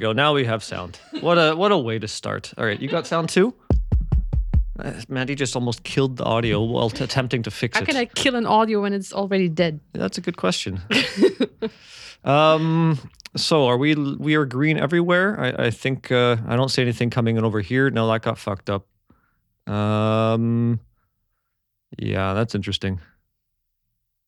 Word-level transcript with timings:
go. 0.00 0.12
Now 0.12 0.34
we 0.34 0.44
have 0.44 0.64
sound. 0.64 0.98
What 1.20 1.36
a 1.36 1.54
what 1.54 1.72
a 1.72 1.78
way 1.78 1.98
to 1.98 2.08
start. 2.08 2.52
All 2.58 2.64
right, 2.64 2.80
you 2.80 2.88
got 2.88 3.06
sound 3.06 3.28
too. 3.28 3.54
Uh, 4.78 4.92
Mandy 5.08 5.34
just 5.34 5.54
almost 5.54 5.84
killed 5.84 6.16
the 6.16 6.24
audio 6.24 6.62
while 6.62 6.90
t- 6.90 7.04
attempting 7.04 7.42
to 7.42 7.50
fix 7.50 7.76
it. 7.76 7.80
How 7.80 7.82
it. 7.82 7.86
can 7.86 7.96
I 7.96 8.06
kill 8.06 8.34
an 8.34 8.46
audio 8.46 8.80
when 8.82 8.92
it's 8.92 9.12
already 9.12 9.48
dead? 9.48 9.80
That's 9.92 10.18
a 10.18 10.20
good 10.20 10.36
question. 10.36 10.80
um, 12.24 12.98
so 13.36 13.66
are 13.66 13.76
we? 13.76 13.94
We 13.94 14.34
are 14.34 14.46
green 14.46 14.78
everywhere. 14.78 15.38
I, 15.38 15.66
I 15.66 15.70
think 15.70 16.10
uh, 16.10 16.36
I 16.48 16.56
don't 16.56 16.70
see 16.70 16.82
anything 16.82 17.10
coming 17.10 17.36
in 17.36 17.44
over 17.44 17.60
here. 17.60 17.90
No, 17.90 18.08
that 18.08 18.22
got 18.22 18.38
fucked 18.38 18.70
up. 18.70 18.86
Um, 19.72 20.80
yeah, 21.98 22.34
that's 22.34 22.54
interesting. 22.54 23.00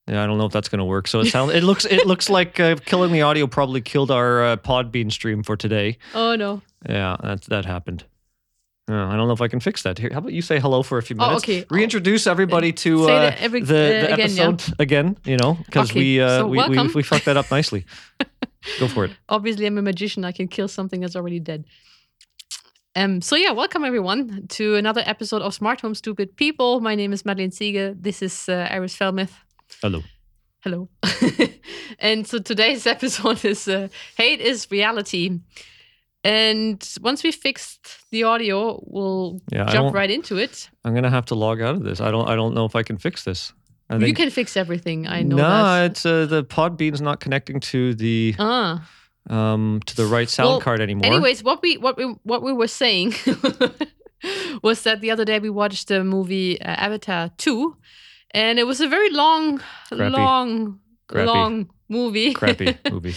Yeah, 0.07 0.21
I 0.21 0.27
don't 0.27 0.37
know 0.37 0.45
if 0.45 0.51
that's 0.51 0.67
gonna 0.67 0.85
work. 0.85 1.07
So 1.07 1.21
it 1.21 1.27
sounds. 1.27 1.53
It 1.53 1.63
looks. 1.63 1.85
It 1.85 2.05
looks 2.05 2.29
like 2.29 2.59
uh, 2.59 2.75
killing 2.75 3.13
the 3.13 3.21
audio 3.21 3.47
probably 3.47 3.79
killed 3.81 4.11
our 4.11 4.43
uh, 4.43 4.55
Podbean 4.57 5.11
stream 5.11 5.43
for 5.43 5.55
today. 5.55 5.97
Oh 6.13 6.35
no. 6.35 6.61
Yeah, 6.87 7.15
that 7.23 7.43
that 7.43 7.65
happened. 7.65 8.03
Yeah, 8.89 9.07
I 9.07 9.15
don't 9.15 9.27
know 9.27 9.33
if 9.33 9.39
I 9.41 9.47
can 9.47 9.61
fix 9.61 9.83
that. 9.83 9.97
Here, 9.97 10.09
how 10.11 10.17
about 10.19 10.33
you 10.33 10.41
say 10.41 10.59
hello 10.59 10.83
for 10.83 10.97
a 10.97 11.01
few 11.01 11.15
minutes? 11.15 11.45
Oh, 11.47 11.51
minutes? 11.51 11.65
okay. 11.67 11.73
Reintroduce 11.73 12.27
everybody 12.27 12.73
to 12.73 13.05
uh, 13.07 13.33
every- 13.39 13.61
the, 13.61 13.75
uh, 13.75 13.77
the 14.07 14.13
again, 14.13 14.29
yeah. 14.35 14.43
episode 14.49 14.75
again. 14.77 15.17
You 15.23 15.37
know, 15.37 15.57
because 15.65 15.89
Okay, 15.91 15.99
we, 15.99 16.19
uh, 16.21 16.39
so 16.39 16.47
we, 16.47 16.67
we 16.67 16.87
we 16.93 17.03
fucked 17.03 17.23
that 17.25 17.37
up 17.37 17.49
nicely. 17.49 17.85
Go 18.79 18.89
for 18.89 19.05
it. 19.05 19.11
Obviously, 19.29 19.65
I'm 19.67 19.77
a 19.77 19.81
magician. 19.81 20.25
I 20.25 20.33
can 20.33 20.49
kill 20.49 20.67
something 20.67 20.99
that's 20.99 21.15
already 21.15 21.39
dead. 21.39 21.63
Um. 22.97 23.21
So 23.21 23.37
yeah, 23.37 23.51
welcome 23.51 23.85
everyone 23.85 24.47
to 24.49 24.75
another 24.75 25.01
episode 25.05 25.41
of 25.41 25.53
Smart 25.53 25.79
Home 25.79 25.95
Stupid 25.95 26.35
People. 26.35 26.81
My 26.81 26.93
name 26.95 27.13
is 27.13 27.23
Madlen 27.23 27.51
Ziege. 27.51 27.95
This 27.97 28.21
is 28.21 28.49
uh, 28.49 28.67
Eris 28.69 28.97
Fellmeth. 28.97 29.31
Hello. 29.81 30.01
Hello. 30.61 30.89
and 31.99 32.25
so 32.27 32.39
today's 32.39 32.87
episode 32.95 33.43
is 33.45 33.67
uh, 33.67 33.87
Hate 34.17 34.39
is 34.41 34.67
Reality. 34.71 35.39
And 36.23 36.81
once 37.01 37.21
we 37.21 37.31
fixed 37.33 37.85
the 38.11 38.23
audio, 38.23 38.81
we'll 38.87 39.41
Yeah, 39.51 39.65
jump 39.65 39.93
right 39.93 40.09
into 40.09 40.37
it. 40.37 40.69
I'm 40.85 40.93
gonna 40.93 41.09
have 41.09 41.25
to 41.25 41.35
log 41.35 41.61
out 41.61 41.75
of 41.75 41.83
this. 41.83 41.99
I 41.99 42.11
don't 42.11 42.29
I 42.29 42.35
don't 42.35 42.53
know 42.53 42.65
if 42.65 42.75
I 42.75 42.83
can 42.83 42.97
fix 42.97 43.23
this. 43.25 43.51
I 43.89 43.95
You 43.95 44.01
think 44.01 44.17
can 44.17 44.29
fix 44.29 44.55
everything. 44.55 45.05
I 45.05 45.21
know 45.23 45.35
no, 45.35 45.43
that. 45.43 45.91
it's 45.91 46.05
uh, 46.05 46.25
the 46.25 46.43
Podbean's 46.45 47.01
not 47.01 47.19
connecting 47.19 47.59
to 47.59 47.93
the 47.95 48.35
Ah. 48.39 48.87
um 49.29 49.81
to 49.85 49.95
the 49.97 50.05
right 50.05 50.29
sound 50.29 50.47
Well, 50.49 50.61
card 50.61 50.79
anymore. 50.79 51.05
Anyways, 51.05 51.43
what 51.43 51.61
we 51.61 51.75
what 51.77 51.97
we 51.97 52.05
what 52.23 52.41
we 52.41 52.53
were 52.53 52.69
saying 52.69 53.15
was 54.63 54.83
that 54.83 55.01
the 55.01 55.11
other 55.11 55.25
day 55.25 55.39
we 55.39 55.49
watched 55.49 55.89
the 55.89 56.05
movie 56.05 56.61
uh, 56.61 56.69
Avatar 56.69 57.31
2 57.37 57.75
and 58.33 58.59
it 58.59 58.65
was 58.65 58.81
a 58.81 58.87
very 58.87 59.09
long 59.11 59.61
Crappy. 59.89 60.09
long 60.09 60.79
Crappy. 61.07 61.27
long 61.27 61.69
movie. 61.89 62.33
crappy 62.33 62.77
movie. 62.91 63.13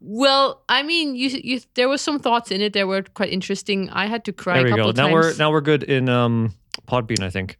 well, 0.00 0.62
I 0.68 0.82
mean, 0.82 1.16
you 1.16 1.28
you 1.42 1.60
there 1.74 1.88
were 1.88 1.98
some 1.98 2.18
thoughts 2.18 2.50
in 2.50 2.60
it 2.60 2.72
that 2.72 2.86
were 2.86 3.02
quite 3.14 3.32
interesting. 3.32 3.88
I 3.90 4.06
had 4.06 4.24
to 4.24 4.32
cry 4.32 4.54
There 4.58 4.62
a 4.62 4.64
we 4.64 4.70
couple 4.78 4.92
go. 4.92 5.02
Now 5.02 5.08
times. 5.08 5.14
we're 5.14 5.36
now 5.38 5.50
we're 5.50 5.60
good 5.62 5.82
in 5.82 6.08
um 6.08 6.54
Podbean. 6.88 7.22
I 7.22 7.30
think 7.30 7.58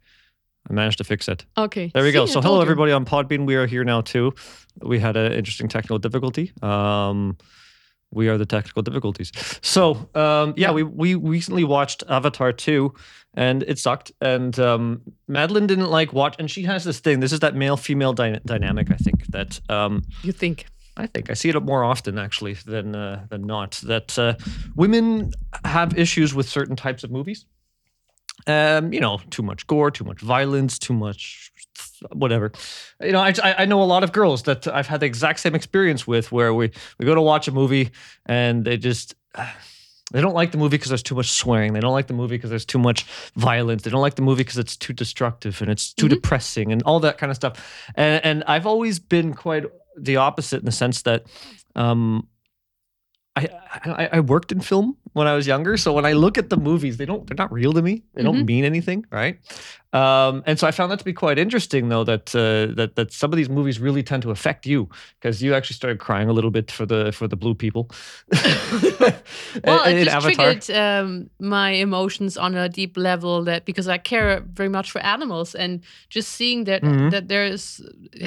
I 0.69 0.73
managed 0.73 0.97
to 0.97 1.03
fix 1.03 1.27
it. 1.27 1.45
okay. 1.57 1.91
There 1.93 2.03
we 2.03 2.11
go. 2.11 2.25
See, 2.25 2.31
I 2.31 2.33
So 2.33 2.41
hello 2.41 2.55
you. 2.57 2.61
everybody 2.63 2.91
on 2.91 3.05
Podbean. 3.05 3.45
We 3.45 3.55
are 3.55 3.67
here 3.67 3.83
now 3.83 4.01
too. 4.01 4.33
We 4.81 4.99
had 4.99 5.15
an 5.17 5.31
interesting 5.31 5.67
technical 5.69 5.99
difficulty. 5.99 6.51
Um, 6.61 7.37
we 8.15 8.29
are 8.29 8.37
the 8.37 8.45
technical 8.45 8.81
difficulties. 8.81 9.31
So 9.61 10.09
um, 10.15 10.53
yeah, 10.57 10.71
we 10.71 10.83
we 10.83 11.15
recently 11.15 11.63
watched 11.63 12.03
Avatar 12.09 12.53
two, 12.53 12.93
and 13.33 13.63
it 13.63 13.77
sucked. 13.79 14.11
And 14.21 14.57
um, 14.59 15.01
Madlen 15.27 15.67
didn't 15.67 15.91
like 15.91 16.13
watch, 16.13 16.35
and 16.39 16.49
she 16.49 16.63
has 16.63 16.83
this 16.83 16.99
thing. 16.99 17.19
This 17.19 17.31
is 17.31 17.39
that 17.39 17.55
male 17.55 17.77
female 17.77 18.13
dy- 18.13 18.39
dynamic. 18.45 18.89
I 18.91 18.95
think 18.95 19.27
that 19.27 19.59
um, 19.69 20.03
You 20.23 20.31
think? 20.31 20.65
I 20.97 21.07
think 21.07 21.29
I 21.29 21.33
see 21.33 21.49
it 21.49 21.61
more 21.61 21.83
often 21.83 22.17
actually 22.17 22.53
than 22.53 22.95
uh, 22.95 23.25
than 23.29 23.45
not. 23.45 23.81
That 23.83 24.17
uh, 24.17 24.35
women 24.75 25.31
have 25.65 25.97
issues 25.97 26.33
with 26.33 26.47
certain 26.47 26.75
types 26.75 27.03
of 27.03 27.11
movies. 27.11 27.45
Um, 28.47 28.93
you 28.93 28.99
know, 28.99 29.19
too 29.29 29.43
much 29.43 29.65
gore, 29.65 29.91
too 29.91 30.05
much 30.05 30.21
violence, 30.21 30.77
too 30.79 30.93
much 30.93 31.51
whatever. 32.11 32.51
You 33.01 33.11
know, 33.11 33.19
I, 33.19 33.33
I 33.43 33.55
I 33.59 33.65
know 33.65 33.81
a 33.81 33.85
lot 33.85 34.03
of 34.03 34.11
girls 34.11 34.43
that 34.43 34.67
I've 34.67 34.87
had 34.87 34.99
the 34.99 35.05
exact 35.05 35.39
same 35.39 35.55
experience 35.55 36.07
with, 36.07 36.31
where 36.31 36.53
we 36.53 36.71
we 36.99 37.05
go 37.05 37.15
to 37.15 37.21
watch 37.21 37.47
a 37.47 37.51
movie 37.51 37.91
and 38.25 38.65
they 38.65 38.77
just. 38.77 39.15
They 40.11 40.21
don't 40.21 40.35
like 40.35 40.51
the 40.51 40.59
movie 40.59 40.77
because 40.77 40.89
there's 40.89 41.01
too 41.01 41.15
much 41.15 41.31
swearing. 41.31 41.73
They 41.73 41.79
don't 41.79 41.91
like 41.91 42.05
the 42.05 42.13
movie 42.13 42.37
because 42.37 42.51
there's 42.51 42.63
too 42.63 42.77
much 42.77 43.05
violence. 43.35 43.81
They 43.81 43.89
don't 43.89 44.03
like 44.03 44.13
the 44.13 44.21
movie 44.21 44.43
because 44.43 44.59
it's 44.59 44.77
too 44.77 44.93
destructive 44.93 45.63
and 45.63 45.71
it's 45.71 45.93
too 45.95 46.07
depressing 46.07 46.71
and 46.71 46.83
all 46.83 46.99
that 46.99 47.17
kind 47.17 47.31
of 47.31 47.35
stuff. 47.35 47.89
And, 47.95 48.23
and 48.23 48.43
I've 48.45 48.67
always 48.67 48.99
been 48.99 49.33
quite 49.33 49.65
the 49.97 50.17
opposite 50.17 50.59
in 50.59 50.65
the 50.65 50.71
sense 50.71 51.01
that 51.01 51.25
um, 51.75 52.27
I, 53.35 53.49
I 53.83 54.09
I 54.13 54.19
worked 54.19 54.51
in 54.51 54.61
film 54.61 54.95
when 55.15 55.27
I 55.27 55.33
was 55.33 55.47
younger, 55.47 55.77
so 55.77 55.93
when 55.93 56.05
I 56.05 56.13
look 56.13 56.37
at 56.37 56.49
the 56.49 56.57
movies, 56.57 56.97
they 56.97 57.05
don't 57.05 57.25
they're 57.27 57.43
not 57.45 57.51
real 57.51 57.73
to 57.73 57.81
me. 57.81 58.03
They 58.13 58.23
don't 58.23 58.45
mean 58.45 58.65
anything, 58.65 59.05
right? 59.11 59.39
Um, 59.93 60.43
and 60.45 60.59
so 60.59 60.67
I 60.67 60.71
found 60.71 60.91
that 60.91 60.99
to 60.99 61.05
be 61.05 61.13
quite 61.13 61.39
interesting, 61.39 61.87
though 61.89 62.03
that 62.03 62.35
uh, 62.35 62.75
that 62.75 62.95
that 62.95 63.13
some 63.13 63.31
of 63.33 63.37
these 63.37 63.49
movies 63.49 63.79
really 63.79 64.03
tend 64.03 64.23
to 64.23 64.31
affect 64.31 64.65
you 64.65 64.89
because 65.21 65.41
you 65.41 65.53
actually 65.55 65.75
started 65.75 65.99
crying 65.99 66.27
a 66.29 66.33
little 66.33 66.51
bit 66.51 66.69
for 66.69 66.85
the 66.85 67.11
for 67.13 67.27
the 67.29 67.37
blue 67.37 67.55
people. 67.55 67.89
Well, 69.63 69.83
in 69.85 69.97
it 69.97 70.03
just 70.05 70.15
Avatar. 70.15 70.53
triggered 70.53 70.69
um, 70.75 71.29
my 71.39 71.69
emotions 71.71 72.37
on 72.37 72.55
a 72.55 72.67
deep 72.67 72.97
level 72.97 73.43
that 73.45 73.65
because 73.65 73.87
I 73.87 73.97
care 73.97 74.41
very 74.53 74.69
much 74.69 74.91
for 74.91 74.99
animals 75.01 75.55
and 75.55 75.81
just 76.09 76.27
seeing 76.33 76.65
that 76.65 76.81
Mhm. 76.83 77.09
that 77.11 77.27
there's 77.27 77.81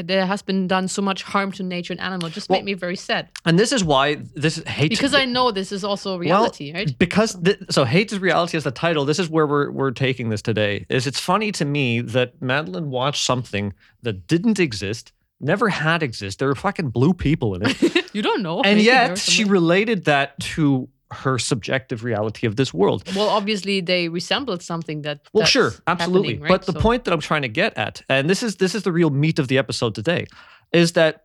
there 0.04 0.26
has 0.26 0.42
been 0.42 0.68
done 0.68 0.88
so 0.88 1.02
much 1.02 1.22
harm 1.22 1.52
to 1.52 1.62
nature 1.62 1.92
and 1.92 2.00
animal 2.00 2.30
just 2.30 2.48
Well, 2.48 2.58
made 2.58 2.64
me 2.64 2.74
very 2.74 2.96
sad 2.96 3.28
And 3.44 3.58
this 3.58 3.72
is 3.72 3.82
why 3.84 4.16
this 4.42 4.62
hate 4.66 4.90
because 4.90 5.14
I 5.14 5.24
know 5.26 5.52
this 5.52 5.70
is 5.72 5.84
also 5.84 6.18
reality, 6.18 6.72
well, 6.72 6.77
right? 6.78 6.98
Because 6.98 7.34
th- 7.42 7.58
so 7.70 7.84
hate 7.84 8.12
is 8.12 8.18
reality 8.18 8.56
is 8.56 8.64
the 8.64 8.70
title. 8.70 9.04
This 9.04 9.18
is 9.18 9.28
where 9.28 9.46
we're 9.46 9.70
we're 9.70 9.90
taking 9.90 10.28
this 10.30 10.42
today. 10.42 10.86
Is 10.88 11.06
it's 11.06 11.20
funny 11.20 11.52
to 11.52 11.64
me 11.64 12.00
that 12.00 12.40
Madlen 12.40 12.90
watched 12.90 13.24
something 13.24 13.72
that 14.02 14.26
didn't 14.26 14.58
exist, 14.60 15.12
never 15.40 15.68
had 15.68 16.02
exist. 16.02 16.38
There 16.38 16.48
were 16.48 16.54
fucking 16.54 16.90
blue 16.90 17.12
people 17.14 17.54
in 17.54 17.62
it, 17.64 18.06
You 18.14 18.22
don't 18.22 18.42
know, 18.42 18.62
and 18.62 18.80
yet 18.80 19.18
she 19.18 19.44
related 19.44 20.04
that 20.06 20.38
to 20.54 20.88
her 21.10 21.38
subjective 21.38 22.04
reality 22.04 22.46
of 22.46 22.56
this 22.56 22.74
world. 22.74 23.02
well, 23.16 23.28
obviously 23.30 23.80
they 23.80 24.08
resembled 24.08 24.62
something 24.62 25.02
that. 25.02 25.20
Well, 25.32 25.40
that's 25.42 25.50
sure, 25.50 25.72
absolutely. 25.86 26.34
happening, 26.34 26.48
But 26.48 26.50
right? 26.50 26.62
the 26.66 26.72
So- 26.72 26.80
point 26.80 27.04
that 27.04 27.12
I'm 27.14 27.20
trying 27.20 27.42
to 27.42 27.48
get 27.48 27.76
at, 27.78 28.02
and 28.08 28.28
this 28.28 28.42
is 28.42 28.56
this 28.56 28.74
is 28.74 28.82
the 28.82 28.92
real 28.92 29.10
meat 29.10 29.38
of 29.38 29.48
the 29.48 29.56
episode 29.58 29.94
today, 29.94 30.26
is 30.72 30.92
that 30.92 31.24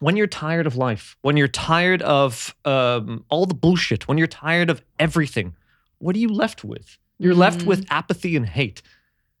when 0.00 0.16
you're 0.16 0.26
tired 0.28 0.66
of 0.66 0.76
life, 0.76 1.16
when 1.22 1.36
you're 1.36 1.48
tired 1.48 2.02
of 2.02 2.54
um, 2.64 3.24
all 3.30 3.46
the 3.46 3.54
bullshit, 3.54 4.06
when 4.06 4.16
you're 4.18 4.26
tired 4.26 4.70
of 4.70 4.82
everything, 4.98 5.56
what 5.98 6.14
are 6.14 6.20
you 6.20 6.28
left 6.28 6.62
with? 6.64 6.98
You're 7.18 7.34
left 7.34 7.66
with 7.66 7.80
Mm. 7.86 7.90
apathy 7.90 8.36
and 8.36 8.46
hate. 8.46 8.80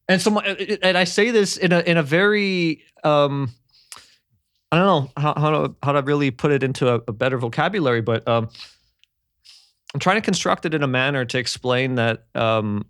And 0.08 0.20
so, 0.20 0.30
my, 0.30 0.42
and 0.82 0.96
I 0.98 1.04
say 1.04 1.30
this 1.30 1.56
in 1.56 1.70
a 1.72 1.80
in 1.80 1.96
a 1.96 2.02
very 2.02 2.82
um, 3.04 3.50
I 4.72 4.78
don't 4.78 4.86
know 4.86 5.10
how 5.16 5.34
how 5.36 5.50
to 5.50 5.74
how 5.82 5.92
to 5.92 6.02
really 6.02 6.30
put 6.30 6.50
it 6.50 6.62
into 6.62 6.88
a, 6.92 7.00
a 7.08 7.12
better 7.12 7.38
vocabulary, 7.38 8.00
but 8.00 8.26
um, 8.26 8.48
I'm 9.94 10.00
trying 10.00 10.16
to 10.16 10.22
construct 10.22 10.66
it 10.66 10.74
in 10.74 10.82
a 10.82 10.86
manner 10.88 11.24
to 11.24 11.38
explain 11.38 11.94
that 11.96 12.24
um, 12.34 12.84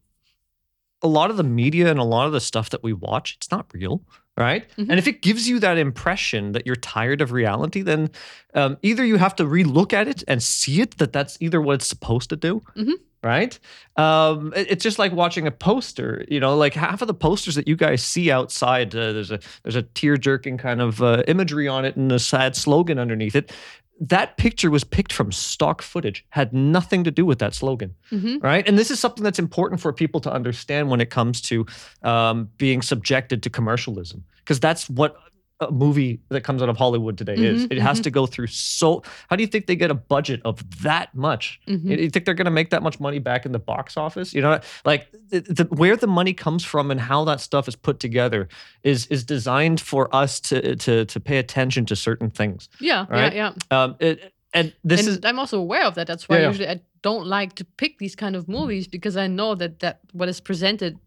a 1.03 1.09
lot 1.09 1.31
of 1.31 1.37
the 1.37 1.45
media 1.45 1.91
and 1.91 1.99
a 1.99 2.05
lot 2.05 2.27
of 2.27 2.33
the 2.33 2.41
stuff 2.41 2.71
that 2.71 2.83
we 2.83 2.93
watch, 2.93 3.35
it's 3.37 3.51
not 3.51 3.67
real, 3.75 4.03
right? 4.39 4.65
Mhm. 4.79 4.87
And 4.91 4.99
if 4.99 5.07
it 5.09 5.21
gives 5.21 5.49
you 5.49 5.59
that 5.59 5.77
impression 5.79 6.53
that 6.53 6.65
you're 6.67 6.77
tired 6.77 7.21
of 7.21 7.33
reality, 7.33 7.83
then 7.83 8.11
um, 8.55 8.77
either 8.83 9.05
you 9.05 9.17
have 9.19 9.35
to 9.37 9.45
relook 9.45 9.93
at 9.93 10.09
it 10.09 10.23
and 10.29 10.43
see 10.43 10.81
it 10.81 10.97
that 10.99 11.13
that's 11.13 11.37
either 11.41 11.61
what 11.61 11.75
it's 11.75 11.87
supposed 11.89 12.31
to 12.31 12.37
do, 12.37 12.63
Mhm. 12.77 12.95
right? 13.23 13.59
Um, 13.97 14.53
it- 14.57 14.69
it's 14.71 14.83
just 14.83 14.99
like 14.99 15.13
watching 15.13 15.47
a 15.47 15.51
poster. 15.51 16.25
You 16.29 16.41
know, 16.41 16.57
like 16.57 16.75
half 16.75 17.03
of 17.03 17.09
the 17.09 17.15
posters 17.15 17.57
that 17.57 17.67
you 17.69 17.77
guys 17.77 18.03
see 18.03 18.31
outside, 18.31 18.95
uh, 18.95 19.13
there's 19.13 19.31
a 19.31 19.41
there's 19.65 19.77
a 19.77 19.83
tear 19.83 20.17
jerking 20.17 20.57
kind 20.57 20.81
of 20.81 21.03
uh, 21.03 21.23
imagery 21.29 21.69
on 21.69 21.85
it 21.85 21.97
and 21.97 22.11
a 22.13 22.19
sad 22.19 22.55
slogan 22.57 22.99
underneath 22.99 23.35
it. 23.37 23.53
That 24.01 24.37
picture 24.37 24.71
was 24.71 24.85
picked 24.85 25.13
from 25.13 25.33
stock 25.33 25.83
footage, 25.83 26.25
had 26.31 26.53
nothing 26.53 27.03
to 27.05 27.11
do 27.11 27.27
with 27.27 27.39
that 27.41 27.55
slogan 27.55 27.95
Mhm. 28.13 28.43
right? 28.43 28.67
And 28.69 28.79
this 28.79 28.91
is 28.91 29.01
something 29.01 29.25
that's 29.25 29.39
important 29.39 29.81
for 29.81 29.93
people 29.93 30.21
to 30.21 30.33
understand 30.33 30.89
when 30.89 31.01
it 31.01 31.11
comes 31.11 31.41
to 31.43 31.67
um, 32.03 32.49
being 32.59 32.81
subjected 32.83 33.43
to 33.43 33.51
commercialism, 33.51 34.23
because 34.39 34.61
that's 34.61 34.89
what 34.89 35.17
a 35.61 35.71
movie 35.73 36.21
that 36.29 36.43
comes 36.43 36.63
out 36.63 36.69
of 36.69 36.77
Hollywood 36.77 37.19
today 37.19 37.35
is. 37.35 37.67
Mhm, 37.67 37.73
It 37.73 37.79
has 37.81 38.01
to 38.01 38.11
go 38.11 38.27
through 38.27 38.47
so. 38.47 39.03
How 39.29 39.35
do 39.35 39.43
you 39.43 39.49
think 39.49 39.67
they 39.67 39.75
get 39.75 39.91
a 39.91 39.95
budget 39.95 40.41
of 40.45 40.63
that 40.83 41.13
much? 41.15 41.61
Mhm. 41.67 41.99
You 42.01 42.11
think 42.11 42.25
they're 42.27 42.35
going 42.35 42.45
to 42.45 42.51
make 42.53 42.71
that 42.71 42.83
much 42.83 43.01
money 43.01 43.19
back 43.19 43.45
in 43.45 43.51
the 43.53 43.59
box 43.59 43.97
office? 43.97 44.33
You 44.35 44.41
know, 44.43 44.61
like 44.85 45.09
the, 45.31 45.41
the, 45.41 45.65
where 45.65 45.97
the 45.97 46.07
money 46.07 46.33
comes 46.33 46.65
from 46.65 46.91
and 46.93 47.01
how 47.01 47.25
that 47.25 47.41
stuff 47.41 47.67
is 47.67 47.75
put 47.75 47.99
together 47.99 48.49
is 48.85 49.07
is 49.09 49.25
designed 49.25 49.81
for 49.81 50.15
us 50.15 50.39
to 50.41 50.77
to 50.77 51.05
to 51.07 51.21
pay 51.21 51.39
attention 51.39 51.85
to 51.87 51.97
certain 51.97 52.31
things 52.31 52.69
Yeah, 52.81 53.07
right? 53.09 53.35
yeah, 53.35 53.53
yeah. 53.71 53.83
um, 53.83 53.97
it, 53.99 54.33
and 54.55 54.73
this 54.85 55.01
and 55.01 55.09
is 55.09 55.21
I'm 55.25 55.39
also 55.41 55.59
aware 55.59 55.85
of 55.87 55.95
that. 55.97 56.07
That's 56.07 56.29
why 56.29 56.37
Yeah, 56.37 56.43
yeah. 56.43 56.49
usually 56.49 56.69
I 56.69 56.81
don't 57.03 57.27
like 57.27 57.55
to 57.57 57.65
pick 57.65 57.99
these 57.99 58.15
kind 58.15 58.37
of 58.37 58.49
movies 58.49 58.87
because 58.87 59.17
I 59.17 59.27
know 59.27 59.57
that 59.57 59.81
that 59.81 59.99
what 60.13 60.29
is 60.29 60.41
presented 60.41 60.99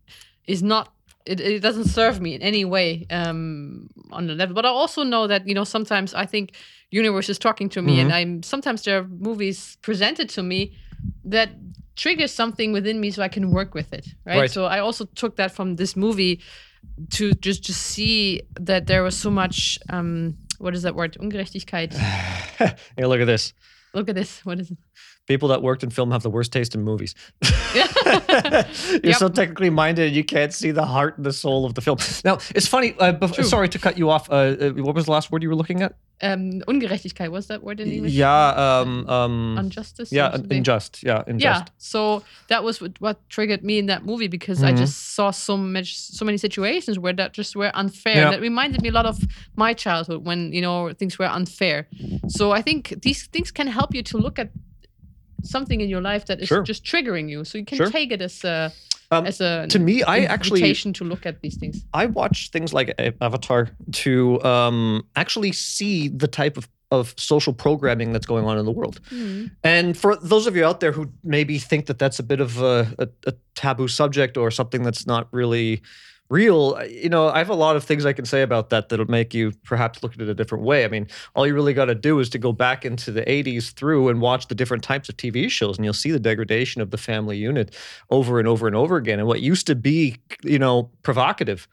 is 0.46 0.62
not. 0.62 0.94
It, 1.26 1.40
it 1.40 1.62
doesn't 1.62 1.86
serve 1.86 2.20
me 2.22 2.34
in 2.36 2.42
any 2.42 2.66
way 2.66 3.06
um, 3.10 3.90
on 4.12 4.28
the 4.28 4.34
level. 4.36 4.56
But 4.56 4.66
I 4.66 4.70
also 4.70 5.04
know 5.04 5.28
that 5.28 5.48
you 5.48 5.54
know 5.54 5.64
sometimes 5.64 6.14
I 6.14 6.26
think 6.26 6.54
universe 6.90 7.30
is 7.30 7.40
talking 7.40 7.70
to 7.70 7.82
me, 7.82 7.94
Mm-hmm. 7.94 8.02
and 8.02 8.14
I'm 8.14 8.44
sometimes 8.44 8.84
there 8.84 9.00
are 9.00 9.08
movies 9.08 9.78
presented 9.82 10.30
to 10.30 10.44
me 10.44 10.74
that 11.26 11.50
triggers 11.96 12.32
something 12.34 12.74
within 12.74 13.00
me, 13.00 13.12
so 13.12 13.22
I 13.22 13.28
can 13.30 13.52
work 13.52 13.74
with 13.74 13.94
it. 13.94 14.08
Right. 14.26 14.40
Right. 14.40 14.52
So 14.52 14.66
I 14.66 14.80
also 14.80 15.06
took 15.16 15.36
that 15.36 15.52
from 15.52 15.76
this 15.76 15.96
movie 15.96 16.42
to 17.12 17.34
just 17.34 17.64
to 17.66 17.74
see 17.74 18.42
that 18.60 18.88
there 18.88 19.04
was 19.04 19.16
so 19.16 19.30
much. 19.30 19.78
Um, 19.90 20.38
what 20.60 20.76
is 20.76 20.82
that 20.84 20.96
word? 20.96 21.18
Ungerechtigkeit. 21.20 21.94
hey, 22.98 23.06
look 23.06 23.20
at 23.22 23.26
this. 23.28 23.54
Look 23.94 24.10
at 24.10 24.16
this. 24.16 24.46
What 24.46 24.60
is 24.60 24.72
it? 24.72 24.78
People 25.32 25.50
that 25.54 25.62
worked 25.62 25.84
in 25.84 25.90
film 25.90 26.12
have 26.12 26.24
the 26.24 26.30
worst 26.38 26.52
taste 26.52 26.76
in 26.76 26.82
movies. 26.84 27.16
You're 27.74 29.12
Yep. 29.12 29.16
so 29.24 29.30
technically 29.30 29.70
minded, 29.70 30.08
and 30.08 30.16
you 30.16 30.24
can't 30.24 30.54
see 30.54 30.72
the 30.72 30.86
heart 30.86 31.18
and 31.18 31.26
the 31.26 31.32
soul 31.34 31.66
of 31.66 31.74
the 31.74 31.82
film. 31.82 31.98
Now, 32.26 32.38
it's 32.58 32.68
funny. 32.68 32.90
Uh, 33.00 33.14
bef- 33.14 33.44
sorry 33.46 33.70
to 33.70 33.80
cut 33.80 33.98
you 33.98 34.10
off. 34.10 34.30
Uh, 34.30 34.34
uh, 34.36 34.70
what 34.88 34.96
was 34.96 35.06
the 35.06 35.12
last 35.12 35.32
word 35.32 35.42
you 35.44 35.50
were 35.50 35.56
looking 35.56 35.82
at? 35.82 35.94
um, 36.24 36.62
Ungerechtigkeit. 36.68 37.30
What's 37.32 37.48
that 37.48 37.64
word 37.64 37.80
in 37.80 37.88
English? 37.92 38.14
Yeah. 38.14 38.80
Um. 38.82 39.10
um 39.10 39.58
Injustice. 39.58 40.12
yeah. 40.12 40.24
or 40.28 40.34
un- 40.34 40.40
something? 40.42 40.58
Unjust. 40.58 41.04
Yeah. 41.04 41.24
Yeah. 41.38 41.66
So 41.78 42.22
that 42.52 42.62
was 42.64 42.80
what, 42.82 42.92
what 43.00 43.18
triggered 43.30 43.64
me 43.64 43.76
in 43.80 43.88
that 43.88 44.02
movie 44.06 44.28
because 44.38 44.62
I 44.64 44.72
Mhm. 44.72 44.78
just 44.84 44.98
saw 45.16 45.32
so 45.32 45.58
much, 45.58 45.90
so 45.98 46.24
many 46.26 46.38
situations 46.38 47.00
where 47.00 47.14
that 47.14 47.34
just 47.34 47.56
were 47.56 47.72
unfair. 47.74 48.16
Yeah. 48.18 48.32
That 48.32 48.42
reminded 48.42 48.82
me 48.84 48.90
a 48.90 48.96
lot 49.00 49.06
of 49.08 49.18
my 49.56 49.74
childhood 49.74 50.20
when 50.28 50.40
you 50.54 50.62
know 50.62 50.94
things 51.00 51.18
were 51.20 51.30
unfair. 51.40 51.88
So 52.38 52.44
I 52.60 52.62
think 52.62 52.82
these 53.02 53.28
things 53.34 53.50
can 53.52 53.68
help 53.68 53.90
you 53.96 54.04
to 54.04 54.18
look 54.26 54.38
at 54.40 54.50
something 55.44 55.82
in 55.82 55.90
your 55.90 56.02
life 56.02 56.26
that 56.28 56.40
is 56.42 56.48
Sure. 56.48 56.64
just 56.64 56.84
triggering 56.84 57.30
you. 57.30 57.44
So 57.44 57.58
you 57.58 57.66
can 57.66 57.78
Sure. 57.78 57.90
take 57.90 58.12
it 58.12 58.22
as 58.22 58.44
a 58.44 58.72
Um, 59.14 59.26
as 59.28 59.42
a 59.42 59.68
to 59.68 59.80
me, 59.80 60.04
I 60.04 60.20
actually 60.24 60.74
to 60.94 61.04
look 61.04 61.26
at 61.26 61.42
these 61.42 61.58
things. 61.58 61.84
I 61.94 62.06
watch 62.06 62.50
things 62.52 62.74
like 62.74 62.94
Avatar 63.20 63.70
to 64.04 64.42
um 64.44 65.04
actually 65.16 65.52
see 65.52 66.08
the 66.08 66.28
type 66.28 66.58
of 66.58 66.68
of 66.92 67.14
social 67.18 67.54
programming 67.54 68.12
that's 68.14 68.26
going 68.26 68.46
on 68.46 68.58
in 68.58 68.66
the 68.66 68.72
world. 68.72 69.00
And 69.64 69.98
for 69.98 70.16
those 70.18 70.46
of 70.46 70.56
you 70.58 70.66
out 70.66 70.80
there 70.82 70.92
who 70.92 71.10
maybe 71.24 71.58
think 71.58 71.86
that 71.86 71.98
that's 71.98 72.20
a 72.20 72.24
bit 72.24 72.42
of 72.42 72.62
a, 72.62 72.94
a, 73.00 73.08
a 73.28 73.34
taboo 73.56 73.88
subject 73.88 74.38
or 74.38 74.52
something 74.52 74.84
that's 74.84 75.06
not 75.08 75.28
really 75.32 75.82
real, 76.32 76.82
you 76.90 77.10
know, 77.10 77.28
I 77.28 77.38
have 77.40 77.50
a 77.50 77.54
lot 77.56 77.76
of 77.76 77.84
things 77.84 78.06
I 78.06 78.14
can 78.14 78.26
say 78.26 78.42
about 78.42 78.70
that 78.70 78.88
that'll 78.90 79.06
make 79.12 79.34
you 79.34 79.52
perhaps 79.66 80.02
look 80.02 80.14
at 80.14 80.22
it 80.22 80.30
a 80.30 80.34
different 80.34 80.64
way. 80.64 80.86
I 80.86 80.88
mean, 80.88 81.08
all 81.36 81.46
you 81.46 81.54
really 81.54 81.74
got 81.74 81.86
to 81.86 81.96
do 81.96 82.20
is 82.20 82.30
to 82.30 82.38
go 82.40 82.54
back 82.54 82.86
into 82.86 83.12
the 83.12 83.24
80s 83.24 83.72
through 83.74 84.08
and 84.10 84.22
watch 84.22 84.48
the 84.48 84.56
different 84.56 84.82
types 84.84 85.10
of 85.10 85.18
TV 85.18 85.50
shows, 85.52 85.78
and 85.78 85.84
you'll 85.86 85.94
see 85.94 86.10
the 86.12 86.20
degradation 86.20 86.82
of 86.82 86.90
the 86.92 86.98
family 86.98 87.38
unit 87.38 87.76
over 88.10 88.40
and 88.40 88.48
over 88.48 88.66
and 88.66 88.76
over 88.76 88.96
again. 88.96 89.20
And 89.20 89.28
what 89.28 89.42
used 89.42 89.68
to 89.68 89.76
be, 89.76 90.18
you 90.44 90.58
know, 90.58 90.90
provocative 91.04 91.68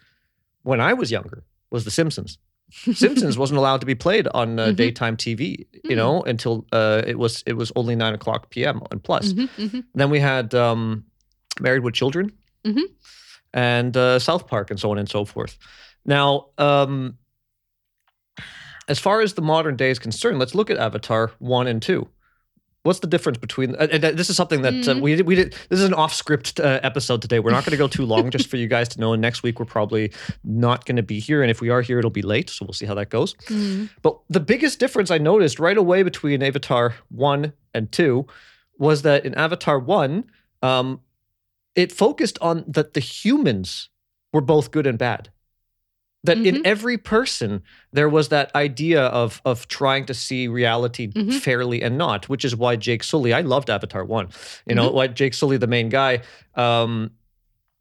when 0.62 0.80
I 0.80 0.92
was 0.92 1.10
younger 1.10 1.44
was 1.70 1.84
The 1.84 1.90
Simpsons. 1.92 2.36
Simpsons 2.92 3.38
wasn't 3.42 3.58
allowed 3.58 3.80
to 3.80 3.86
be 3.86 3.94
played 3.94 4.26
on 4.34 4.58
uh, 4.58 4.66
Mhm. 4.68 4.76
daytime 4.76 5.16
TV, 5.16 5.66
you 5.84 5.90
Mm. 5.94 5.96
know, 5.96 6.22
until 6.22 6.66
uh, 6.72 7.02
it 7.06 7.18
was 7.18 7.42
it 7.46 7.54
was 7.56 7.70
only 7.76 7.94
nine 7.94 8.12
o'clock 8.12 8.50
p.m. 8.50 8.82
and 8.90 9.02
Plus. 9.02 9.32
Mhm, 9.32 9.48
mhm. 9.56 9.84
Then 9.94 10.10
we 10.10 10.18
had 10.20 10.52
um, 10.54 11.04
Married 11.60 11.82
with 11.84 11.94
Children, 11.94 12.32
Mhm. 12.66 12.82
And 13.58 13.96
uh, 13.96 14.18
South 14.18 14.46
Park, 14.46 14.70
and 14.70 14.78
so 14.78 14.90
on 14.92 14.98
and 14.98 15.08
so 15.08 15.24
forth. 15.24 15.58
Now, 16.04 16.46
um, 16.58 17.18
as 18.88 18.98
far 18.98 19.20
as 19.20 19.34
the 19.34 19.42
modern 19.42 19.76
day 19.76 19.90
is 19.90 19.98
concerned, 19.98 20.38
let's 20.38 20.54
look 20.54 20.70
at 20.70 20.76
Avatar 20.78 21.32
one 21.38 21.66
and 21.66 21.82
two. 21.82 22.08
What's 22.84 23.00
the 23.00 23.08
difference 23.08 23.36
between? 23.38 23.74
Uh, 23.74 23.88
and 23.90 24.02
this 24.18 24.30
is 24.30 24.36
something 24.36 24.62
that 24.62 24.72
uh, 24.88 24.94
Mhm. 24.94 25.00
we 25.02 25.20
we 25.22 25.34
did. 25.34 25.52
This 25.68 25.80
is 25.80 25.84
an 25.84 25.92
off-script 25.94 26.60
uh, 26.60 26.80
episode 26.82 27.20
today. 27.20 27.38
We're 27.40 27.50
not 27.50 27.64
going 27.64 27.72
to 27.72 27.76
go 27.84 27.88
too 27.88 28.06
long, 28.06 28.30
just 28.30 28.48
for 28.48 28.56
you 28.56 28.68
guys 28.68 28.88
to 28.90 29.00
know. 29.00 29.12
And 29.12 29.20
next 29.20 29.42
week 29.42 29.58
we're 29.58 29.66
probably 29.66 30.12
not 30.44 30.86
going 30.86 30.96
to 30.96 31.02
be 31.02 31.18
here, 31.18 31.42
and 31.42 31.50
if 31.50 31.60
we 31.60 31.68
are 31.68 31.82
here, 31.82 31.98
it'll 31.98 32.10
be 32.22 32.22
late. 32.22 32.48
So 32.48 32.64
we'll 32.64 32.72
see 32.72 32.86
how 32.86 32.94
that 32.94 33.10
goes. 33.10 33.34
Mhm. 33.48 33.90
But 34.00 34.18
the 34.30 34.40
biggest 34.40 34.78
difference 34.78 35.10
I 35.10 35.18
noticed 35.18 35.58
right 35.58 35.76
away 35.76 36.02
between 36.02 36.42
Avatar 36.42 36.94
1 37.10 37.52
and 37.74 37.90
2 37.92 38.26
was 38.78 39.02
that 39.02 39.26
in 39.26 39.34
Avatar 39.34 39.78
1, 39.78 40.24
um, 40.62 41.00
it 41.74 41.92
focused 41.92 42.38
on 42.40 42.64
that 42.66 42.94
the 42.94 43.00
humans 43.00 43.88
were 44.32 44.40
both 44.40 44.70
good 44.70 44.86
and 44.86 44.98
bad. 44.98 45.30
That 46.24 46.38
in 46.38 46.56
Mhm. 46.56 46.60
every 46.64 46.98
person 46.98 47.62
there 47.92 48.08
was 48.08 48.28
that 48.28 48.52
idea 48.54 49.02
of 49.06 49.40
of 49.44 49.68
trying 49.68 50.04
to 50.06 50.14
see 50.14 50.48
reality 50.48 51.06
Mhm. 51.12 51.34
fairly 51.40 51.80
and 51.80 51.96
not, 51.96 52.28
which 52.28 52.44
is 52.44 52.56
why 52.56 52.74
Jake 52.76 53.04
Sully. 53.04 53.32
I 53.32 53.40
loved 53.42 53.70
Avatar 53.70 54.04
one. 54.04 54.28
You 54.66 54.74
know 54.74 54.90
why 54.90 55.06
Jake 55.06 55.32
Sully, 55.32 55.56
the 55.58 55.68
main 55.68 55.88
guy. 55.88 56.22
Um, 56.56 57.12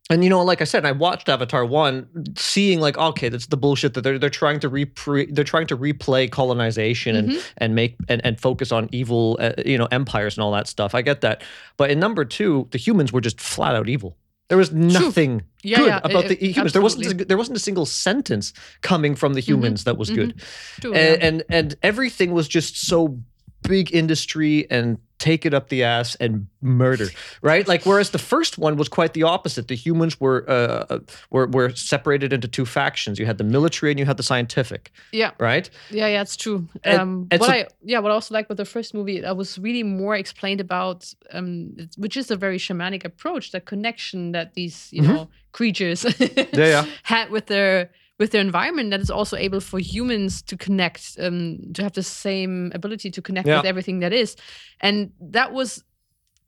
and 0.09 0.23
you 0.23 0.29
know, 0.29 0.41
like 0.43 0.61
I 0.61 0.63
said, 0.65 0.85
I 0.85 0.91
watched 0.93 1.27
Avatar 1.29 1.65
one, 1.65 2.07
seeing 2.37 2.79
like, 2.79 2.97
okay, 2.97 3.29
that's 3.29 3.47
the 3.47 3.57
bullshit 3.57 3.93
that 3.95 4.01
they're 4.01 4.17
they're 4.19 4.29
trying 4.29 4.59
to 4.61 4.69
repre- 4.69 5.33
they're 5.33 5.43
trying 5.43 5.67
to 5.67 5.77
replay 5.77 6.29
colonization 6.31 7.15
and 7.15 7.29
Mhm. 7.29 7.43
and 7.57 7.75
make 7.75 7.95
and, 8.07 8.21
and 8.25 8.39
focus 8.39 8.71
on 8.71 8.87
evil, 8.91 9.37
uh, 9.39 9.51
you 9.65 9.77
know, 9.77 9.87
empires 9.91 10.37
and 10.37 10.43
all 10.43 10.51
that 10.53 10.67
stuff. 10.67 10.95
I 10.95 11.01
get 11.01 11.21
that, 11.21 11.43
but 11.77 11.91
in 11.91 11.99
number 11.99 12.23
two, 12.25 12.67
the 12.71 12.77
humans 12.77 13.11
were 13.11 13.21
just 13.21 13.41
flat 13.41 13.75
out 13.75 13.89
evil. 13.89 14.15
There 14.49 14.57
was 14.57 14.71
nothing 14.71 15.41
Yeah, 15.61 15.77
good 15.77 15.87
yeah, 15.87 15.99
about 16.05 16.25
uh, 16.25 16.27
the 16.29 16.35
humans. 16.35 16.71
There 16.71 16.81
wasn't 16.81 17.21
a, 17.21 17.25
there 17.25 17.37
wasn't 17.37 17.57
a 17.57 17.59
single 17.59 17.85
sentence 17.85 18.53
coming 18.81 19.13
from 19.13 19.33
the 19.33 19.41
humans 19.41 19.83
that 19.83 19.97
was 19.97 20.09
good 20.09 20.41
True, 20.79 20.93
and, 20.93 21.21
yeah. 21.21 21.27
and 21.27 21.43
and 21.49 21.75
everything 21.83 22.31
was 22.31 22.47
just 22.47 22.77
so 22.87 23.19
big 23.63 23.93
industry 23.93 24.65
and 24.71 24.97
take 25.19 25.45
it 25.47 25.53
up 25.53 25.69
the 25.69 25.83
ass 25.83 26.15
and 26.19 26.45
murder 26.61 27.07
right 27.41 27.67
like 27.67 27.85
whereas 27.87 28.11
the 28.11 28.19
first 28.19 28.57
one 28.59 28.77
was 28.77 28.87
quite 28.87 29.13
the 29.13 29.23
opposite 29.23 29.67
the 29.67 29.75
humans 29.75 30.19
were 30.19 30.45
uh 30.49 30.99
were, 31.31 31.47
were 31.47 31.69
separated 31.75 32.31
into 32.33 32.47
two 32.47 32.65
factions 32.65 33.17
you 33.17 33.25
had 33.25 33.37
the 33.39 33.43
military 33.43 33.91
and 33.91 33.99
you 33.99 34.05
had 34.05 34.17
the 34.17 34.23
scientific 34.23 34.91
yeah. 35.11 35.31
right 35.39 35.69
Yeah, 35.89 36.07
yeah, 36.07 36.21
it's 36.21 36.35
true. 36.37 36.67
And- 36.83 37.01
um, 37.01 37.27
and 37.31 37.39
what 37.41 37.47
so- 37.47 37.53
I 37.53 37.67
yeah, 37.83 37.99
what 37.99 38.11
I 38.11 38.15
also 38.15 38.33
like 38.35 38.47
with 38.49 38.57
the 38.57 38.65
first 38.65 38.93
movie, 38.93 39.25
I 39.25 39.31
was 39.31 39.57
really 39.57 39.83
more 39.83 40.15
explained 40.15 40.61
about, 40.61 41.11
um, 41.31 41.75
which 41.97 42.15
is 42.17 42.29
a 42.31 42.35
very 42.35 42.57
shamanic 42.59 43.03
approach, 43.05 43.51
the 43.51 43.61
connection 43.61 44.33
that 44.33 44.53
these 44.53 44.89
you 44.91 45.01
Mhm. 45.01 45.07
know 45.07 45.27
creatures 45.51 46.05
Yeah, 46.19 46.45
yeah. 46.53 46.85
had 47.03 47.29
with 47.31 47.45
their 47.47 47.89
with 48.19 48.31
their 48.31 48.41
environment 48.41 48.89
that 48.91 48.99
is 49.01 49.11
also 49.11 49.37
able 49.37 49.59
for 49.59 49.79
humans 49.79 50.41
to 50.41 50.57
connect, 50.57 51.15
um, 51.19 51.59
to 51.73 51.83
have 51.83 51.93
the 51.93 52.03
same 52.03 52.71
ability 52.73 53.11
to 53.11 53.21
connect 53.21 53.47
Yeah. 53.47 53.57
with 53.57 53.65
everything 53.65 53.99
that 53.99 54.13
is, 54.13 54.35
and 54.81 55.11
that 55.21 55.53
was 55.53 55.83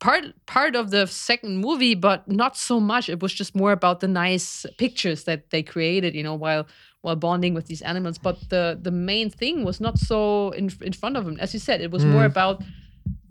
part 0.00 0.24
part 0.46 0.74
of 0.76 0.90
the 0.90 1.06
second 1.06 1.58
movie, 1.58 1.94
but 1.94 2.26
not 2.26 2.56
so 2.56 2.80
much. 2.80 3.08
It 3.08 3.20
was 3.22 3.32
just 3.34 3.54
more 3.54 3.72
about 3.72 4.00
the 4.00 4.08
nice 4.08 4.66
pictures 4.78 5.24
that 5.24 5.50
they 5.50 5.62
created, 5.62 6.14
you 6.14 6.22
know, 6.22 6.34
while 6.34 6.66
while 7.02 7.16
bonding 7.16 7.54
with 7.54 7.66
these 7.66 7.82
animals. 7.82 8.18
But 8.18 8.36
the 8.48 8.78
the 8.82 8.90
main 8.90 9.30
thing 9.30 9.64
was 9.64 9.80
not 9.80 9.98
so 9.98 10.50
in 10.50 10.70
in 10.82 10.92
front 10.92 11.16
of 11.16 11.24
them. 11.24 11.36
As 11.40 11.52
you 11.54 11.60
said, 11.60 11.80
it 11.80 11.90
was 11.90 12.04
more 12.04 12.22
Mm. 12.22 12.32
about 12.32 12.62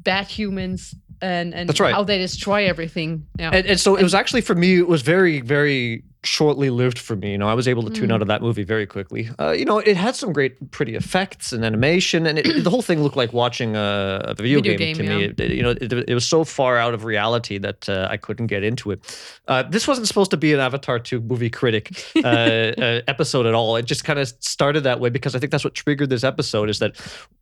bad 0.03 0.27
humans 0.27 0.95
and 1.21 1.53
and 1.53 1.77
right. 1.79 1.93
how 1.93 2.03
they 2.05 2.17
destroy 2.17 2.65
everything. 2.69 3.25
Yeah. 3.39 3.51
and, 3.55 3.65
and 3.67 3.79
so 3.79 3.95
it 3.97 4.03
was 4.03 4.13
actually 4.13 4.41
for 4.41 4.55
me 4.55 4.77
it 4.77 4.87
was 4.87 5.01
very 5.01 5.41
very 5.41 6.03
shortly 6.23 6.69
lived 6.69 6.99
for 6.99 7.15
me 7.15 7.31
you 7.31 7.37
know 7.37 7.47
i 7.47 7.53
was 7.53 7.65
able 7.67 7.81
to 7.81 7.89
tune 7.89 8.09
Mm. 8.09 8.13
out 8.13 8.21
of 8.21 8.27
that 8.27 8.41
movie 8.41 8.63
very 8.63 8.85
quickly 8.85 9.29
uh, 9.39 9.51
you 9.51 9.63
know 9.63 9.77
it 9.79 9.95
had 9.95 10.15
some 10.17 10.33
great 10.33 10.71
pretty 10.71 10.95
effects 10.95 11.53
and 11.53 11.63
animation 11.63 12.25
and 12.27 12.39
it, 12.39 12.63
the 12.63 12.69
whole 12.69 12.81
thing 12.81 13.01
looked 13.01 13.15
like 13.15 13.31
watching 13.31 13.75
a, 13.77 14.21
a 14.25 14.33
video, 14.33 14.59
Video 14.59 14.77
game, 14.77 14.95
game, 14.95 14.95
to 14.97 15.03
me 15.03 15.19
yeah. 15.21 15.27
it, 15.29 15.39
it- 15.39 15.51
you 15.51 15.63
know 15.63 15.69
it, 15.69 15.93
it 15.93 16.13
was 16.13 16.25
so 16.27 16.43
far 16.43 16.75
out 16.77 16.93
of 16.93 17.05
reality 17.05 17.57
that 17.57 17.87
uh, 17.87 18.07
i 18.11 18.17
couldn't 18.17 18.47
get 18.47 18.63
into 18.63 18.91
it 18.91 18.99
uh, 19.47 19.63
this 19.63 19.87
wasn't 19.87 20.05
supposed 20.07 20.31
to 20.31 20.37
be 20.37 20.53
an 20.53 20.59
avatar 20.59 20.99
2 20.99 21.21
movie 21.21 21.49
critic 21.49 21.91
uh, 22.17 22.19
uh, 22.27 23.01
episode 23.07 23.45
at 23.45 23.53
all 23.53 23.77
it 23.77 23.85
just 23.85 24.03
kind 24.03 24.19
of 24.19 24.27
started 24.41 24.83
that 24.83 24.99
way 24.99 25.09
because 25.09 25.35
i 25.35 25.39
think 25.39 25.51
that's 25.51 25.63
what 25.63 25.73
triggered 25.73 26.09
this 26.09 26.23
episode 26.25 26.69
is 26.69 26.79
that 26.79 26.97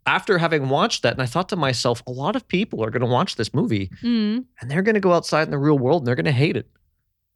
after 0.06 0.38
having 0.38 0.70
watched 0.70 1.02
that 1.02 1.14
and 1.14 1.22
i 1.22 1.26
thought 1.26 1.50
to 1.50 1.56
myself 1.56 2.04
a 2.06 2.12
lot 2.12 2.36
of 2.36 2.48
people 2.48 2.84
are 2.84 2.92
going 2.92 3.02
to 3.02 3.08
watch 3.08 3.38
this 3.38 3.54
movie 3.56 3.90
Mm. 4.04 4.46
and 4.62 4.70
they're 4.70 4.84
going 4.84 4.94
to 4.96 5.02
go 5.02 5.14
outside 5.14 5.44
in 5.48 5.52
the 5.52 5.58
real 5.58 5.80
world 5.80 6.02
and 6.02 6.08
they're 6.08 6.16
going 6.16 6.26
to 6.26 6.32
hate 6.32 6.56
it. 6.56 6.68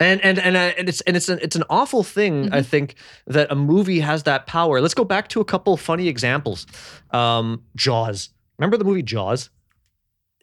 And 0.02 0.20
and 0.22 0.40
and, 0.40 0.56
uh, 0.58 0.72
and 0.80 0.90
it's 0.90 1.02
and 1.02 1.16
it's 1.16 1.30
an 1.30 1.40
it's 1.42 1.56
an 1.56 1.64
awful 1.70 2.04
thing 2.04 2.50
I 2.52 2.60
Mhm. 2.62 2.66
think 2.66 2.96
that 3.28 3.52
a 3.52 3.56
movie 3.56 4.00
has 4.02 4.24
that 4.24 4.48
power. 4.48 4.82
Let's 4.82 4.96
go 4.96 5.04
back 5.06 5.28
to 5.30 5.40
a 5.42 5.46
couple 5.46 5.78
funny 5.78 6.08
examples. 6.08 6.66
Um, 7.12 7.62
Jaws. 7.76 8.30
Remember 8.58 8.78
the 8.78 8.84
movie 8.84 9.04
Jaws, 9.04 9.50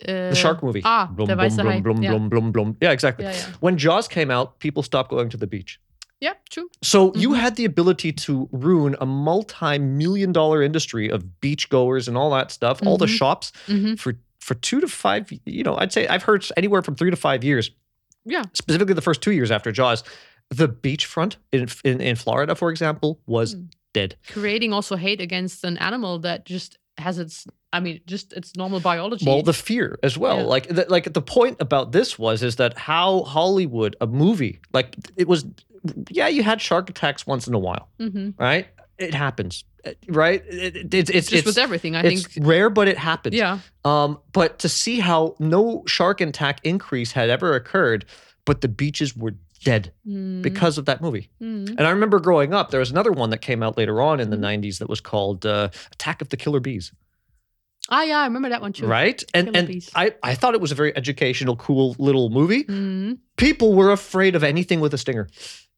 Uh, 0.07 0.31
the 0.31 0.37
shark 0.37 0.62
movie? 0.62 0.83
Ah, 0.85 1.07
blum, 1.11 1.27
der 1.29 1.35
blum, 1.37 1.49
weiße 1.49 1.62
blum, 1.62 1.83
blum, 1.83 2.03
yeah. 2.03 2.11
blum, 2.11 2.29
blum, 2.29 2.53
blum. 2.53 2.77
Yeah, 2.81 2.93
exactly. 2.93 3.25
yeah, 3.25 3.33
yeah, 3.37 3.47
When 3.61 3.77
Jaws 3.77 4.07
came 4.09 4.31
out, 4.31 4.59
people 4.61 4.83
stopped 4.85 5.11
going 5.11 5.29
to 5.31 5.37
the 5.37 5.47
beach. 5.49 5.81
yeah, 6.21 6.35
true. 6.50 6.69
So 6.83 7.12
you 7.15 7.31
Mhm. 7.31 7.38
had 7.41 7.57
the 7.57 7.65
ability 7.65 8.12
to 8.27 8.49
ruin 8.53 8.97
a 9.00 9.07
multi-million 9.07 10.33
dollar 10.33 10.62
industry 10.62 11.09
of 11.11 11.25
beachgoers 11.41 12.09
and 12.09 12.17
all 12.17 12.31
that 12.31 12.50
stuff, 12.50 12.81
all 12.87 12.97
the 12.99 13.07
Mhm. 13.07 13.19
shops 13.21 13.53
hmm 13.67 13.95
for 13.95 14.15
for 14.41 14.55
two 14.55 14.81
to 14.81 14.88
five. 14.88 15.31
You 15.45 15.62
know, 15.65 15.77
I'd 15.77 15.93
say 15.93 16.07
I've 16.09 16.23
heard 16.23 16.45
anywhere 16.57 16.83
from 16.83 16.95
three 16.95 17.11
to 17.11 17.17
five 17.17 17.43
years. 17.45 17.71
Yeah. 18.28 18.44
specifically 18.54 18.94
the 18.94 19.02
first 19.02 19.23
two 19.23 19.32
years 19.32 19.50
after 19.50 19.73
Jaws, 19.73 20.04
the 20.50 20.68
beachfront 20.68 21.37
in 21.52 21.68
in, 21.85 22.00
in 22.00 22.16
Florida, 22.16 22.54
for 22.54 22.70
example, 22.70 23.18
was 23.26 23.54
Mm. 23.54 23.68
dead. 23.94 24.16
Creating 24.28 24.73
also 24.73 24.97
hate 24.97 25.20
against 25.20 25.64
an 25.64 25.76
animal 25.78 26.18
that 26.20 26.44
just 26.44 26.78
has 26.99 27.18
its. 27.18 27.47
I 27.70 27.80
mean, 27.80 28.00
just 28.06 28.32
its 28.32 28.56
normal 28.56 28.80
biology. 28.80 29.26
Well, 29.26 29.42
the 29.42 29.52
fear 29.52 29.99
as 30.02 30.16
well. 30.16 30.38
Yeah. 30.38 30.44
Like, 30.54 30.68
the, 30.68 30.87
like 30.88 31.12
the 31.12 31.20
point 31.20 31.56
about 31.61 31.92
this 31.92 32.18
was 32.18 32.42
is 32.42 32.56
that 32.56 32.78
how 32.78 33.25
Hollywood, 33.25 33.94
a 34.00 34.06
movie, 34.06 34.61
like 34.73 34.97
it 35.16 35.28
was, 35.28 35.44
yeah, 36.11 36.28
you 36.28 36.42
had 36.42 36.62
shark 36.62 36.88
attacks 36.88 37.26
once 37.26 37.47
in 37.47 37.52
a 37.54 37.58
while, 37.58 37.90
hmm 37.99 38.30
right? 38.38 38.66
It 38.99 39.12
happens, 39.14 39.64
right? 40.09 40.42
It, 40.49 40.76
it, 40.76 40.95
it's 40.95 41.11
it's 41.11 41.28
just 41.28 41.33
it's, 41.33 41.47
with 41.47 41.59
everything. 41.59 41.97
I 41.97 42.02
it's 42.02 42.26
think. 42.26 42.47
rare, 42.47 42.71
but 42.71 42.88
it 42.88 42.99
happens. 42.99 43.35
Yeah. 43.35 43.59
Um, 43.85 44.18
but 44.33 44.59
to 44.61 44.68
see 44.68 45.00
how 45.00 45.35
no 45.38 45.83
shark 45.87 46.21
attack 46.21 46.61
increase 46.64 47.12
had 47.12 47.30
ever 47.30 47.54
occurred, 47.54 48.04
but 48.45 48.61
the 48.61 48.68
beaches 48.68 49.16
were 49.16 49.35
dead 49.64 49.92
Mm, 50.07 50.40
because 50.40 50.78
of 50.78 50.85
that 50.85 51.00
movie. 51.02 51.30
mm. 51.42 51.68
And 51.68 51.80
I 51.80 51.90
remember 51.90 52.21
growing 52.21 52.54
up, 52.54 52.71
there 52.71 52.78
was 52.80 52.92
another 52.92 53.11
one 53.11 53.30
that 53.30 53.38
came 53.38 53.61
out 53.62 53.76
later 53.76 54.00
on 54.00 54.21
in 54.21 54.30
the 54.30 54.37
90s 54.37 54.78
that 54.78 54.88
was 54.88 55.00
called 55.00 55.45
uh, 55.45 55.71
Attack 55.92 56.23
of 56.23 56.28
the 56.28 56.37
Killer 56.37 56.61
Bees, 56.61 56.92
Ah, 57.90 58.02
yeah, 58.02 58.18
I 58.18 58.25
remember 58.25 58.50
that 58.50 58.61
one 58.61 58.73
too. 58.73 58.87
right? 58.87 59.23
And 59.35 59.57
and 59.57 59.83
I, 59.95 60.14
I 60.23 60.35
thought 60.35 60.54
it 60.54 60.61
was 60.61 60.73
a 60.73 60.75
very 60.75 60.95
educational, 60.97 61.57
cool 61.57 61.97
little 61.99 62.28
movie. 62.30 62.64
Mm. 62.64 63.18
People 63.37 63.75
were 63.75 63.90
afraid 63.92 64.35
of 64.37 64.42
anything 64.45 64.80
with 64.80 64.92
a 64.95 64.99
stinger. 64.99 65.28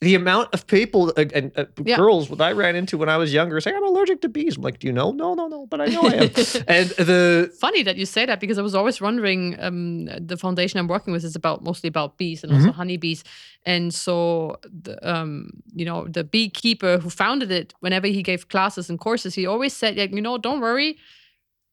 The 0.00 0.14
amount 0.14 0.48
of 0.54 0.66
people 0.66 1.12
uh, 1.16 1.26
and 1.34 1.52
uh, 1.56 1.66
Yeah. 1.84 1.96
girls 1.96 2.28
that 2.30 2.40
I 2.40 2.52
ran 2.52 2.74
into 2.74 2.96
when 2.96 3.10
I 3.10 3.18
was 3.18 3.34
younger 3.34 3.60
saying, 3.60 3.76
I'm 3.76 3.84
allergic 3.84 4.22
to 4.22 4.28
bees. 4.30 4.56
I'm 4.56 4.62
like, 4.62 4.78
do 4.78 4.86
you 4.86 4.94
know? 4.94 5.12
No, 5.12 5.34
no, 5.34 5.46
no, 5.46 5.66
but 5.66 5.80
I 5.82 5.86
know 5.86 6.02
I 6.06 6.14
am. 6.14 6.30
and 6.66 6.88
the 7.10 7.52
Funny 7.60 7.82
that 7.84 7.96
you 7.96 8.06
say 8.06 8.24
that 8.26 8.40
because 8.40 8.58
I 8.58 8.62
was 8.62 8.74
always 8.74 8.98
wondering. 9.00 9.56
Um, 9.60 10.06
the 10.06 10.36
foundation 10.38 10.80
I'm 10.80 10.88
working 10.88 11.12
with 11.12 11.22
is 11.24 11.36
about 11.36 11.62
mostly 11.62 11.88
about 11.88 12.16
bees 12.16 12.42
and 12.42 12.50
Mm-hmm. 12.50 12.62
also 12.68 12.72
honeybees, 12.72 13.24
and 13.66 13.92
so 13.94 14.56
the 14.82 14.94
um, 15.08 15.50
you 15.74 15.84
know, 15.84 16.08
the 16.08 16.24
beekeeper 16.24 16.98
who 16.98 17.10
founded 17.10 17.50
it, 17.52 17.74
whenever 17.80 18.06
he 18.08 18.22
gave 18.22 18.48
classes 18.48 18.88
and 18.90 18.98
courses, 18.98 19.34
he 19.34 19.46
always 19.46 19.74
said, 19.76 19.96
like, 19.98 20.12
you 20.14 20.22
know, 20.22 20.38
don't 20.38 20.60
worry. 20.60 20.96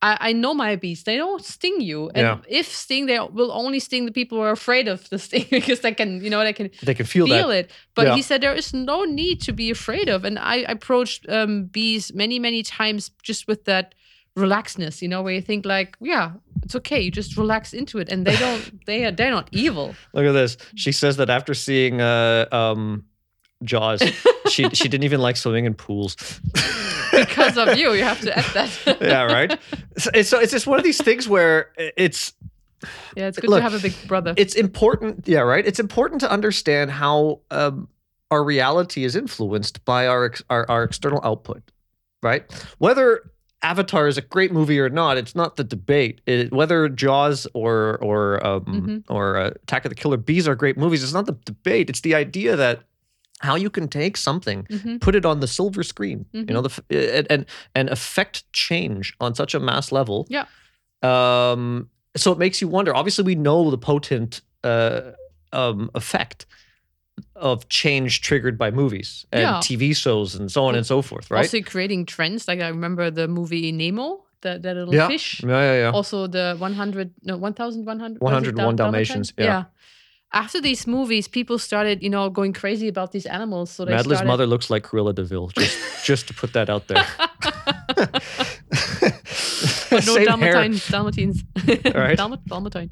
I, 0.02 0.30
I 0.30 0.34
know 0.34 0.54
my 0.54 0.76
bees. 0.76 1.04
They 1.04 1.18
don't 1.18 1.44
sting 1.44 1.82
you, 1.82 2.10
and 2.14 2.26
Yeah. 2.26 2.38
if 2.60 2.68
sting, 2.72 3.08
they 3.08 3.18
will 3.20 3.52
only 3.52 3.80
sting 3.80 4.06
the 4.06 4.12
people 4.12 4.38
who 4.38 4.44
are 4.44 4.52
afraid 4.52 4.88
of 4.88 5.10
the 5.10 5.18
sting 5.26 5.46
because 5.50 5.80
they 5.80 5.94
can, 5.94 6.24
you 6.24 6.30
know, 6.30 6.44
they 6.44 6.54
can 6.54 6.70
they 6.84 6.94
can 6.94 7.06
feel, 7.06 7.26
feel 7.26 7.48
that. 7.48 7.66
it. 7.66 7.72
But 7.96 8.06
Yeah. 8.08 8.16
he 8.16 8.22
said 8.22 8.42
there 8.42 8.54
is 8.58 8.74
no 8.74 9.06
need 9.06 9.42
to 9.42 9.54
be 9.54 9.72
afraid 9.72 10.08
of. 10.10 10.24
And 10.24 10.38
I 10.38 10.58
approached 10.68 11.28
um, 11.30 11.66
bees 11.66 12.14
many, 12.14 12.38
many 12.40 12.62
times 12.64 13.12
just 13.24 13.48
with 13.48 13.66
that 13.66 13.96
relaxedness, 14.38 15.02
you 15.02 15.08
know, 15.08 15.24
where 15.24 15.34
you 15.34 15.42
think 15.42 15.66
like, 15.66 15.98
yeah, 16.00 16.34
it's 16.64 16.76
okay. 16.76 17.02
You 17.02 17.10
just 17.12 17.36
relax 17.38 17.74
into 17.74 17.98
it, 17.98 18.10
and 18.12 18.26
they 18.26 18.36
don't. 18.38 18.86
they 18.86 19.04
are. 19.06 19.12
They're 19.12 19.32
not 19.32 19.50
evil. 19.52 19.96
Look 20.14 20.26
at 20.26 20.34
this. 20.34 20.58
She 20.76 20.92
says 20.92 21.18
that 21.18 21.30
after 21.30 21.54
seeing 21.56 22.02
uh, 22.02 22.46
um, 22.52 23.06
Jaws, 23.64 24.02
she 24.50 24.70
she 24.70 24.88
didn't 24.88 25.04
even 25.04 25.20
like 25.20 25.38
swimming 25.38 25.66
in 25.66 25.74
pools. 25.74 26.16
Because 27.12 27.58
of 27.58 27.78
you, 27.78 27.94
you 27.94 28.04
have 28.04 28.22
to 28.22 28.38
add 28.38 28.46
that. 28.54 28.98
yeah, 29.02 29.24
right. 29.24 29.60
So 29.98 30.12
it's, 30.14 30.30
so 30.30 30.40
it's 30.40 30.52
just 30.52 30.68
one 30.68 30.78
of 30.78 30.84
these 30.84 31.02
things 31.02 31.28
where 31.28 31.72
it's 31.78 32.34
yeah, 33.16 33.28
it's 33.28 33.40
good 33.40 33.50
Look, 33.50 33.60
to 33.60 33.64
have 33.64 33.74
a 33.74 33.80
big 33.80 33.94
brother. 34.08 34.34
it's 34.38 34.54
important. 34.56 35.28
Yeah, 35.28 35.40
right. 35.40 35.66
It's 35.66 35.80
important 35.80 36.22
to 36.22 36.30
understand 36.32 36.92
how 36.92 37.40
um, 37.50 37.88
our 38.30 38.44
reality 38.44 39.04
is 39.04 39.16
influenced 39.16 39.84
by 39.86 40.06
our, 40.08 40.26
ex- 40.26 40.44
our 40.50 40.70
our 40.70 40.84
external 40.84 41.20
output, 41.24 41.64
right? 42.22 42.44
Whether 42.78 43.32
Avatar 43.64 44.08
is 44.08 44.20
a 44.20 44.22
great 44.22 44.52
movie 44.52 44.80
or 44.80 44.90
not, 44.90 45.18
it's 45.18 45.34
not 45.34 45.56
the 45.56 45.64
debate. 45.64 46.22
It, 46.28 46.54
whether 46.54 46.88
Jaws 46.90 47.48
or 47.56 47.98
or 48.04 48.46
um, 48.46 48.66
Mhm. 48.66 49.04
or 49.10 49.38
uh, 49.38 49.48
Attack 49.64 49.86
of 49.86 49.90
the 49.90 49.96
Killer 49.96 50.18
Bees 50.18 50.48
are 50.48 50.56
great 50.56 50.78
movies, 50.78 51.02
it's 51.04 51.14
not 51.14 51.26
the 51.26 51.38
debate. 51.46 51.90
It's 51.90 52.02
the 52.02 52.14
idea 52.14 52.56
that 52.56 52.84
how 53.40 53.56
you 53.56 53.70
can 53.70 53.88
take 53.88 54.18
something 54.18 54.64
Mhm. 54.70 55.00
put 55.00 55.16
it 55.16 55.26
on 55.26 55.40
the 55.40 55.48
silver 55.48 55.84
screen 55.84 56.26
you 56.32 56.44
Mm-hmm. 56.44 56.54
know 56.54 56.62
the 56.62 57.18
and 57.18 57.28
and 57.30 57.46
and 57.76 57.90
affect 57.90 58.52
change 58.54 59.14
on 59.20 59.36
such 59.36 59.54
a 59.56 59.60
mass 59.60 59.92
level 59.92 60.26
Yeah. 60.30 60.46
um 61.04 61.90
so 62.16 62.32
it 62.32 62.38
makes 62.38 62.62
you 62.62 62.68
wonder 62.68 62.96
obviously 62.96 63.24
we 63.24 63.36
know 63.36 63.70
the 63.70 63.78
potent 63.78 64.42
uh 64.64 65.12
um 65.54 65.90
effect 65.94 66.46
of 67.36 67.68
change 67.70 68.22
triggered 68.22 68.58
by 68.58 68.72
movies 68.72 69.26
and 69.32 69.42
Yeah. 69.42 69.60
tv 69.60 69.96
shows 69.96 70.36
and 70.36 70.52
so 70.52 70.66
on 70.66 70.76
and 70.76 70.86
so 70.86 71.02
forth 71.02 71.30
right 71.32 71.40
Also 71.46 71.62
creating 71.62 72.06
trends. 72.06 72.48
Like 72.48 72.60
I 72.62 72.68
remember 72.70 73.10
the 73.12 73.28
movie 73.28 73.72
Nemo, 73.72 74.24
the, 74.42 74.60
that 74.60 74.76
little 74.76 74.94
yeah. 74.94 75.08
fish. 75.08 75.42
yeah 75.44 75.50
yeah 75.50 75.78
yeah 75.84 75.92
Also 75.92 76.28
the 76.28 76.56
100, 76.60 77.12
no, 77.24 77.38
1,100. 77.38 78.22
101 78.22 78.76
Dalmatians, 78.76 79.34
yeah. 79.38 79.64
After 80.34 80.60
these 80.62 80.86
movies, 80.86 81.28
people 81.28 81.58
started, 81.58 82.04
you 82.04 82.10
know, 82.10 82.30
going 82.30 82.52
crazy 82.54 82.88
about 82.88 83.12
these 83.12 83.26
animals. 83.26 83.72
So 83.72 83.86
Madlen's 83.86 84.06
started, 84.06 84.28
mother 84.28 84.46
looks 84.46 84.70
like 84.70 84.84
Cruella 84.84 85.16
de 85.16 85.24
Vil. 85.24 85.48
Just, 85.50 85.78
just 86.06 86.28
to 86.28 86.34
put 86.34 86.54
that 86.54 86.70
out 86.70 86.88
there. 86.88 87.06
no 89.92 90.00
Same 90.02 90.40
hair. 90.40 90.54
Dalmatine, 90.54 90.76
Dalmatines. 90.92 91.96
Right. 91.96 92.18
Dalmat, 92.18 92.44
Dalmatine. 92.48 92.92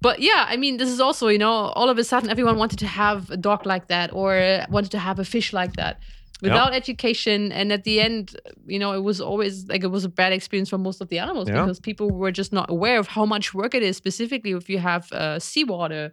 But 0.00 0.20
yeah, 0.20 0.46
I 0.48 0.56
mean, 0.56 0.76
this 0.78 0.88
is 0.88 1.00
also, 1.00 1.28
you 1.28 1.38
know, 1.38 1.52
all 1.52 1.88
of 1.90 1.98
a 1.98 2.04
sudden 2.04 2.30
everyone 2.30 2.56
wanted 2.58 2.78
to 2.80 2.86
have 2.86 3.30
a 3.30 3.36
dog 3.36 3.66
like 3.66 3.88
that 3.88 4.12
or 4.12 4.64
wanted 4.70 4.90
to 4.92 4.98
have 4.98 5.18
a 5.18 5.24
fish 5.24 5.52
like 5.52 5.74
that 5.76 6.00
without 6.42 6.74
education. 6.74 7.50
And 7.52 7.72
at 7.72 7.84
the 7.84 8.00
end, 8.00 8.36
you 8.66 8.78
know, 8.78 8.92
it 8.92 9.02
was 9.02 9.20
always 9.20 9.66
like 9.68 9.82
it 9.84 9.88
was 9.90 10.04
a 10.04 10.08
bad 10.08 10.32
experience 10.32 10.68
for 10.70 10.78
most 10.78 11.00
of 11.00 11.08
the 11.08 11.18
animals 11.18 11.48
Yeah. 11.48 11.62
because 11.62 11.80
people 11.80 12.10
were 12.10 12.30
just 12.30 12.52
not 12.52 12.70
aware 12.70 12.98
of 12.98 13.08
how 13.08 13.26
much 13.26 13.52
work 13.54 13.74
it 13.74 13.82
is, 13.82 13.96
specifically 13.96 14.52
if 14.52 14.68
you 14.68 14.78
have 14.78 15.10
a 15.12 15.40
seawater 15.40 16.12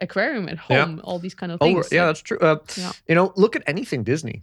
aquarium 0.00 0.48
at 0.48 0.58
Yeah. 0.70 0.84
home, 0.84 1.00
all 1.04 1.18
these 1.18 1.34
kind 1.34 1.52
of 1.52 1.60
things. 1.60 1.86
Oh, 1.86 1.94
yeah, 1.94 2.02
Like, 2.04 2.08
that's 2.10 2.22
true. 2.22 2.38
Uh, 2.38 2.56
Yeah. 2.76 2.92
You 3.08 3.14
know, 3.14 3.32
look 3.36 3.56
at 3.56 3.62
anything 3.66 4.02
Disney. 4.04 4.42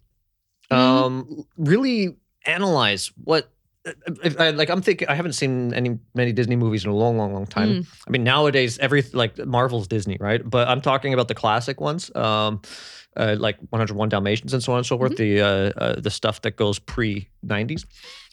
Um, 0.72 1.46
really 1.58 2.16
analyze 2.46 3.12
what. 3.24 3.52
If 4.24 4.40
I, 4.40 4.50
like 4.50 4.72
I'm 4.72 4.82
thinking, 4.82 5.08
I 5.10 5.14
haven't 5.14 5.34
seen 5.34 5.72
any 5.76 6.00
many 6.16 6.32
Disney 6.34 6.56
movies 6.56 6.84
in 6.86 6.90
a 6.90 6.96
long, 6.96 7.18
long, 7.20 7.34
long 7.34 7.46
time. 7.46 7.70
Mm. 7.70 7.88
I 8.08 8.10
mean, 8.10 8.24
nowadays 8.24 8.80
every 8.80 9.04
like 9.14 9.38
Marvel's 9.46 9.88
Disney, 9.88 10.18
right? 10.20 10.42
But 10.44 10.68
I'm 10.68 10.82
talking 10.82 11.14
about 11.14 11.28
the 11.28 11.36
classic 11.36 11.80
ones, 11.80 12.10
um, 12.16 12.64
uh, 13.16 13.36
like 13.38 13.58
101 13.70 14.10
Dalmatians 14.10 14.56
and 14.56 14.64
so 14.64 14.72
on 14.72 14.80
and 14.80 14.88
so 14.88 14.98
forth. 14.98 15.12
Mm-hmm. 15.12 15.36
The 15.36 15.42
uh, 15.42 15.84
uh, 15.84 16.00
the 16.02 16.10
stuff 16.10 16.42
that 16.42 16.56
goes 16.56 16.80
pre 16.80 17.30
90s, 17.46 17.86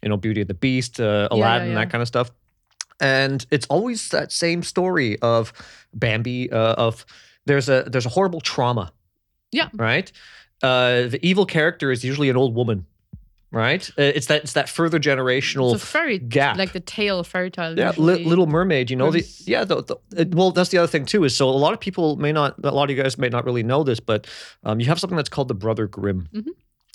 you 0.03 0.09
know, 0.09 0.17
Beauty 0.17 0.41
and 0.41 0.49
the 0.49 0.55
Beast, 0.55 0.99
uh, 0.99 1.29
yeah, 1.31 1.37
Aladdin, 1.37 1.69
yeah. 1.69 1.75
that 1.75 1.91
kind 1.91 2.01
of 2.01 2.09
stuff. 2.09 2.31
And 3.03 3.45
it's 3.51 3.67
always 3.67 4.09
that 4.11 4.33
same 4.33 4.63
story 4.63 5.19
of 5.21 5.53
Bambi, 5.93 6.51
uh, 6.51 6.75
of 6.75 7.05
there's 7.45 7.69
a 7.69 7.83
there's 7.91 8.07
a 8.07 8.11
horrible 8.11 8.41
trauma. 8.41 8.93
Yeah. 9.51 9.69
Right. 9.75 10.11
Uh, 10.63 11.09
the 11.09 11.19
evil 11.23 11.45
character 11.45 11.91
is 11.91 12.05
usually 12.05 12.31
an 12.31 12.37
old 12.37 12.55
woman. 12.55 12.87
Right. 13.51 13.87
Uh, 13.99 14.03
it's 14.17 14.27
that 14.29 14.45
it's 14.45 14.55
that 14.55 14.69
further 14.71 14.99
generational 14.99 15.75
It's 15.75 15.83
a 15.83 15.87
fairy, 15.87 16.19
gap. 16.19 16.57
like 16.57 16.73
the 16.73 16.81
tale 16.81 17.19
of 17.19 17.27
fairy 17.27 17.51
tale. 17.51 17.77
Yeah, 17.79 17.93
li- 17.99 18.25
Little 18.25 18.47
Mermaid. 18.47 18.89
You 18.89 18.97
know 18.97 19.11
the 19.11 19.27
yeah. 19.45 19.65
The, 19.65 19.83
the, 19.83 20.29
well, 20.35 20.53
that's 20.53 20.71
the 20.71 20.79
other 20.79 20.87
thing 20.87 21.05
too. 21.05 21.25
Is 21.25 21.37
so 21.37 21.49
a 21.49 21.51
lot 21.51 21.75
of 21.75 21.81
people 21.81 22.17
may 22.17 22.33
not, 22.33 22.55
a 22.65 22.71
lot 22.71 22.85
of 22.89 22.97
you 22.97 23.03
guys 23.03 23.19
may 23.19 23.29
not 23.29 23.45
really 23.45 23.63
know 23.63 23.83
this, 23.85 24.01
but 24.01 24.27
um, 24.65 24.81
you 24.81 24.87
have 24.87 24.99
something 24.99 25.17
that's 25.17 25.29
called 25.29 25.49
the 25.49 25.55
Brother 25.55 25.87
Grimm. 25.87 26.29
Mhm. 26.33 26.47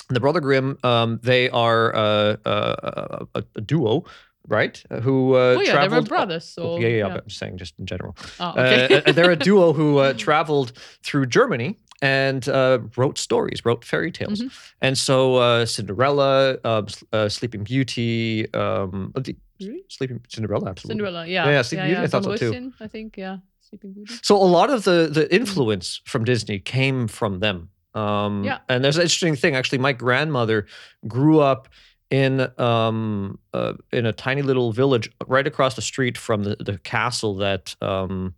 And 0.09 0.15
the 0.15 0.19
Brother 0.21 0.39
Grimm, 0.39 0.77
um, 0.83 1.19
they 1.21 1.49
are 1.49 1.93
uh, 1.93 2.37
uh, 2.45 3.25
a, 3.35 3.43
a 3.55 3.61
duo, 3.61 4.05
right? 4.47 4.83
uh, 4.89 4.99
Who 5.01 5.35
uh, 5.35 5.55
Oh 5.57 5.61
yeah, 5.61 5.87
they 5.87 5.95
were 5.95 6.01
brothers. 6.01 6.45
So 6.45 6.77
yeah, 6.79 6.87
yeah, 6.87 6.97
yeah, 6.97 7.09
But 7.09 7.23
I'm 7.23 7.29
saying 7.29 7.57
just 7.57 7.77
in 7.79 7.85
general. 7.85 8.15
Oh, 8.39 8.51
okay. 8.51 9.03
Uh, 9.05 9.11
they're 9.11 9.31
a 9.31 9.35
duo 9.49 9.73
who 9.73 9.97
uh, 9.99 10.13
traveled 10.13 10.71
through 11.03 11.27
Germany 11.27 11.77
and 12.01 12.47
uh, 12.47 12.79
wrote 12.95 13.17
stories, 13.17 13.65
wrote 13.65 13.83
fairy 13.83 14.11
tales. 14.11 14.41
Mhm. 14.41 14.51
And 14.81 14.97
so 14.97 15.35
uh, 15.35 15.65
Cinderella, 15.65 16.57
uh, 16.63 16.83
uh, 17.11 17.29
Sleeping 17.29 17.63
Beauty, 17.63 18.51
um, 18.53 19.11
uh, 19.15 19.21
Really? 19.59 19.83
Sleeping 19.89 20.21
Cinderella, 20.29 20.69
absolutely. 20.69 20.99
Cinderella, 20.99 21.25
yeah. 21.25 21.49
yeah, 21.49 21.61
Sleeping 21.63 21.87
Beauty, 21.87 22.01
I 22.01 22.07
thought 22.07 22.23
so 22.23 22.35
too. 22.37 22.71
I 22.79 22.87
think, 22.87 23.17
yeah. 23.17 23.37
Sleeping 23.61 23.93
Beauty. 23.93 24.13
So 24.21 24.35
a 24.37 24.45
lot 24.45 24.69
of 24.69 24.83
the 24.83 25.09
the 25.11 25.33
influence 25.33 25.99
from 26.05 26.23
Disney 26.23 26.59
came 26.59 27.07
from 27.07 27.39
them. 27.39 27.69
Um, 27.95 28.43
Yeah. 28.43 28.59
And 28.69 28.83
there's 28.83 28.97
an 28.97 29.01
interesting 29.01 29.35
thing. 29.35 29.55
Actually, 29.55 29.79
my 29.79 29.93
grandmother 29.93 30.67
grew 31.07 31.39
up 31.39 31.67
in 32.09 32.47
um 32.59 33.39
uh, 33.53 33.73
in 33.91 34.05
a 34.05 34.13
tiny 34.13 34.41
little 34.41 34.71
village 34.71 35.09
right 35.27 35.45
across 35.47 35.75
the 35.75 35.81
street 35.81 36.17
from 36.17 36.43
the, 36.43 36.55
the 36.59 36.77
castle 36.79 37.35
that 37.35 37.75
um, 37.81 38.33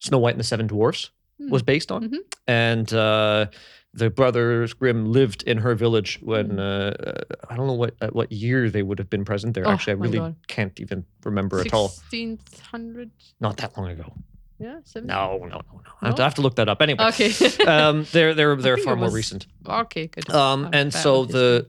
Snow 0.00 0.18
White 0.18 0.34
and 0.34 0.40
the 0.40 0.44
Seven 0.44 0.66
Dwarfs 0.66 1.10
was 1.38 1.62
based 1.62 1.90
on, 1.90 2.08
Mhm. 2.10 2.18
and 2.46 2.92
uh, 2.94 3.46
the 3.92 4.10
brothers 4.10 4.72
Grimm 4.74 5.06
lived 5.12 5.42
in 5.44 5.58
her 5.58 5.74
village 5.74 6.18
when 6.22 6.48
Mm. 6.50 6.58
uh, 6.58 6.62
uh, 7.10 7.22
I 7.50 7.56
don't 7.56 7.66
know 7.66 7.72
what 7.74 7.94
at 8.00 8.14
what 8.14 8.30
year 8.32 8.70
they 8.70 8.82
would 8.82 8.98
have 8.98 9.10
been 9.10 9.24
present 9.24 9.54
there. 9.54 9.66
Oh, 9.66 9.70
Actually, 9.72 9.92
I 9.94 9.96
really 9.96 10.18
God. 10.18 10.36
can't 10.46 10.78
even 10.80 11.04
remember 11.24 11.60
at 11.60 11.72
all. 11.74 11.88
1600? 11.88 13.10
Not 13.40 13.56
that 13.58 13.76
long 13.76 13.88
ago. 13.90 14.12
Yeah, 14.60 14.78
17? 14.84 15.06
No, 15.08 15.38
no, 15.38 15.46
no, 15.46 15.60
no. 15.72 15.80
I, 16.00 16.06
have 16.06 16.14
to, 16.16 16.22
I 16.22 16.24
have 16.26 16.34
to 16.36 16.40
look 16.42 16.54
that 16.56 16.68
up 16.68 16.80
anyway. 16.80 17.04
Okay. 17.08 17.32
um, 17.66 18.06
they're 18.12 18.34
they're 18.34 18.54
they're 18.64 18.76
far 18.78 18.94
more 18.96 19.10
recent. 19.10 19.46
okay, 19.66 20.06
good. 20.06 20.30
Um, 20.30 20.68
and 20.72 20.92
so 20.92 21.24
the 21.24 21.68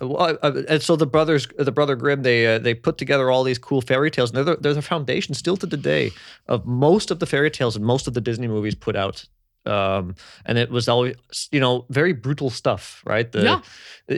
well, 0.00 0.38
and 0.42 0.82
so 0.82 0.96
the 0.96 1.06
brothers 1.06 1.48
the 1.58 1.72
brother 1.72 1.96
Grimm 1.96 2.22
they 2.22 2.46
uh, 2.46 2.58
they 2.58 2.74
put 2.74 2.98
together 2.98 3.30
all 3.30 3.44
these 3.44 3.58
cool 3.58 3.80
fairy 3.80 4.10
tales. 4.10 4.30
And 4.30 4.36
they're 4.36 4.56
the, 4.56 4.60
they're 4.60 4.74
the 4.74 4.82
foundation 4.82 5.34
still 5.34 5.56
to 5.56 5.66
the 5.66 5.76
day 5.76 6.10
of 6.46 6.66
most 6.66 7.10
of 7.10 7.18
the 7.18 7.26
fairy 7.26 7.50
tales 7.50 7.76
and 7.76 7.84
most 7.84 8.06
of 8.06 8.14
the 8.14 8.20
Disney 8.20 8.48
movies 8.48 8.74
put 8.74 8.96
out 8.96 9.26
um, 9.68 10.14
and 10.46 10.58
it 10.58 10.70
was 10.70 10.88
always 10.88 11.14
you 11.52 11.60
know 11.60 11.84
very 11.90 12.12
brutal 12.14 12.50
stuff, 12.50 13.02
right? 13.06 13.30
The, 13.32 13.42
Yeah. 13.42 13.60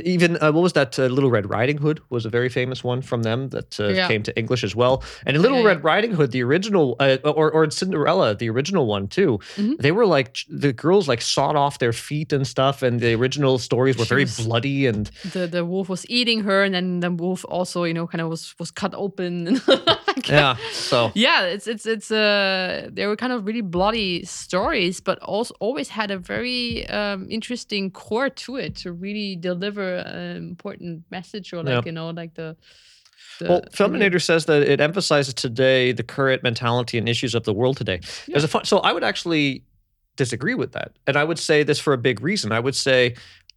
Even 0.05 0.37
uh, 0.41 0.53
what 0.53 0.63
was 0.63 0.73
that? 0.75 0.97
Uh, 0.99 1.07
Little 1.07 1.31
Red 1.33 1.51
Riding 1.51 1.79
Hood 1.79 2.01
was 2.11 2.25
a 2.25 2.29
very 2.31 2.49
famous 2.49 2.85
one 2.85 3.03
from 3.03 3.23
them 3.25 3.49
that 3.49 3.81
uh, 3.81 3.89
Yeah. 3.89 4.07
came 4.07 4.23
to 4.23 4.33
English 4.39 4.63
as 4.63 4.77
well. 4.77 5.03
And 5.27 5.35
in 5.37 5.43
Little 5.43 5.59
Yeah, 5.59 5.65
yeah. 5.65 5.69
Red 5.75 5.85
Riding 5.85 6.13
Hood, 6.13 6.31
the 6.31 6.43
original, 6.45 6.95
uh, 7.01 7.17
or 7.25 7.51
or 7.51 7.65
in 7.65 7.71
Cinderella, 7.73 8.37
the 8.37 8.49
original 8.51 8.87
one 8.87 9.09
too, 9.09 9.41
Mhm. 9.57 9.79
they 9.79 9.91
were 9.91 10.07
like 10.07 10.39
the 10.49 10.73
girls 10.73 11.09
like 11.09 11.21
sawed 11.23 11.57
off 11.57 11.79
their 11.79 11.93
feet 11.93 12.33
and 12.33 12.47
stuff, 12.47 12.83
and 12.83 13.01
the 13.01 13.15
original 13.15 13.59
stories 13.59 13.97
were 13.99 14.05
She 14.05 14.15
very 14.15 14.23
was- 14.25 14.39
bloody 14.47 14.87
and 14.87 15.11
the 15.33 15.49
the 15.49 15.65
wolf 15.65 15.89
was 15.89 16.05
eating 16.09 16.45
her, 16.45 16.63
and 16.63 16.73
then 16.75 17.01
the 17.01 17.11
wolf 17.11 17.45
also, 17.49 17.83
you 17.85 17.95
know, 17.95 18.07
kind 18.07 18.23
of 18.23 18.29
was 18.31 18.55
was 18.61 18.71
cut 18.71 18.95
open. 18.95 19.61
yeah. 20.29 20.57
So 20.73 21.11
yeah, 21.15 21.45
it's 21.45 21.67
it's 21.67 21.87
it's 21.87 22.11
uh 22.11 22.89
they 22.93 23.07
were 23.07 23.17
kind 23.17 23.33
of 23.33 23.47
really 23.47 23.61
bloody 23.63 24.25
stories, 24.25 25.01
but 25.01 25.19
also 25.21 25.55
always 25.61 25.89
had 25.89 26.11
a 26.11 26.19
very 26.19 26.89
um, 26.89 27.27
interesting 27.31 27.91
core 27.91 28.31
to 28.31 28.57
it 28.57 28.77
to 28.77 28.93
really 28.93 29.37
deliver 29.37 29.97
an 29.97 30.37
important 30.37 31.05
message 31.11 31.53
or 31.53 31.63
like 31.63 31.69
Yeah. 31.73 31.83
you 31.87 31.93
know 31.93 32.11
like 32.11 32.35
the. 32.35 32.57
the 33.39 33.49
Well, 33.49 33.63
Filminator 33.73 34.21
says 34.21 34.45
that 34.47 34.63
it 34.63 34.81
emphasizes 34.81 35.35
today 35.35 35.93
the 35.93 36.03
current 36.03 36.43
mentality 36.43 36.99
and 36.99 37.09
issues 37.09 37.35
of 37.35 37.43
the 37.45 37.53
world 37.55 37.77
today. 37.77 38.01
There's 38.29 38.45
a 38.45 38.49
fun, 38.49 38.65
so 38.65 38.79
I 38.79 38.93
would 38.93 39.05
actually 39.05 39.65
disagree 40.17 40.55
with 40.55 40.73
that, 40.73 40.93
and 41.07 41.17
I 41.17 41.25
would 41.25 41.39
say 41.39 41.63
this 41.65 41.79
for 41.79 41.93
a 41.93 41.99
big 41.99 42.21
reason. 42.21 42.53
I 42.53 42.61
would 42.61 42.75
say 42.75 43.15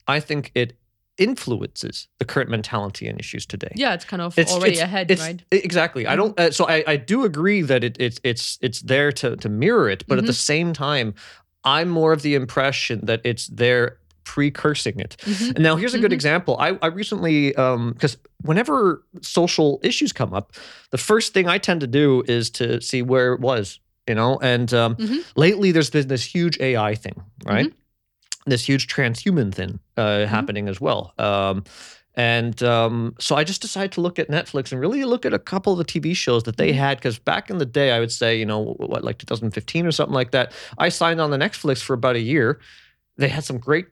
I 0.07 0.19
think 0.19 0.51
it 0.55 0.73
influences 1.17 2.07
the 2.19 2.25
current 2.25 2.49
mentality 2.49 3.07
and 3.07 3.19
issues 3.19 3.45
today. 3.45 3.71
Yeah, 3.75 3.93
it's 3.93 4.05
kind 4.05 4.21
of 4.21 4.37
It's 4.37 4.51
already 4.51 4.73
it's- 4.73 4.83
ahead, 4.83 5.11
it's- 5.11 5.27
right? 5.27 5.41
Exactly. 5.51 6.07
I 6.07 6.15
don't. 6.15 6.39
Uh, 6.39 6.51
so 6.51 6.67
I, 6.67 6.83
I 6.87 6.95
do 6.97 7.23
agree 7.25 7.61
that 7.61 7.83
it, 7.83 7.97
it's 7.99 8.19
it's 8.23 8.57
it's 8.61 8.81
there 8.81 9.11
to 9.13 9.35
to 9.37 9.49
mirror 9.49 9.89
it, 9.89 10.03
but 10.07 10.17
at 10.17 10.25
the 10.25 10.33
same 10.33 10.73
time, 10.73 11.13
I'm 11.63 11.89
more 11.89 12.13
of 12.13 12.21
the 12.21 12.35
impression 12.35 13.05
that 13.05 13.21
it's 13.23 13.47
there 13.47 13.97
precursing 14.25 14.99
it. 14.99 15.17
Mhm. 15.25 15.55
And 15.55 15.59
now 15.59 15.75
here's 15.75 15.93
a 15.93 15.99
good 15.99 16.11
Mhm. 16.11 16.15
example. 16.15 16.55
I, 16.59 16.77
I 16.81 16.87
recently, 16.87 17.49
because 17.49 18.17
whenever 18.41 19.03
social 19.21 19.79
issues 19.83 20.13
come 20.13 20.33
up, 20.33 20.53
the 20.91 20.97
first 20.97 21.33
thing 21.33 21.47
I 21.47 21.57
tend 21.57 21.81
to 21.81 21.87
do 21.87 22.23
is 22.27 22.49
to 22.51 22.79
see 22.81 23.01
where 23.01 23.33
it 23.33 23.41
was, 23.41 23.79
you 24.07 24.15
know. 24.15 24.39
And 24.41 24.73
um, 24.73 24.95
Mhm. 24.95 25.23
lately, 25.35 25.71
there's 25.73 25.89
been 25.89 26.07
this 26.07 26.23
huge 26.23 26.57
AI 26.59 26.95
thing, 26.95 27.21
right? 27.45 27.71
Mm-hmm. 28.43 28.49
This 28.51 28.65
huge 28.67 28.87
transhuman 28.87 29.53
thing 29.53 29.79
uh, 29.97 30.25
happening 30.25 30.67
as 30.67 30.79
well. 30.81 31.13
Um, 31.17 31.63
and 32.15 32.61
um, 32.61 33.15
so 33.19 33.35
I 33.35 33.43
just 33.43 33.61
decided 33.61 33.91
to 33.93 34.01
look 34.01 34.19
at 34.19 34.29
Netflix 34.29 34.71
and 34.71 34.79
really 34.79 35.03
look 35.03 35.25
at 35.25 35.33
a 35.33 35.39
couple 35.39 35.73
of 35.73 35.79
the 35.79 35.85
TV 35.85 36.15
shows 36.15 36.43
that 36.43 36.57
they 36.57 36.71
Mhm. 36.71 36.75
had. 36.75 36.97
Because 36.97 37.17
back 37.17 37.49
in 37.49 37.57
the 37.57 37.65
day, 37.65 37.91
I 37.91 37.99
would 37.99 38.11
say, 38.11 38.37
you 38.37 38.45
know, 38.45 38.75
what, 38.77 39.03
like 39.03 39.17
2015 39.17 39.85
or 39.87 39.91
something 39.91 40.13
like 40.13 40.31
that, 40.31 40.51
I 40.77 40.89
signed 40.89 41.19
on 41.21 41.31
the 41.31 41.37
Netflix 41.37 41.81
for 41.81 41.93
about 41.95 42.15
a 42.15 42.19
year. 42.19 42.59
They 43.17 43.29
had 43.29 43.43
some 43.43 43.57
great 43.57 43.87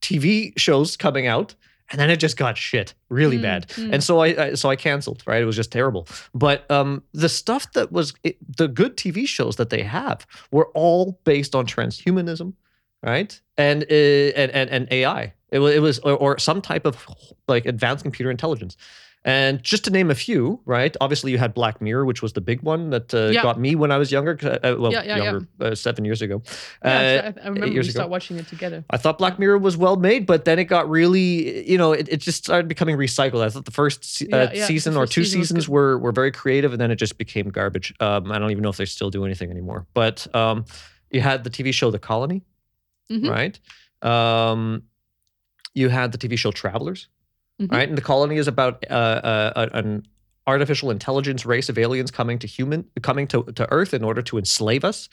TV 0.00 0.52
shows 0.58 0.96
coming 0.96 1.26
out, 1.28 1.54
and 1.90 2.00
then 2.00 2.10
it 2.10 2.16
just 2.16 2.36
got 2.36 2.56
shit 2.56 2.94
really 3.08 3.38
Mm, 3.38 3.42
bad. 3.42 3.68
mm. 3.68 3.92
And 3.92 4.02
so 4.02 4.18
I, 4.20 4.26
I 4.46 4.54
so 4.54 4.68
I 4.70 4.76
canceled. 4.76 5.22
Right, 5.26 5.42
it 5.42 5.44
was 5.44 5.56
just 5.56 5.70
terrible. 5.70 6.08
But 6.34 6.68
um, 6.70 7.02
the 7.12 7.28
stuff 7.28 7.70
that 7.74 7.92
was 7.92 8.14
it, 8.24 8.36
the 8.56 8.66
good 8.66 8.96
TV 8.96 9.26
shows 9.28 9.56
that 9.56 9.70
they 9.70 9.82
have 9.82 10.26
were 10.50 10.68
all 10.74 11.20
based 11.24 11.54
on 11.54 11.66
transhumanism, 11.66 12.54
right? 13.02 13.40
And 13.56 13.82
uh, 13.84 13.94
and 13.94 14.50
and, 14.52 14.70
and 14.70 14.88
AI. 14.90 15.32
It 15.50 15.58
was, 15.58 15.74
it 15.74 15.80
was 15.80 15.98
or, 16.00 16.12
or 16.16 16.38
some 16.38 16.60
type 16.62 16.86
of 16.86 17.06
like 17.48 17.66
advanced 17.66 18.04
computer 18.04 18.30
intelligence. 18.30 18.76
And 19.22 19.62
just 19.62 19.84
to 19.84 19.90
name 19.90 20.10
a 20.10 20.14
few, 20.14 20.60
right? 20.64 20.96
Obviously, 20.98 21.30
you 21.30 21.36
had 21.36 21.52
Black 21.52 21.82
Mirror, 21.82 22.06
which 22.06 22.22
was 22.22 22.32
the 22.32 22.40
big 22.40 22.62
one 22.62 22.88
that 22.88 23.12
uh, 23.12 23.28
Yeah. 23.30 23.42
got 23.42 23.60
me 23.60 23.74
when 23.74 23.92
I 23.92 23.98
was 23.98 24.10
younger. 24.10 24.38
Uh, 24.42 24.76
well, 24.78 24.92
Yeah, 24.92 25.02
yeah, 25.02 25.16
younger, 25.16 25.46
Uh, 25.60 25.74
seven 25.74 26.06
years 26.06 26.22
ago. 26.22 26.40
Yeah, 26.82 26.90
Uh, 26.90 27.32
I, 27.36 27.44
I 27.44 27.48
remember 27.48 27.66
we 27.76 27.82
started 27.82 28.10
watching 28.10 28.38
it 28.38 28.46
together. 28.46 28.82
I 28.88 28.96
thought 28.96 29.18
Black 29.18 29.38
Mirror 29.38 29.58
was 29.58 29.76
well 29.76 29.96
made, 29.96 30.24
but 30.24 30.46
then 30.46 30.58
it 30.58 30.64
got 30.64 30.88
really, 30.88 31.68
you 31.70 31.76
know, 31.76 31.92
it, 31.92 32.08
it 32.08 32.20
just 32.22 32.38
started 32.38 32.66
becoming 32.66 32.96
recycled. 32.96 33.42
I 33.42 33.50
thought 33.50 33.66
the 33.66 33.70
first 33.72 34.22
uh, 34.22 34.26
yeah, 34.36 34.46
the 34.48 34.60
season 34.64 34.96
or 34.96 35.06
two 35.06 35.24
season 35.24 35.42
seasons 35.42 35.68
were 35.68 35.98
were 35.98 36.12
very 36.12 36.32
creative, 36.32 36.72
and 36.72 36.80
then 36.80 36.90
it 36.90 36.96
just 36.96 37.18
became 37.18 37.50
garbage. 37.50 37.92
Um, 38.00 38.32
I 38.32 38.38
don't 38.38 38.52
even 38.52 38.62
know 38.62 38.70
if 38.70 38.78
they 38.78 38.86
still 38.86 39.10
do 39.10 39.26
anything 39.26 39.50
anymore. 39.50 39.86
But 39.92 40.34
um, 40.34 40.64
you 41.10 41.20
had 41.20 41.44
the 41.44 41.50
TV 41.50 41.74
show 41.74 41.90
The 41.90 41.98
Colony, 41.98 42.40
Mhm. 43.10 43.28
right? 43.28 43.60
Um, 44.02 44.82
you 45.74 45.88
had 45.88 46.12
the 46.12 46.18
TV 46.18 46.36
show 46.38 46.50
Travelers, 46.52 47.08
Mhm. 47.60 47.70
right? 47.72 47.88
And 47.88 47.98
The 47.98 48.02
Colony 48.02 48.36
is 48.36 48.48
about 48.48 48.84
uh, 48.90 48.94
uh, 48.94 49.68
an 49.74 50.06
artificial 50.46 50.90
intelligence 50.90 51.44
race 51.44 51.68
of 51.68 51.78
aliens 51.78 52.10
coming 52.10 52.38
to 52.38 52.46
human 52.46 52.84
coming 53.02 53.26
to, 53.28 53.42
to 53.44 53.70
Earth 53.70 53.92
in 53.94 54.02
order 54.02 54.22
to 54.22 54.38
enslave 54.38 54.84
us, 54.84 55.08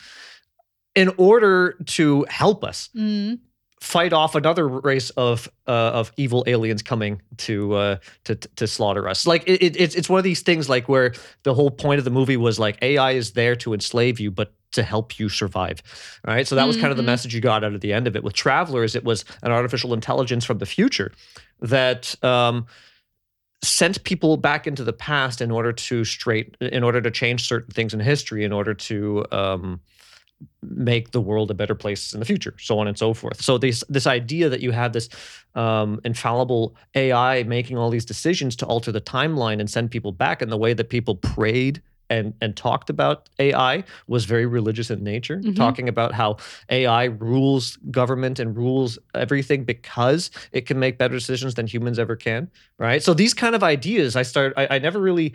in 0.96 1.10
order 1.18 1.74
to 1.86 2.26
help 2.30 2.64
us 2.64 2.90
Mm. 2.96 3.40
fight 3.82 4.14
off 4.14 4.34
another 4.36 4.68
race 4.68 5.12
of 5.12 5.48
uh, 5.68 5.72
of 6.00 6.12
evil 6.18 6.44
aliens 6.48 6.82
coming 6.82 7.22
to 7.38 7.74
uh, 7.76 7.98
to 8.24 8.36
to 8.36 8.66
slaughter 8.68 9.08
us. 9.08 9.28
Like 9.28 9.44
it, 9.48 9.62
it, 9.62 9.76
it's 9.80 9.96
it's 9.96 10.10
one 10.10 10.18
of 10.18 10.24
these 10.24 10.42
things 10.42 10.70
like 10.70 10.88
where 10.90 11.14
the 11.44 11.54
whole 11.54 11.70
point 11.70 12.00
of 12.00 12.06
the 12.06 12.10
movie 12.12 12.38
was 12.38 12.58
like 12.58 12.78
AI 12.82 13.12
is 13.12 13.34
there 13.34 13.56
to 13.58 13.74
enslave 13.74 14.20
you, 14.20 14.32
but 14.32 14.54
to 14.74 14.84
help 14.84 15.18
you 15.20 15.30
survive. 15.30 15.82
Right. 16.26 16.48
So 16.48 16.56
that 16.56 16.68
was 16.68 16.78
kind 16.78 16.92
of 16.92 16.98
the 16.98 17.04
Mhm. 17.04 17.08
message 17.08 17.34
you 17.34 17.42
got 17.42 17.64
out 17.64 17.74
of 17.74 17.82
the 17.82 17.94
end 17.94 18.08
of 18.08 18.16
it. 18.16 18.24
With 18.24 18.34
Travelers, 18.34 18.96
it 18.96 19.04
was 19.04 19.24
an 19.44 19.52
artificial 19.52 19.94
intelligence 19.94 20.46
from 20.46 20.58
the 20.60 20.66
future 20.66 21.12
that. 21.62 22.16
Um, 22.24 22.66
sent 23.64 24.04
people 24.04 24.38
back 24.38 24.68
into 24.68 24.84
the 24.84 24.94
past 24.94 25.42
in 25.42 25.50
order 25.50 25.74
to 25.74 26.06
straight 26.06 26.56
in 26.62 26.84
order 26.84 27.02
to 27.02 27.10
change 27.10 27.48
certain 27.48 27.72
things 27.72 27.92
in 27.92 28.00
history 28.00 28.44
in 28.44 28.54
order 28.54 28.76
to 28.76 29.26
um, 29.32 29.80
make 30.62 31.10
the 31.10 31.20
world 31.20 31.50
a 31.50 31.56
better 31.56 31.74
place 31.74 32.14
in 32.14 32.20
the 32.20 32.26
future, 32.26 32.54
so 32.60 32.78
on 32.78 32.88
and 32.88 33.00
so 33.00 33.16
forth. 33.16 33.42
So 33.42 33.58
this 33.58 33.84
this 33.90 34.06
idea 34.06 34.48
that 34.50 34.62
you 34.62 34.72
have 34.72 34.94
this 34.94 35.10
um, 35.56 36.00
infallible 36.06 36.76
AI 36.94 37.42
making 37.44 37.80
all 37.80 37.90
these 37.90 38.06
decisions 38.06 38.56
to 38.58 38.66
alter 38.68 38.92
the 38.92 39.02
timeline 39.02 39.60
and 39.60 39.68
send 39.68 39.90
people 39.90 40.12
back, 40.12 40.44
and 40.44 40.52
the 40.52 40.58
way 40.58 40.74
that 40.76 40.90
people 40.90 41.16
prayed 41.16 41.82
and 42.10 42.34
and 42.42 42.56
talked 42.56 42.90
about 42.90 43.30
AI 43.40 43.84
was 44.08 44.26
very 44.26 44.46
religious 44.46 44.90
in 44.90 45.04
nature, 45.04 45.38
Mhm. 45.44 45.56
talking 45.56 45.90
about 45.90 46.14
how 46.14 46.38
AI 46.70 47.06
rules 47.06 47.78
government 47.92 48.40
and 48.40 48.56
rules 48.56 48.98
everything 49.14 49.64
because 49.64 50.32
it 50.52 50.66
can 50.66 50.80
make 50.80 50.98
better 50.98 51.16
decisions 51.16 51.56
than 51.56 51.68
humans 51.68 52.00
ever 52.00 52.16
can. 52.16 52.50
Right. 52.80 53.04
So 53.04 53.14
these 53.14 53.34
kind 53.34 53.56
of 53.56 53.64
ideas, 53.64 54.16
I 54.16 54.24
start. 54.24 54.54
I, 54.58 54.68
I 54.72 54.80
never 54.80 55.00
really 55.00 55.34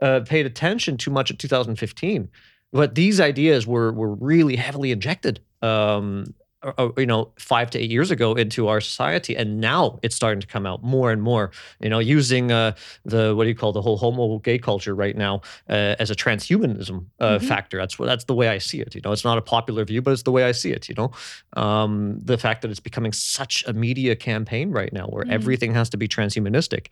uh, 0.00 0.20
paid 0.20 0.44
attention 0.46 0.96
too 0.96 1.10
much 1.10 1.30
in 1.30 1.36
2015 1.36 2.28
but 2.72 2.96
these 2.96 3.20
ideas 3.20 3.64
were 3.66 3.92
were 3.92 4.12
really 4.14 4.56
heavily 4.56 4.90
injected 4.90 5.38
um 5.62 6.24
uh, 6.64 6.72
uh, 6.78 6.88
you 6.96 7.06
know 7.06 7.30
five 7.38 7.70
to 7.70 7.78
eight 7.78 7.90
years 7.90 8.10
ago 8.10 8.34
into 8.34 8.68
our 8.68 8.80
society 8.80 9.36
and 9.36 9.60
now 9.60 9.98
it's 10.02 10.16
starting 10.16 10.40
to 10.40 10.46
come 10.46 10.66
out 10.66 10.82
more 10.82 11.12
and 11.12 11.22
more 11.22 11.50
you 11.80 11.88
know 11.88 11.98
using 11.98 12.50
uh 12.50 12.72
the 13.04 13.34
what 13.36 13.44
do 13.44 13.48
you 13.50 13.54
call 13.54 13.72
the 13.72 13.82
whole 13.82 13.96
homo 13.96 14.38
gay 14.38 14.58
culture 14.58 14.94
right 14.94 15.16
now 15.16 15.40
uh, 15.68 15.94
as 15.98 16.10
a 16.10 16.14
transhumanism 16.14 17.04
uh, 17.20 17.38
Mhm. 17.38 17.42
factor 17.42 17.76
that's 17.78 17.98
what 17.98 18.06
that's 18.06 18.24
the 18.24 18.34
way 18.34 18.48
i 18.48 18.58
see 18.58 18.80
it 18.80 18.94
you 18.94 19.00
know 19.04 19.12
it's 19.12 19.24
not 19.24 19.38
a 19.38 19.42
popular 19.42 19.84
view 19.84 20.00
but 20.02 20.12
it's 20.12 20.22
the 20.22 20.32
way 20.32 20.44
i 20.44 20.52
see 20.52 20.70
it 20.72 20.88
you 20.88 20.94
know 20.94 21.10
um 21.54 22.18
the 22.22 22.38
fact 22.38 22.62
that 22.62 22.70
it's 22.70 22.80
becoming 22.80 23.12
such 23.12 23.62
a 23.66 23.72
media 23.72 24.16
campaign 24.16 24.70
right 24.70 24.92
now 24.92 25.06
where 25.06 25.24
Mhm. 25.24 25.30
everything 25.32 25.74
has 25.74 25.88
to 25.90 25.96
be 25.96 26.08
transhumanistic 26.08 26.86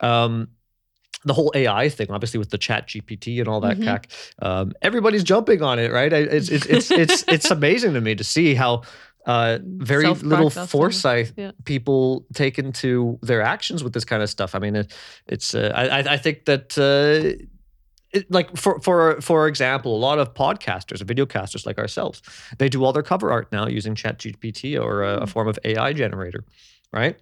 um 0.00 0.48
the 1.24 1.32
whole 1.32 1.50
AI 1.56 1.88
thing, 1.88 2.08
obviously 2.10 2.38
with 2.38 2.50
the 2.50 2.58
Chat 2.58 2.86
GPT 2.86 3.40
and 3.40 3.48
all 3.48 3.60
that 3.60 3.78
Mhm. 3.78 3.84
cack, 3.84 4.08
um, 4.42 4.72
everybody's 4.82 5.24
jumping 5.24 5.60
on 5.62 5.78
it, 5.78 5.90
right? 5.90 6.12
It's 6.12 6.48
it's 6.48 6.66
it's 6.66 6.90
it's 6.92 7.24
it's 7.26 7.50
amazing 7.50 7.94
to 7.94 8.00
me 8.00 8.14
to 8.14 8.22
see 8.22 8.54
how 8.54 8.82
uh, 9.26 9.58
very 9.62 10.06
little 10.06 10.30
Park 10.30 10.42
does 10.44 10.54
that. 10.54 10.68
foresight 10.70 11.32
Yeah. 11.36 11.50
people 11.64 12.24
take 12.34 12.58
into 12.58 13.18
their 13.22 13.42
actions 13.42 13.82
with 13.84 13.92
this 13.92 14.04
kind 14.04 14.22
of 14.22 14.30
stuff. 14.30 14.54
I 14.54 14.58
mean, 14.60 14.76
it, 14.76 14.92
it's 15.26 15.54
uh, 15.54 15.72
I 15.74 15.98
I- 16.14 16.16
think 16.18 16.44
that. 16.46 16.76
Uh, 16.78 17.42
it, 18.12 18.30
like 18.30 18.56
for 18.56 18.80
for 18.80 19.20
for 19.20 19.48
example, 19.48 19.90
a 19.96 19.98
lot 20.08 20.18
of 20.18 20.32
podcasters, 20.32 21.02
videocasters 21.02 21.66
like 21.66 21.76
ourselves, 21.76 22.22
they 22.58 22.68
do 22.68 22.84
all 22.84 22.92
their 22.92 23.02
cover 23.02 23.30
art 23.32 23.50
now 23.52 23.66
using 23.66 23.94
ChatGPT 23.96 24.80
or 24.80 25.02
a, 25.02 25.16
Hmm. 25.16 25.22
a 25.24 25.26
form 25.26 25.48
of 25.48 25.58
AI 25.64 25.92
generator, 25.92 26.44
right? 26.92 27.16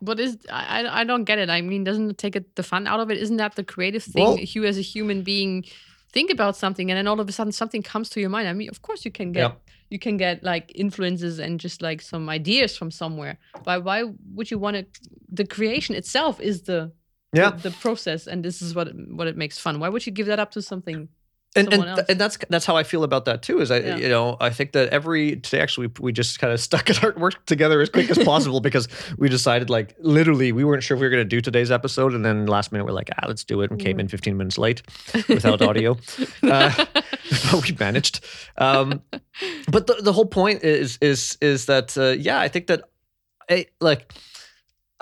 But 0.00 0.20
is 0.20 0.38
I 0.48 0.62
I 0.84 1.00
I 1.00 1.04
don't 1.04 1.24
get 1.24 1.38
it. 1.38 1.50
I 1.50 1.60
mean, 1.62 1.84
doesn't 1.84 2.10
it 2.10 2.16
take 2.16 2.36
it, 2.36 2.54
the 2.54 2.62
fun 2.62 2.86
out 2.86 3.00
of 3.00 3.10
it? 3.10 3.18
Isn't 3.18 3.38
that 3.38 3.54
the 3.56 3.64
creative 3.64 4.04
thing? 4.04 4.24
Well- 4.24 4.38
you 4.38 4.64
as 4.64 4.78
a 4.78 4.82
human 4.94 5.22
being 5.22 5.64
think 6.12 6.30
about 6.30 6.56
something, 6.56 6.90
and 6.90 6.96
then 6.96 7.06
all 7.08 7.20
of 7.20 7.28
a 7.28 7.32
sudden 7.32 7.52
something 7.52 7.82
comes 7.82 8.08
to 8.10 8.20
your 8.20 8.30
mind. 8.30 8.48
I 8.48 8.52
mean, 8.54 8.68
of 8.70 8.80
course 8.82 9.04
you 9.04 9.10
can 9.12 9.32
get 9.32 9.40
Yeah. 9.40 9.52
You 9.90 9.98
can 9.98 10.16
get 10.16 10.42
like 10.42 10.72
influences 10.74 11.38
and 11.38 11.60
just 11.60 11.82
like 11.82 12.00
some 12.00 12.28
ideas 12.28 12.76
from 12.76 12.90
somewhere. 12.90 13.38
Why 13.64 13.78
why 13.78 14.04
would 14.34 14.50
you 14.50 14.58
want 14.58 14.76
to? 14.76 14.86
The 15.32 15.44
creation 15.46 15.94
itself 15.96 16.40
is 16.40 16.62
the 16.62 16.92
Yeah. 17.32 17.50
the, 17.50 17.70
the 17.70 17.76
process, 17.76 18.26
and 18.26 18.44
this 18.44 18.62
is 18.62 18.74
what 18.74 18.88
it, 18.88 18.94
what 19.18 19.26
it 19.28 19.36
makes 19.36 19.58
fun. 19.58 19.80
Why 19.80 19.88
would 19.88 20.06
you 20.06 20.12
give 20.12 20.26
that 20.26 20.38
up 20.40 20.50
to 20.52 20.62
something? 20.62 21.08
and 21.56 21.72
and, 21.72 21.82
th- 21.82 22.06
and 22.08 22.20
that's 22.20 22.38
that's 22.48 22.64
how 22.64 22.76
I 22.76 22.84
feel 22.84 23.02
about 23.02 23.24
that 23.24 23.42
too. 23.42 23.60
Is 23.60 23.70
I 23.72 23.78
Yeah. 23.80 23.96
you 23.96 24.08
know 24.08 24.36
I 24.40 24.50
think 24.50 24.70
that 24.72 24.88
every 24.92 25.34
today 25.34 25.60
actually 25.60 25.88
we, 25.88 25.92
we 26.06 26.12
just 26.12 26.38
kind 26.38 26.52
of 26.52 26.60
stuck 26.60 26.88
at 26.90 27.02
our 27.02 27.12
work 27.18 27.44
together 27.46 27.80
as 27.80 27.90
quick 27.90 28.08
as 28.08 28.18
possible 28.34 28.60
because 28.60 28.86
we 29.18 29.28
decided 29.28 29.68
like 29.68 29.96
literally 29.98 30.52
we 30.52 30.62
weren't 30.62 30.84
sure 30.84 30.94
if 30.96 31.00
we 31.00 31.06
were 31.08 31.10
going 31.10 31.24
to 31.28 31.36
do 31.36 31.40
today's 31.40 31.72
episode 31.72 32.14
and 32.14 32.24
then 32.24 32.46
last 32.46 32.70
minute 32.70 32.84
we're 32.84 32.92
like 32.92 33.10
ah 33.18 33.26
let's 33.26 33.42
do 33.42 33.62
it 33.62 33.70
and 33.72 33.80
came 33.80 33.98
in 33.98 34.06
15 34.06 34.36
minutes 34.36 34.58
late 34.58 34.82
without 35.28 35.60
audio. 35.60 35.96
Uh, 36.42 36.84
we 37.62 37.76
managed. 37.78 38.24
Um, 38.58 39.02
but 39.70 39.86
the, 39.86 39.94
the 40.02 40.12
whole 40.12 40.26
point 40.26 40.62
is 40.62 40.98
is 41.00 41.36
is 41.40 41.66
that 41.66 41.96
uh, 41.96 42.10
yeah, 42.18 42.40
I 42.40 42.48
think 42.48 42.66
that 42.66 42.82
eh, 43.48 43.64
like 43.80 44.12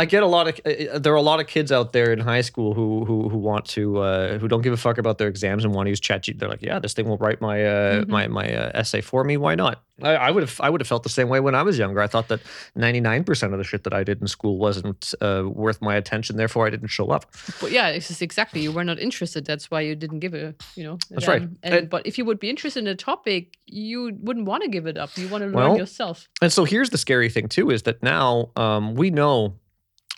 I 0.01 0.05
get 0.05 0.23
a 0.23 0.27
lot 0.27 0.47
of 0.49 0.61
uh, 0.65 0.99
there 1.01 1.13
are 1.13 1.17
a 1.17 1.23
lot 1.23 1.41
of 1.41 1.47
kids 1.49 1.73
out 1.73 1.93
there 1.93 2.13
in 2.13 2.21
high 2.21 2.41
school 2.43 2.73
who 2.73 3.05
who 3.05 3.29
who 3.29 3.37
want 3.39 3.65
to 3.71 3.99
uh, 3.99 4.39
who 4.39 4.47
don't 4.47 4.63
give 4.63 4.73
a 4.73 4.77
fuck 4.77 4.97
about 4.99 5.19
their 5.19 5.27
exams 5.29 5.65
and 5.65 5.75
want 5.75 5.87
to 5.87 5.91
use 5.91 6.01
ChatGPT. 6.01 6.39
They're 6.39 6.49
like, 6.49 6.63
yeah, 6.63 6.79
this 6.79 6.95
thing 6.95 7.09
will 7.09 7.19
write 7.19 7.41
my 7.41 7.65
uh, 7.65 8.03
Mhm. 8.05 8.09
my 8.09 8.29
my 8.29 8.47
uh, 8.55 8.71
essay 8.75 9.01
for 9.01 9.25
me. 9.25 9.37
Why 9.37 9.55
not? 9.57 9.83
I, 10.01 10.15
I 10.15 10.31
would 10.31 10.45
have 10.45 10.61
I 10.61 10.71
would 10.71 10.81
have 10.81 10.87
felt 10.87 11.03
the 11.03 11.09
same 11.09 11.29
way 11.29 11.41
when 11.41 11.57
I 11.57 11.63
was 11.65 11.77
younger. 11.79 12.01
I 12.01 12.07
thought 12.07 12.29
that 12.29 12.41
ninety 12.77 13.01
nine 13.01 13.25
percent 13.25 13.53
of 13.53 13.59
the 13.59 13.65
shit 13.65 13.83
that 13.83 13.93
I 13.93 14.05
did 14.05 14.21
in 14.21 14.29
school 14.29 14.57
wasn't 14.59 15.15
uh, 15.21 15.43
worth 15.47 15.83
my 15.83 15.97
attention. 15.97 16.37
Therefore, 16.37 16.65
I 16.69 16.71
didn't 16.71 16.89
show 16.89 17.09
up. 17.09 17.25
But 17.61 17.73
yeah, 17.73 17.89
it's 17.89 18.23
exactly. 18.23 18.61
You 18.61 18.71
were 18.71 18.85
not 18.85 19.01
interested. 19.01 19.45
That's 19.47 19.69
why 19.69 19.81
you 19.81 19.97
didn't 19.97 20.21
give 20.21 20.33
a, 20.35 20.55
you 20.77 20.85
know. 20.85 20.99
That's 21.11 21.27
right. 21.27 21.43
And, 21.43 21.75
And- 21.75 21.91
but 21.91 22.07
if 22.07 22.19
you 22.19 22.25
would 22.25 22.39
be 22.39 22.49
interested 22.49 22.79
in 22.81 22.87
a 22.87 22.95
topic, 22.95 23.59
you 23.67 24.17
wouldn't 24.23 24.47
want 24.47 24.63
to 24.63 24.69
give 24.69 24.87
it 24.87 24.97
up. 24.97 25.11
You 25.17 25.27
want 25.29 25.43
to 25.43 25.47
learn 25.47 25.55
Well, 25.71 25.77
yourself. 25.77 26.29
And 26.41 26.53
so 26.53 26.65
here's 26.65 26.91
the 26.91 26.99
scary 26.99 27.29
thing 27.31 27.49
too: 27.49 27.71
is 27.71 27.83
that 27.83 28.01
now 28.01 28.51
um, 28.55 28.95
we 28.95 29.11
know 29.11 29.55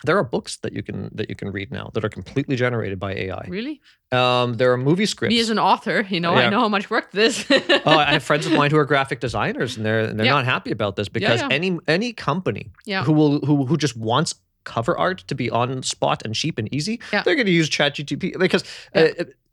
there 0.03 0.17
are 0.17 0.23
books 0.23 0.57
that 0.57 0.73
you 0.73 0.83
can 0.83 1.09
that 1.13 1.29
you 1.29 1.35
can 1.35 1.51
read 1.51 1.71
now 1.71 1.89
that 1.93 2.03
are 2.03 2.09
completely 2.09 2.55
generated 2.55 2.99
by 2.99 3.13
AI. 3.13 3.45
Really? 3.47 3.81
Um, 4.11 4.55
there 4.55 4.71
are 4.71 4.77
movie 4.77 5.05
scripts. 5.05 5.33
Me 5.33 5.39
as 5.39 5.49
an 5.49 5.59
author, 5.59 6.05
you 6.09 6.19
know, 6.19 6.33
Yeah. 6.33 6.47
I 6.47 6.49
know 6.49 6.59
how 6.59 6.69
much 6.69 6.89
work 6.89 7.11
this. 7.11 7.45
oh, 7.51 7.81
I 7.85 8.13
have 8.13 8.23
friends 8.23 8.45
of 8.45 8.51
mine 8.53 8.71
who 8.71 8.77
are 8.77 8.85
graphic 8.85 9.19
designers, 9.19 9.77
and 9.77 9.85
they're 9.85 10.01
and 10.01 10.19
they're 10.19 10.25
Yeah. 10.25 10.33
not 10.33 10.45
happy 10.45 10.71
about 10.71 10.95
this 10.95 11.09
because 11.09 11.41
yeah. 11.41 11.47
any 11.51 11.77
any 11.87 12.13
company 12.13 12.71
who 13.05 13.13
will 13.13 13.39
who 13.45 13.65
who 13.65 13.77
just 13.77 13.95
wants 13.97 14.35
cover 14.63 14.97
art 14.97 15.19
to 15.27 15.33
be 15.35 15.49
on 15.49 15.81
spot 15.83 16.21
and 16.25 16.35
cheap 16.35 16.57
and 16.59 16.71
easy, 16.73 16.99
they're 17.11 17.35
going 17.35 17.45
to 17.47 17.51
use 17.51 17.69
ChatGPT 17.69 18.37
because 18.37 18.63
uh, 18.95 19.07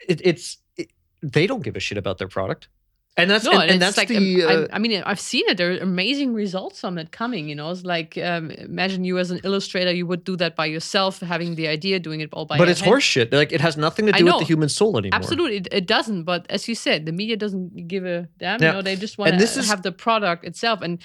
it, 0.06 0.20
it's 0.24 0.58
it, 0.76 0.90
they 1.22 1.46
don't 1.46 1.62
give 1.62 1.76
a 1.76 1.80
shit 1.80 1.98
about 1.98 2.18
their 2.18 2.28
product, 2.28 2.68
and 3.16 3.28
that's 3.30 3.44
no, 3.44 3.52
and, 3.52 3.62
and, 3.62 3.70
and 3.72 3.82
that's 3.82 3.96
like 3.96 4.08
the. 4.08 4.44
um, 4.44 4.50
uh, 4.50 4.66
I, 4.70 4.76
I 4.76 4.78
mean, 4.78 5.02
I've 5.04 5.18
seen 5.18 5.44
it. 5.48 5.56
There 5.56 5.72
are 5.72 5.78
amazing 5.78 6.34
results 6.34 6.80
from 6.80 6.98
it 6.98 7.10
coming. 7.10 7.48
You 7.48 7.56
know, 7.56 7.70
it's 7.70 7.84
like 7.84 8.16
um, 8.18 8.50
imagine 8.52 9.02
you 9.04 9.18
as 9.18 9.30
an 9.30 9.40
illustrator, 9.42 9.92
you 9.92 10.06
would 10.06 10.22
do 10.24 10.36
that 10.36 10.54
by 10.54 10.66
yourself, 10.66 11.18
having 11.20 11.56
the 11.56 11.66
idea, 11.68 11.98
doing 11.98 12.20
it 12.20 12.30
all 12.32 12.44
by. 12.46 12.58
but 12.58 12.68
it's 12.68 12.80
hand. 12.80 12.94
horseshit. 12.94 13.32
Like 13.32 13.52
it 13.52 13.60
has 13.60 13.76
nothing 13.76 14.06
to 14.06 14.12
do 14.12 14.24
with 14.24 14.38
the 14.38 14.44
human 14.44 14.68
soul 14.68 14.96
anymore. 14.98 15.16
Absolutely, 15.18 15.56
it, 15.56 15.68
it 15.72 15.86
doesn't. 15.86 16.22
But 16.24 16.46
as 16.50 16.68
you 16.68 16.74
said, 16.76 17.06
the 17.06 17.12
media 17.12 17.36
doesn't 17.36 17.88
give 17.88 18.04
a 18.04 18.28
damn. 18.38 18.60
Yeah. 18.62 18.68
You 18.68 18.72
know, 18.74 18.82
they 18.82 18.94
just 18.96 19.18
want 19.18 19.36
to 19.36 19.42
is- 19.42 19.68
have 19.68 19.82
the 19.82 19.92
product 19.92 20.44
itself. 20.44 20.80
And 20.80 21.00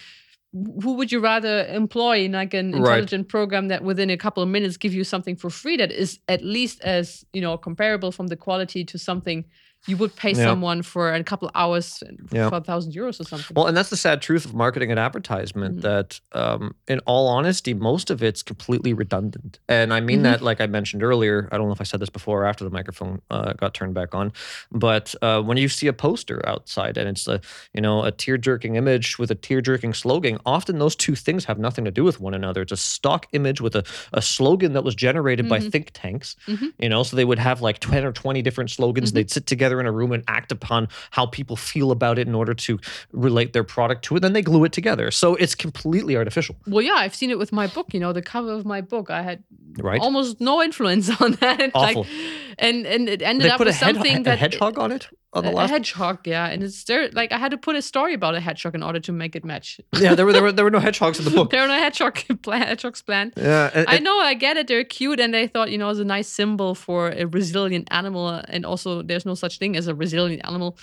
who 0.84 0.94
would 0.94 1.12
you 1.12 1.20
rather 1.20 1.66
employ 1.66 2.26
in 2.26 2.34
like 2.34 2.54
an 2.54 2.74
Right. 2.74 2.78
intelligent 3.00 3.28
program 3.28 3.70
that 3.70 3.84
within 3.84 4.12
a 4.12 4.18
couple 4.18 4.44
of 4.44 4.50
minutes 4.50 4.78
give 4.78 4.94
you 4.94 5.04
something 5.04 5.36
for 5.36 5.50
free 5.50 5.78
that 5.78 5.92
is 5.92 6.20
at 6.28 6.44
least 6.44 6.80
as 6.82 7.26
you 7.34 7.42
know 7.42 7.58
comparable 7.58 8.12
from 8.12 8.28
the 8.28 8.36
quality 8.38 8.86
to 8.86 9.00
something 9.00 9.46
you 9.88 9.98
would 9.98 10.16
pay 10.16 10.32
Yeah. 10.32 10.46
someone 10.46 10.82
for 10.82 11.14
a 11.14 11.24
couple 11.24 11.48
of 11.48 11.52
hours 11.56 12.02
Yeah. 12.32 12.50
for 12.50 12.56
a 12.56 12.62
thousand 12.62 12.94
euros 12.94 13.20
or 13.20 13.26
something. 13.26 13.54
Well, 13.56 13.68
and 13.68 13.76
that's 13.76 13.90
the 13.90 13.98
sad 13.98 14.22
truth 14.22 14.46
of 14.46 14.54
marketing 14.54 14.92
and 14.92 15.00
advertisement 15.00 15.78
Mhm. 15.78 15.82
that, 15.82 16.20
um, 16.32 16.76
in 16.88 17.00
all 17.00 17.28
honesty, 17.28 17.74
most 17.74 18.10
of 18.10 18.24
it's 18.24 18.42
completely 18.44 18.94
redundant. 18.94 19.60
And 19.68 19.94
I 19.94 20.00
mean 20.00 20.20
Mhm. 20.20 20.24
that, 20.24 20.42
like 20.42 20.62
I 20.62 20.68
mentioned 20.68 21.04
earlier, 21.04 21.50
I 21.52 21.58
don't 21.58 21.68
know 21.68 21.74
if 21.74 21.82
I 21.82 21.86
said 21.86 22.00
this 22.00 22.10
before 22.10 22.44
or 22.44 22.46
after 22.46 22.64
the 22.64 22.70
microphone 22.70 23.22
uh, 23.30 23.54
got 23.54 23.74
turned 23.74 23.94
back 23.94 24.16
on, 24.16 24.32
but 24.72 25.16
uh, 25.22 25.42
when 25.42 25.58
you 25.58 25.68
see 25.70 25.88
a 25.88 25.94
poster 25.94 26.42
outside 26.48 26.98
and 26.98 27.10
it's 27.10 27.28
a, 27.28 27.42
you 27.74 27.82
know, 27.82 28.04
a 28.04 28.12
tear 28.12 28.38
jerking 28.38 28.76
image 28.76 29.18
with 29.20 29.32
a 29.32 29.36
tear 29.36 29.62
jerking 29.62 29.94
slogan, 29.94 30.38
often 30.46 30.80
those 30.80 30.96
two 30.96 31.16
things 31.16 31.46
have 31.46 31.60
nothing 31.60 31.84
to 31.86 31.92
do 31.92 32.04
with 32.04 32.20
one 32.20 32.34
another. 32.34 32.62
It's 32.62 32.72
a 32.72 32.78
stock 32.78 33.28
image 33.34 33.60
with 33.62 33.76
a, 33.76 33.84
a 34.14 34.22
slogan 34.22 34.74
that 34.74 34.84
was 34.84 34.96
generated 34.96 35.50
by 35.50 35.60
Mhm. 35.60 35.72
think 35.72 35.92
tanks, 35.94 36.36
Mhm. 36.48 36.74
you 36.80 36.90
know, 36.90 37.04
so 37.04 37.16
they 37.16 37.26
would 37.26 37.40
have 37.40 37.62
like 37.62 37.80
10 37.80 38.06
or 38.06 38.12
20 38.12 38.42
different 38.42 38.70
slogans. 38.70 39.12
They'd 39.12 39.30
sit 39.32 39.46
together 39.46 39.73
in 39.80 39.86
a 39.86 39.92
room 39.92 40.12
and 40.12 40.24
act 40.28 40.52
upon 40.52 40.88
how 41.12 41.26
people 41.26 41.56
feel 41.56 41.92
about 41.92 42.20
it 42.20 42.28
in 42.28 42.36
order 42.36 42.54
to 42.54 42.80
relate 43.12 43.54
their 43.54 43.64
product 43.64 44.04
to 44.06 44.16
it. 44.16 44.20
Then 44.22 44.34
they 44.34 44.42
glue 44.42 44.64
it 44.64 44.72
together. 44.72 45.12
So 45.12 45.36
it's 45.36 45.56
completely 45.56 46.16
artificial, 46.18 46.56
Well, 46.68 46.82
yeah, 46.82 46.94
I've 46.94 47.16
seen 47.16 47.30
it 47.30 47.38
with 47.38 47.52
my 47.52 47.68
book. 47.68 47.94
You 47.94 48.00
know, 48.00 48.14
the 48.14 48.22
cover 48.22 48.52
of 48.52 48.66
my 48.66 48.82
book, 48.82 49.10
I 49.10 49.22
had 49.22 49.44
right? 49.78 50.00
almost 50.00 50.40
no 50.42 50.62
influence 50.62 51.10
on 51.22 51.34
that. 51.34 51.72
Awful. 51.74 52.04
Like, 52.04 52.12
and 52.60 52.86
and 52.86 53.10
it 53.10 53.22
ended 53.22 53.48
they 53.48 53.52
up 53.52 53.60
a, 53.62 53.66
with 53.66 53.76
something 53.76 54.20
a 54.20 54.24
that 54.24 54.40
hedgehog 54.40 54.78
on 54.78 54.92
it 54.92 55.08
on 55.34 55.44
the 55.44 55.52
a, 55.52 55.56
a 55.64 55.68
hedgehog, 55.68 56.20
yeah, 56.26 56.46
and 56.48 56.64
it's 56.64 56.84
there. 56.84 57.10
Like 57.12 57.32
I 57.32 57.38
had 57.38 57.52
to 57.52 57.58
put 57.58 57.76
a 57.76 57.82
story 57.82 58.14
about 58.14 58.36
a 58.36 58.40
hedgehog 58.40 58.76
in 58.76 58.84
order 58.84 59.00
to 59.00 59.12
make 59.12 59.36
it 59.36 59.44
match. 59.44 59.80
yeah, 60.00 60.16
there 60.16 60.26
were, 60.26 60.34
there 60.34 60.44
were 60.44 60.52
there 60.52 60.64
were 60.66 60.72
no 60.72 60.80
hedgehogs 60.80 61.20
in 61.20 61.26
the 61.26 61.32
book. 61.32 61.50
there 61.52 61.62
are 61.62 61.68
no 61.68 61.78
hedgehog 61.78 62.16
pla- 62.44 62.58
hedgehogs 62.58 63.02
planned. 63.02 63.34
Yeah, 63.36 63.72
and- 63.74 63.88
I 63.88 63.96
and- 63.96 64.04
know, 64.04 64.18
I 64.20 64.34
get 64.36 64.58
it. 64.58 64.68
They're 64.68 64.84
cute, 64.84 65.20
and 65.20 65.34
they 65.34 65.48
thought, 65.48 65.72
you 65.72 65.78
know, 65.78 65.90
it's 65.90 66.00
a 66.00 66.06
nice 66.06 66.28
symbol 66.28 66.76
for 66.76 67.10
a 67.10 67.26
resilient 67.26 67.88
animal. 67.92 68.30
And 68.30 68.66
also, 68.66 69.02
there's 69.02 69.26
no 69.26 69.36
such 69.36 69.58
thing 69.58 69.76
as 69.76 69.88
a 69.88 69.96
resilient 69.96 70.42
animal. 70.46 70.78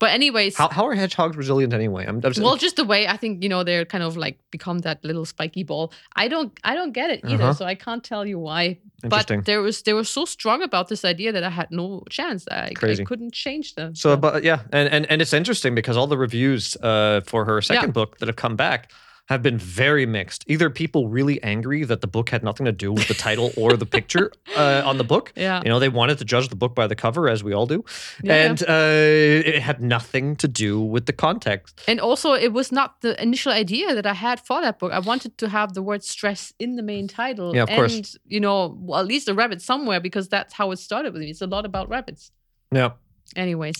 But 0.00 0.12
anyways, 0.12 0.56
how, 0.56 0.68
how 0.68 0.86
are 0.86 0.94
hedgehogs 0.94 1.36
resilient 1.36 1.72
anyway? 1.72 2.06
I'm, 2.06 2.20
I'm 2.22 2.32
well, 2.40 2.56
just 2.56 2.76
the 2.76 2.84
way 2.84 3.08
I 3.08 3.16
think 3.16 3.42
you 3.42 3.48
know 3.48 3.64
they're 3.64 3.84
kind 3.84 4.04
of 4.04 4.16
like 4.16 4.38
become 4.50 4.78
that 4.80 5.04
little 5.04 5.24
spiky 5.24 5.64
ball. 5.64 5.92
I 6.14 6.28
don't, 6.28 6.56
I 6.62 6.74
don't 6.74 6.92
get 6.92 7.10
it 7.10 7.20
either. 7.24 7.44
Uh-huh. 7.44 7.52
So 7.54 7.64
I 7.64 7.74
can't 7.74 8.04
tell 8.04 8.24
you 8.24 8.38
why. 8.38 8.78
interesting. 9.02 9.40
But 9.40 9.46
there 9.46 9.60
was, 9.60 9.82
they 9.82 9.92
were 9.92 10.04
so 10.04 10.24
strong 10.24 10.62
about 10.62 10.88
this 10.88 11.04
idea 11.04 11.32
that 11.32 11.42
I 11.42 11.50
had 11.50 11.70
no 11.70 12.04
chance. 12.10 12.46
I, 12.48 12.72
I 12.80 12.94
couldn't 13.04 13.34
change 13.34 13.74
them. 13.74 13.94
So, 13.96 14.16
but 14.16 14.44
yeah, 14.44 14.60
and, 14.72 14.88
and 14.88 15.06
and 15.10 15.20
it's 15.20 15.32
interesting 15.32 15.74
because 15.74 15.96
all 15.96 16.06
the 16.06 16.18
reviews 16.18 16.76
uh, 16.76 17.20
for 17.26 17.44
her 17.44 17.60
second 17.60 17.88
Yeah. 17.88 17.92
book 17.92 18.18
that 18.18 18.28
have 18.28 18.36
come 18.36 18.54
back 18.56 18.92
have 19.28 19.42
been 19.42 19.58
very 19.58 20.06
mixed. 20.06 20.42
Either 20.46 20.70
people 20.70 21.08
really 21.08 21.42
angry 21.42 21.84
that 21.84 22.00
the 22.00 22.06
book 22.06 22.30
had 22.30 22.42
nothing 22.42 22.64
to 22.64 22.72
do 22.72 22.92
with 22.92 23.08
the 23.08 23.14
title 23.14 23.52
or 23.56 23.76
the 23.76 23.84
picture 23.84 24.32
uh, 24.56 24.82
on 24.84 24.96
the 24.96 25.04
book. 25.04 25.32
yeah, 25.36 25.60
You 25.62 25.68
know, 25.68 25.78
they 25.78 25.90
wanted 25.90 26.18
to 26.18 26.24
judge 26.24 26.48
the 26.48 26.56
book 26.56 26.74
by 26.74 26.86
the 26.86 26.96
cover, 26.96 27.28
as 27.28 27.44
we 27.44 27.52
all 27.52 27.66
do, 27.66 27.84
Yeah, 28.22 28.34
and 28.34 28.62
uh, 28.62 29.48
it 29.48 29.60
had 29.60 29.82
nothing 29.82 30.36
to 30.36 30.48
do 30.48 30.80
with 30.80 31.04
the 31.06 31.12
context. 31.12 31.82
And 31.86 32.00
also, 32.00 32.32
it 32.32 32.52
was 32.52 32.72
not 32.72 33.02
the 33.02 33.20
initial 33.22 33.52
idea 33.52 33.94
that 33.94 34.06
I 34.06 34.14
had 34.14 34.40
for 34.40 34.62
that 34.62 34.78
book. 34.78 34.92
I 34.92 35.00
wanted 35.00 35.36
to 35.38 35.48
have 35.48 35.74
the 35.74 35.82
word 35.82 36.02
stress 36.02 36.54
in 36.58 36.76
the 36.76 36.82
main 36.82 37.06
title. 37.06 37.54
Yeah, 37.54 37.64
of 37.64 37.68
and, 37.68 37.78
course. 37.78 38.16
you 38.26 38.40
know, 38.40 38.76
well, 38.80 39.00
at 39.00 39.06
least 39.06 39.28
a 39.28 39.34
rabbit 39.34 39.60
somewhere 39.60 40.00
because 40.00 40.28
that's 40.28 40.54
how 40.54 40.70
it 40.70 40.78
started 40.78 41.12
with 41.12 41.20
me. 41.20 41.30
It's 41.30 41.42
a 41.42 41.46
lot 41.46 41.66
about 41.66 41.88
rabbits. 41.90 42.32
Yeah. 42.72 42.92
Anyways, 43.36 43.76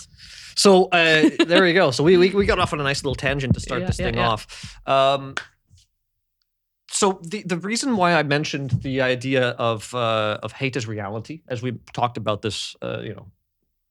So 0.57 0.85
uh, 0.87 1.29
there 1.47 1.67
you 1.67 1.75
go. 1.75 1.91
So 1.91 2.05
we, 2.05 2.17
we 2.17 2.31
we 2.31 2.47
got 2.47 2.59
off 2.59 2.73
on 2.73 2.81
a 2.81 2.83
nice 2.85 3.03
little 3.03 3.15
tangent 3.15 3.55
to 3.55 3.61
start 3.61 3.81
Yeah, 3.81 3.87
this 3.87 3.99
yeah, 3.99 4.07
thing 4.07 4.15
yeah. 4.17 4.29
off. 4.29 4.79
Um, 4.87 5.35
so 6.91 7.21
the 7.23 7.43
the 7.45 7.57
reason 7.59 7.97
why 7.97 8.15
I 8.15 8.23
mentioned 8.23 8.71
the 8.83 9.01
idea 9.03 9.51
of 9.51 9.95
uh, 9.95 10.39
of 10.43 10.53
hate 10.53 10.77
as 10.77 10.87
reality, 10.87 11.43
as 11.49 11.63
we 11.63 11.73
talked 11.93 12.17
about 12.17 12.43
this, 12.43 12.75
uh, 12.83 13.01
you 13.03 13.15
know, 13.15 13.31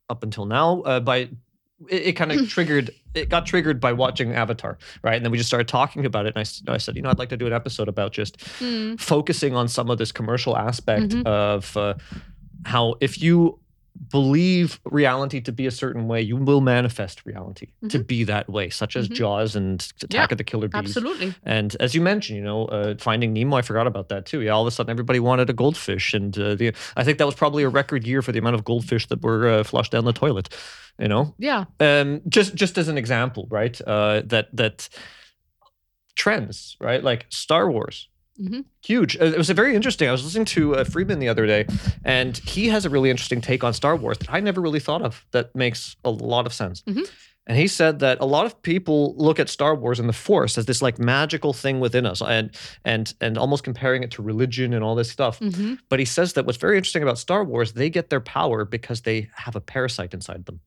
up 0.09 0.23
until 0.23 0.45
now, 0.45 0.81
uh, 0.81 0.99
by 0.99 1.17
it, 1.17 1.31
it 1.89 2.13
kind 2.13 2.31
of 2.31 2.47
triggered. 2.55 2.89
It 3.13 3.29
got 3.29 3.45
triggered 3.45 3.79
by 3.79 3.93
watching 3.93 4.33
Avatar, 4.33 4.77
right? 5.03 5.15
And 5.15 5.23
then 5.25 5.31
we 5.31 5.37
just 5.37 5.47
started 5.49 5.67
talking 5.67 6.05
about 6.05 6.25
it. 6.27 6.29
And 6.29 6.37
I, 6.37 6.41
s- 6.41 6.61
I 6.67 6.77
said, 6.77 6.95
you 6.95 7.01
know, 7.01 7.09
I'd 7.09 7.17
like 7.17 7.29
to 7.29 7.37
do 7.37 7.47
an 7.47 7.53
episode 7.53 7.87
about 7.87 8.11
just 8.13 8.41
Hmm. 8.59 8.95
focusing 8.95 9.55
on 9.55 9.67
some 9.67 9.89
of 9.89 9.97
this 9.97 10.11
commercial 10.11 10.55
aspect 10.57 11.09
Mhm. 11.13 11.25
of 11.25 11.75
uh, 11.77 11.93
how 12.65 12.95
if 12.99 13.21
you 13.21 13.59
believe 14.09 14.79
reality 14.85 15.41
to 15.41 15.51
be 15.51 15.65
a 15.65 15.71
certain 15.71 16.07
way, 16.07 16.21
you 16.21 16.35
will 16.35 16.61
manifest 16.61 17.25
reality 17.25 17.67
to 17.89 17.99
be 17.99 18.23
that 18.25 18.49
way, 18.49 18.69
such 18.69 18.95
as 18.95 19.09
Mhm. 19.09 19.13
Jaws 19.15 19.55
and 19.55 19.81
Attack 20.01 20.11
Yeah, 20.29 20.33
of 20.33 20.37
the 20.37 20.43
Killer 20.43 20.67
Bees. 20.67 20.79
absolutely. 20.79 21.33
And 21.43 21.75
as 21.79 21.93
you 21.95 22.01
mentioned, 22.01 22.37
you 22.37 22.43
know, 22.43 22.65
uh, 22.65 22.95
Finding 22.99 23.33
Nemo, 23.33 23.57
I 23.57 23.61
forgot 23.61 23.87
about 23.87 24.09
that 24.09 24.25
too. 24.25 24.41
Yeah, 24.41 24.51
all 24.51 24.61
of 24.61 24.67
a 24.67 24.71
sudden 24.71 24.89
everybody 24.91 25.19
wanted 25.19 25.49
a 25.49 25.53
goldfish, 25.53 26.13
and 26.13 26.37
uh, 26.37 26.55
the, 26.55 26.73
I 26.95 27.03
think 27.03 27.17
that 27.17 27.25
was 27.25 27.35
probably 27.35 27.63
a 27.63 27.69
record 27.69 28.05
year 28.07 28.21
for 28.21 28.31
the 28.31 28.39
amount 28.39 28.55
of 28.55 28.63
goldfish 28.63 29.07
that 29.07 29.21
were 29.21 29.47
uh, 29.47 29.63
flushed 29.63 29.91
down 29.91 30.05
the 30.05 30.13
toilet. 30.13 30.49
You 30.99 31.07
know, 31.07 31.35
Yeah. 31.37 31.65
um, 31.79 32.21
just 32.27 32.55
just 32.55 32.77
as 32.77 32.87
an 32.87 32.97
example, 32.97 33.47
right? 33.51 33.79
Uh, 33.85 34.21
that 34.25 34.49
that 34.55 34.89
trends, 36.15 36.75
right? 36.79 37.03
Like 37.03 37.25
Star 37.29 37.69
Wars, 37.71 38.09
Mhm. 38.39 38.65
huge. 38.85 39.17
Uh, 39.17 39.25
It 39.25 39.37
was 39.37 39.49
a 39.49 39.53
very 39.53 39.75
interesting. 39.75 40.07
I 40.07 40.11
was 40.11 40.23
listening 40.23 40.45
to 40.45 40.75
uh, 40.75 40.83
Friedman 40.83 41.19
the 41.19 41.29
other 41.29 41.45
day, 41.47 41.65
and 42.03 42.37
he 42.37 42.67
has 42.69 42.85
a 42.85 42.89
really 42.89 43.09
interesting 43.09 43.41
take 43.41 43.63
on 43.63 43.73
Star 43.73 43.95
Wars 43.95 44.17
that 44.19 44.29
I 44.31 44.39
never 44.39 44.61
really 44.61 44.79
thought 44.79 45.01
of. 45.01 45.25
That 45.31 45.55
makes 45.55 45.95
a 46.05 46.09
lot 46.11 46.45
of 46.45 46.53
sense. 46.53 46.83
Mhm. 46.87 47.09
And 47.49 47.57
he 47.57 47.67
said 47.67 47.99
that 47.99 48.19
a 48.19 48.25
lot 48.25 48.45
of 48.45 48.61
people 48.61 49.15
look 49.17 49.39
at 49.39 49.47
Star 49.49 49.73
Wars 49.73 49.99
and 50.01 50.09
the 50.09 50.13
Force 50.13 50.57
as 50.57 50.65
this 50.65 50.81
like 50.81 50.99
magical 50.99 51.53
thing 51.53 51.79
within 51.79 52.05
us, 52.05 52.21
and 52.21 52.51
and 52.83 53.13
and 53.21 53.37
almost 53.37 53.63
comparing 53.63 54.03
it 54.03 54.11
to 54.11 54.21
religion 54.21 54.73
and 54.73 54.83
all 54.83 54.95
this 54.95 55.09
stuff. 55.09 55.39
hmm 55.39 55.75
But 55.89 55.99
he 55.99 56.05
says 56.05 56.33
that 56.33 56.45
what's 56.45 56.57
very 56.59 56.75
interesting 56.77 57.03
about 57.03 57.17
Star 57.17 57.43
Wars, 57.45 57.71
they 57.73 57.89
get 57.89 58.09
their 58.09 58.19
power 58.21 58.65
because 58.65 59.01
they 59.01 59.29
have 59.33 59.55
a 59.55 59.61
parasite 59.61 60.13
inside 60.13 60.45
them. 60.45 60.59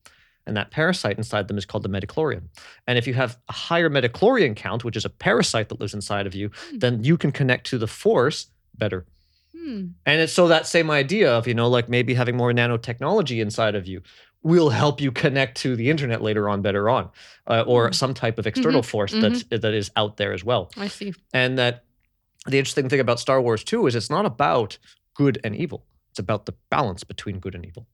And 0.47 0.57
that 0.57 0.71
parasite 0.71 1.17
inside 1.17 1.47
them 1.47 1.57
is 1.57 1.65
called 1.65 1.83
the 1.83 1.89
midi-chlorian. 1.89 2.43
And 2.87 2.97
if 2.97 3.05
you 3.07 3.13
have 3.13 3.37
a 3.47 3.53
higher 3.53 3.89
midi-chlorian 3.89 4.55
count, 4.55 4.83
which 4.83 4.95
is 4.97 5.05
a 5.05 5.09
parasite 5.09 5.69
that 5.69 5.79
lives 5.79 5.93
inside 5.93 6.25
of 6.27 6.33
you, 6.35 6.49
Hmm. 6.71 6.79
then 6.79 7.03
you 7.03 7.17
can 7.17 7.31
connect 7.31 7.67
to 7.67 7.77
the 7.77 7.87
force 7.87 8.47
better. 8.77 9.05
Hmm. 9.55 9.87
And 10.05 10.21
it's 10.21 10.33
so 10.33 10.47
that 10.47 10.65
same 10.67 10.89
idea 10.89 11.31
of, 11.31 11.47
you 11.47 11.53
know, 11.53 11.69
like 11.69 11.89
maybe 11.89 12.13
having 12.15 12.35
more 12.37 12.51
nanotechnology 12.51 13.39
inside 13.41 13.75
of 13.75 13.85
you 13.87 14.01
will 14.43 14.71
help 14.71 14.99
you 14.99 15.11
connect 15.11 15.57
to 15.57 15.75
the 15.75 15.89
internet 15.91 16.21
later 16.23 16.49
on 16.49 16.63
better 16.63 16.89
on, 16.89 17.09
uh, 17.45 17.63
or 17.67 17.89
Mm. 17.89 17.95
some 17.95 18.13
type 18.15 18.39
of 18.39 18.47
external 18.47 18.81
force 18.81 19.11
that 19.11 19.43
that 19.51 19.73
is 19.75 19.91
out 19.95 20.17
there 20.17 20.33
as 20.33 20.43
well 20.43 20.71
I 20.77 20.87
see. 20.87 21.13
and 21.31 21.59
that 21.59 21.83
the 22.47 22.57
interesting 22.57 22.89
thing 22.89 22.99
about 22.99 23.19
Star 23.19 23.39
Wars 23.39 23.63
too 23.63 23.85
is 23.85 23.93
it's 23.93 24.09
not 24.09 24.25
about 24.25 24.79
good 25.13 25.39
and 25.43 25.55
evil. 25.55 25.85
It's 26.09 26.17
about 26.17 26.47
the 26.47 26.55
balance 26.71 27.03
between 27.03 27.37
good 27.39 27.53
and 27.53 27.63
evil. 27.63 27.85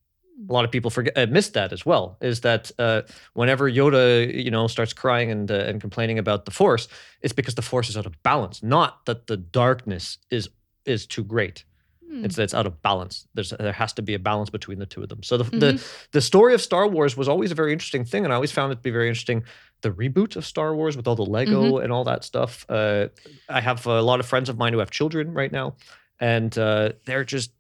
A 0.50 0.54
lot 0.54 0.65
of 0.65 0.71
people 0.71 0.91
forget 0.91 1.17
uh, 1.17 1.26
miss 1.30 1.50
that 1.50 1.73
as 1.73 1.86
well. 1.86 2.17
Is 2.21 2.41
that 2.41 2.71
uh, 2.78 3.02
whenever 3.34 3.69
Yoda, 3.69 4.32
you 4.32 4.52
know, 4.52 4.67
starts 4.67 4.93
crying 4.93 5.32
and 5.32 5.50
uh, 5.50 5.56
and 5.56 5.82
complaining 5.82 6.19
about 6.19 6.45
the 6.45 6.52
Force, 6.52 6.88
it's 7.21 7.34
because 7.34 7.56
the 7.56 7.63
Force 7.63 7.89
is 7.89 7.97
out 7.97 8.06
of 8.06 8.21
balance, 8.21 8.62
not 8.62 9.06
that 9.06 9.28
the 9.28 9.38
darkness 9.38 10.19
is 10.30 10.50
is 10.86 11.08
too 11.08 11.23
great. 11.23 11.63
Hmm. 12.10 12.23
It's 12.23 12.38
it's 12.38 12.54
out 12.54 12.65
of 12.65 12.82
balance. 12.82 13.28
There's 13.34 13.50
there 13.50 13.73
has 13.73 13.93
to 13.93 14.02
be 14.02 14.13
a 14.13 14.19
balance 14.19 14.50
between 14.50 14.80
the 14.80 14.86
two 14.86 15.02
of 15.02 15.10
them. 15.10 15.23
So 15.23 15.38
the 15.38 15.43
the 15.58 15.88
the 16.12 16.21
story 16.21 16.54
of 16.54 16.62
Star 16.62 16.88
Wars 16.88 17.17
was 17.17 17.28
always 17.28 17.52
a 17.52 17.56
very 17.56 17.73
interesting 17.73 18.06
thing, 18.06 18.23
and 18.23 18.32
I 18.32 18.36
always 18.36 18.52
found 18.52 18.71
it 18.71 18.76
to 18.76 18.82
be 18.82 18.91
very 18.91 19.10
interesting. 19.10 19.43
The 19.82 19.91
reboot 19.91 20.36
of 20.36 20.45
Star 20.45 20.76
Wars 20.76 20.95
with 20.95 21.08
all 21.08 21.15
the 21.15 21.26
Lego 21.26 21.78
and 21.78 21.91
all 21.91 22.04
that 22.06 22.23
stuff. 22.23 22.65
Uh, 22.69 23.10
I 23.50 23.62
have 23.62 23.86
a 23.86 24.02
lot 24.02 24.19
of 24.19 24.26
friends 24.26 24.50
of 24.50 24.58
mine 24.58 24.73
who 24.73 24.80
have 24.80 24.89
children 24.89 25.34
right 25.34 25.52
now, 25.52 25.76
and 26.19 26.58
uh, 26.58 26.93
they're 27.06 27.26
just 27.26 27.52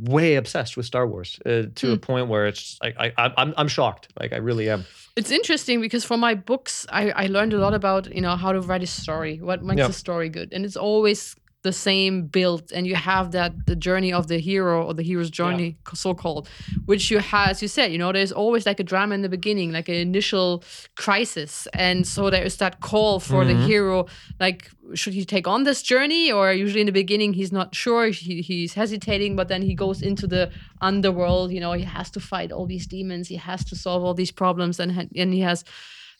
way 0.00 0.36
obsessed 0.36 0.76
with 0.76 0.86
Star 0.86 1.06
Wars 1.06 1.38
uh, 1.46 1.62
to 1.76 1.92
a 1.92 1.96
point 1.98 2.28
where 2.28 2.46
it's 2.46 2.78
like 2.82 2.96
I, 2.98 3.12
I 3.16 3.32
I'm 3.36 3.54
I'm 3.56 3.68
shocked. 3.68 4.08
Like 4.20 4.32
I 4.32 4.36
really 4.36 4.68
am. 4.70 4.84
It's 5.16 5.30
interesting 5.30 5.80
because 5.80 6.04
for 6.04 6.16
my 6.16 6.34
books, 6.34 6.86
I, 6.90 7.10
I 7.10 7.26
learned 7.26 7.52
a 7.52 7.58
lot 7.58 7.74
about 7.74 8.14
you 8.14 8.20
know 8.20 8.36
how 8.36 8.52
to 8.52 8.60
write 8.60 8.82
a 8.82 8.86
story, 8.86 9.38
what 9.40 9.62
makes 9.62 9.78
Yeah. 9.78 9.88
a 9.88 9.92
story 9.92 10.28
good, 10.28 10.52
and 10.52 10.64
it's 10.64 10.76
always 10.76 11.34
the 11.62 11.72
same 11.72 12.26
build, 12.26 12.70
and 12.72 12.86
you 12.86 12.94
have 12.94 13.32
that 13.32 13.52
the 13.66 13.74
journey 13.74 14.12
of 14.12 14.28
the 14.28 14.38
hero 14.38 14.86
or 14.86 14.94
the 14.94 15.02
hero's 15.02 15.28
journey, 15.28 15.76
so 15.92 16.14
called, 16.14 16.48
which 16.86 17.10
you 17.10 17.18
have, 17.18 17.48
as 17.50 17.62
you 17.62 17.68
said, 17.68 17.90
you 17.90 17.98
know, 17.98 18.12
there's 18.12 18.30
always 18.30 18.64
like 18.64 18.78
a 18.78 18.84
drama 18.84 19.14
in 19.14 19.22
the 19.22 19.28
beginning, 19.28 19.72
like 19.72 19.88
an 19.88 19.96
initial 19.96 20.62
crisis, 20.96 21.66
and 21.74 22.06
so 22.06 22.30
there 22.30 22.44
is 22.44 22.56
that 22.58 22.80
call 22.80 23.18
for 23.18 23.44
the 23.44 23.54
hero, 23.66 24.06
like 24.38 24.70
should 24.94 25.14
he 25.14 25.24
take 25.24 25.48
on 25.48 25.64
this 25.64 25.82
journey, 25.82 26.30
or 26.30 26.52
usually 26.52 26.80
in 26.80 26.86
the 26.86 26.92
beginning 26.92 27.32
he's 27.32 27.52
not 27.52 27.74
sure, 27.74 28.06
he, 28.06 28.40
he's 28.40 28.74
hesitating, 28.74 29.34
but 29.34 29.48
then 29.48 29.62
he 29.62 29.74
goes 29.74 30.00
into 30.00 30.26
the 30.28 30.50
underworld, 30.80 31.50
you 31.50 31.60
know, 31.60 31.72
he 31.72 31.84
has 31.84 32.08
to 32.10 32.20
fight 32.20 32.52
all 32.52 32.66
these 32.66 32.86
demons, 32.86 33.26
he 33.28 33.36
has 33.36 33.64
to 33.64 33.74
solve 33.74 34.04
all 34.04 34.14
these 34.14 34.30
problems, 34.30 34.78
and 34.78 35.10
and 35.16 35.34
he 35.34 35.40
has 35.40 35.64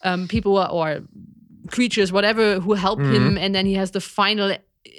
um, 0.02 0.26
people 0.26 0.58
or 0.58 1.00
creatures, 1.70 2.10
whatever, 2.10 2.60
who 2.60 2.74
help 2.74 2.98
him, 3.00 3.36
and 3.38 3.54
then 3.54 3.66
he 3.66 3.74
has 3.74 3.90
the 3.92 4.00
final 4.00 4.56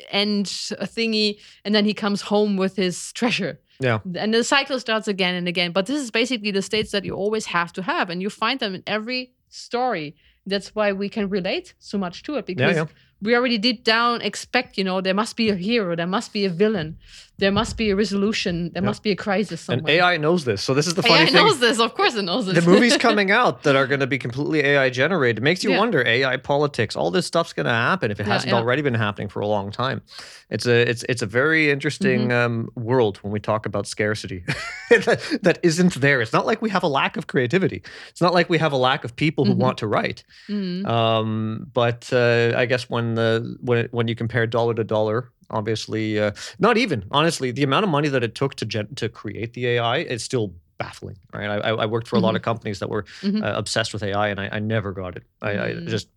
end 0.10 0.72
a 0.80 0.86
thingy, 0.86 1.40
and 1.64 1.74
then 1.74 1.86
he 1.86 1.94
comes 1.94 2.22
home 2.22 2.58
with 2.58 2.76
his 2.76 3.12
treasure. 3.14 3.60
Yeah. 3.80 4.00
And 4.16 4.34
the 4.34 4.44
cycle 4.44 4.80
starts 4.80 5.08
again 5.08 5.36
and 5.36 5.48
again. 5.48 5.72
But 5.72 5.86
this 5.86 6.02
is 6.02 6.12
basically 6.12 6.52
the 6.52 6.62
states 6.62 6.92
that 6.92 7.06
you 7.06 7.14
always 7.14 7.46
have 7.46 7.72
to 7.74 7.82
have, 7.82 8.10
and 8.10 8.22
you 8.22 8.30
find 8.30 8.60
them 8.60 8.76
in 8.76 8.84
every 8.86 9.34
story. 9.50 10.16
That's 10.46 10.74
why 10.76 10.92
we 10.92 11.10
can 11.10 11.30
relate 11.30 11.74
so 11.80 11.98
much 11.98 12.24
to 12.24 12.36
it 12.36 12.46
because 12.46 12.76
yeah. 12.76 12.86
we 13.22 13.36
already 13.36 13.58
deep 13.58 13.84
down 13.84 14.22
expect, 14.22 14.78
you 14.78 14.84
know, 14.84 15.02
there 15.02 15.14
must 15.14 15.36
be 15.36 15.50
a 15.50 15.56
hero, 15.56 15.96
there 15.96 16.08
must 16.08 16.34
be 16.34 16.46
a 16.46 16.50
villain, 16.50 16.98
there 17.40 17.52
must 17.52 17.78
be 17.78 17.90
a 17.90 17.96
resolution, 17.96 18.72
there 18.74 18.84
must 18.84 19.02
be 19.04 19.12
a 19.12 19.16
crisis 19.16 19.62
somewhere. 19.62 19.80
And. 19.80 20.02
AI 20.02 20.18
knows 20.18 20.46
this. 20.46 20.62
So 20.62 20.74
this 20.74 20.88
is 20.88 20.94
the 20.94 21.02
funny 21.04 21.22
AI 21.24 21.26
thing. 21.26 21.36
AI 21.38 21.42
knows 21.44 21.60
this, 21.60 21.80
of 21.80 21.94
course 21.96 22.16
it 22.16 22.24
knows 22.24 22.46
this. 22.46 22.64
the 22.64 22.70
movies 22.72 22.98
coming 23.08 23.32
out 23.32 23.64
that 23.64 23.76
are 23.76 23.88
going 23.88 24.02
to 24.02 24.08
be 24.08 24.18
completely 24.20 24.60
AI 24.62 24.90
generated 24.90 25.42
makes 25.44 25.64
you 25.64 25.72
Yeah. 25.72 25.80
wonder 25.80 26.06
AI 26.06 26.38
politics. 26.38 26.96
All 26.96 27.12
this 27.12 27.26
stuff's 27.26 27.54
going 27.54 27.66
to 27.66 27.72
happen 27.72 28.12
if 28.12 28.20
it 28.20 28.28
Yeah, 28.28 28.34
hasn't 28.34 28.52
yeah. 28.52 28.58
already 28.60 28.82
been 28.82 28.94
happening 28.94 29.30
for 29.30 29.40
a 29.40 29.48
long 29.48 29.72
time. 29.72 30.02
It's 30.50 30.66
a 30.66 30.78
it's 30.90 31.04
it's 31.12 31.22
a 31.22 31.28
very 31.42 31.72
interesting 31.72 32.30
Mm-hmm. 32.30 32.32
um, 32.32 32.70
world 32.76 33.18
when 33.24 33.32
we 33.32 33.40
talk 33.40 33.66
about 33.66 33.88
scarcity 33.88 34.44
that, 34.90 35.40
that 35.44 35.60
isn't 35.64 35.96
there. 36.02 36.22
It's 36.22 36.34
not 36.34 36.46
like 36.46 36.62
we 36.62 36.70
have 36.72 36.84
a 36.84 36.88
lack 36.88 37.18
of 37.18 37.28
creativity. 37.28 37.82
It's 38.10 38.22
not 38.22 38.34
like 38.34 38.50
we 38.50 38.58
have 38.58 38.74
a 38.74 38.78
lack 38.90 39.04
of 39.06 39.16
people 39.16 39.46
who 39.46 39.54
Mhm. 39.54 39.58
want 39.66 39.78
to 39.80 39.88
write. 39.88 40.24
Mhm. 40.50 40.86
Um, 40.88 41.68
but 41.74 42.10
uh, 42.12 42.54
I 42.62 42.66
guess 42.66 42.90
when 42.90 43.16
the 43.16 43.58
when 43.62 43.78
it, 43.80 43.94
when 43.94 44.08
you 44.08 44.16
compare 44.16 44.46
dollar 44.48 44.74
to 44.74 44.84
dollar, 44.84 45.30
obviously 45.50 46.20
uh, 46.20 46.32
not 46.60 46.78
even 46.78 47.06
honestly 47.12 47.52
the 47.52 47.64
amount 47.64 47.84
of 47.84 47.90
money 47.90 48.10
that 48.10 48.24
it 48.24 48.36
took 48.36 48.56
to 48.56 48.66
gen- 48.66 48.94
to 48.96 49.10
create 49.10 49.54
the 49.54 49.66
AI 49.68 49.98
is 49.98 50.24
still 50.24 50.54
baffling. 50.78 51.18
Right? 51.34 51.50
I, 51.50 51.58
I 51.70 51.72
I 51.84 51.86
worked 51.86 52.08
for 52.08 52.16
a 52.16 52.20
lot 52.20 52.36
of 52.36 52.42
companies 52.42 52.80
that 52.80 52.90
were 52.90 53.04
Mhm. 53.22 53.44
uh, 53.44 53.58
obsessed 53.58 53.94
with 53.94 54.04
AI, 54.04 54.30
and 54.30 54.40
I, 54.40 54.50
I 54.54 54.60
never 54.60 54.92
got 54.94 55.16
it. 55.18 55.24
I, 55.42 55.52
I 55.52 55.70
Mm. 55.74 55.88
just 55.88 56.10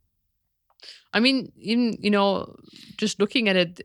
I 1.13 1.21
mean, 1.21 1.53
even 1.57 1.97
you 2.01 2.11
know, 2.11 2.57
just 2.97 3.21
looking 3.21 3.49
at 3.49 3.57
it, 3.57 3.81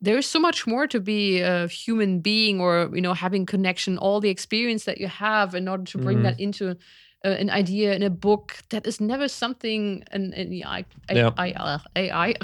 there 0.00 0.16
is 0.18 0.26
so 0.26 0.38
much 0.38 0.66
more 0.66 0.86
to 0.88 1.00
be 1.00 1.40
a 1.40 1.66
human 1.68 2.20
being, 2.20 2.60
or 2.60 2.90
you 2.94 3.00
know, 3.00 3.14
having 3.14 3.46
connection, 3.46 3.98
all 3.98 4.20
the 4.20 4.30
experience 4.30 4.84
that 4.84 4.98
you 4.98 5.08
have 5.08 5.54
in 5.54 5.68
order 5.68 5.84
to 5.84 5.98
bring 5.98 6.18
Mhm. 6.18 6.22
that 6.22 6.40
into 6.40 6.76
uh, 7.24 7.28
an 7.28 7.50
idea 7.50 7.94
in 7.94 8.02
a 8.02 8.10
book. 8.10 8.56
That 8.70 8.86
is 8.86 9.00
never 9.00 9.28
something 9.28 10.04
an, 10.12 10.32
an 10.34 10.52
AI, 10.52 10.84
Yeah. 11.10 11.30
AI, 11.38 11.50
uh, 11.52 11.78
AI, 11.96 12.34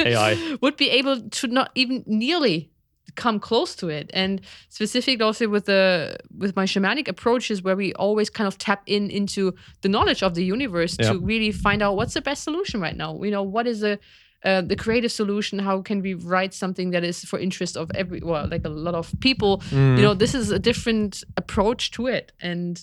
AI. 0.00 0.56
would 0.60 0.76
be 0.76 0.90
able 0.90 1.20
to 1.20 1.46
not 1.46 1.70
even 1.74 2.02
nearly 2.06 2.68
come 3.14 3.38
close 3.38 3.74
to 3.76 3.88
it 3.90 4.10
and 4.14 4.40
specific 4.70 5.20
also 5.20 5.46
with 5.46 5.66
the 5.66 6.16
with 6.38 6.56
my 6.56 6.64
shamanic 6.64 7.08
approaches 7.08 7.62
where 7.62 7.76
we 7.76 7.92
always 7.94 8.30
kind 8.30 8.48
of 8.48 8.56
tap 8.56 8.82
in 8.86 9.10
into 9.10 9.52
the 9.82 9.88
knowledge 9.88 10.22
of 10.22 10.32
the 10.34 10.42
universe 10.42 10.96
Yeah. 10.98 11.12
to 11.12 11.18
really 11.18 11.52
find 11.52 11.82
out 11.82 11.94
what's 11.96 12.14
the 12.14 12.22
best 12.22 12.42
solution 12.42 12.80
right 12.80 12.96
now 12.96 13.22
you 13.22 13.30
know 13.30 13.42
what 13.42 13.66
is 13.66 13.80
the 13.80 13.98
uh, 14.44 14.62
the 14.62 14.76
creative 14.76 15.12
solution 15.12 15.58
how 15.58 15.82
can 15.82 16.00
we 16.00 16.14
write 16.14 16.54
something 16.54 16.90
that 16.92 17.04
is 17.04 17.22
for 17.24 17.38
interest 17.38 17.76
of 17.76 17.90
every 17.94 18.20
well 18.22 18.48
like 18.50 18.64
a 18.64 18.70
lot 18.70 18.94
of 18.94 19.12
people 19.20 19.58
Mm. 19.70 19.96
you 19.98 20.02
know 20.02 20.14
this 20.14 20.34
is 20.34 20.50
a 20.50 20.58
different 20.58 21.22
approach 21.36 21.90
to 21.90 22.06
it 22.06 22.32
and 22.40 22.80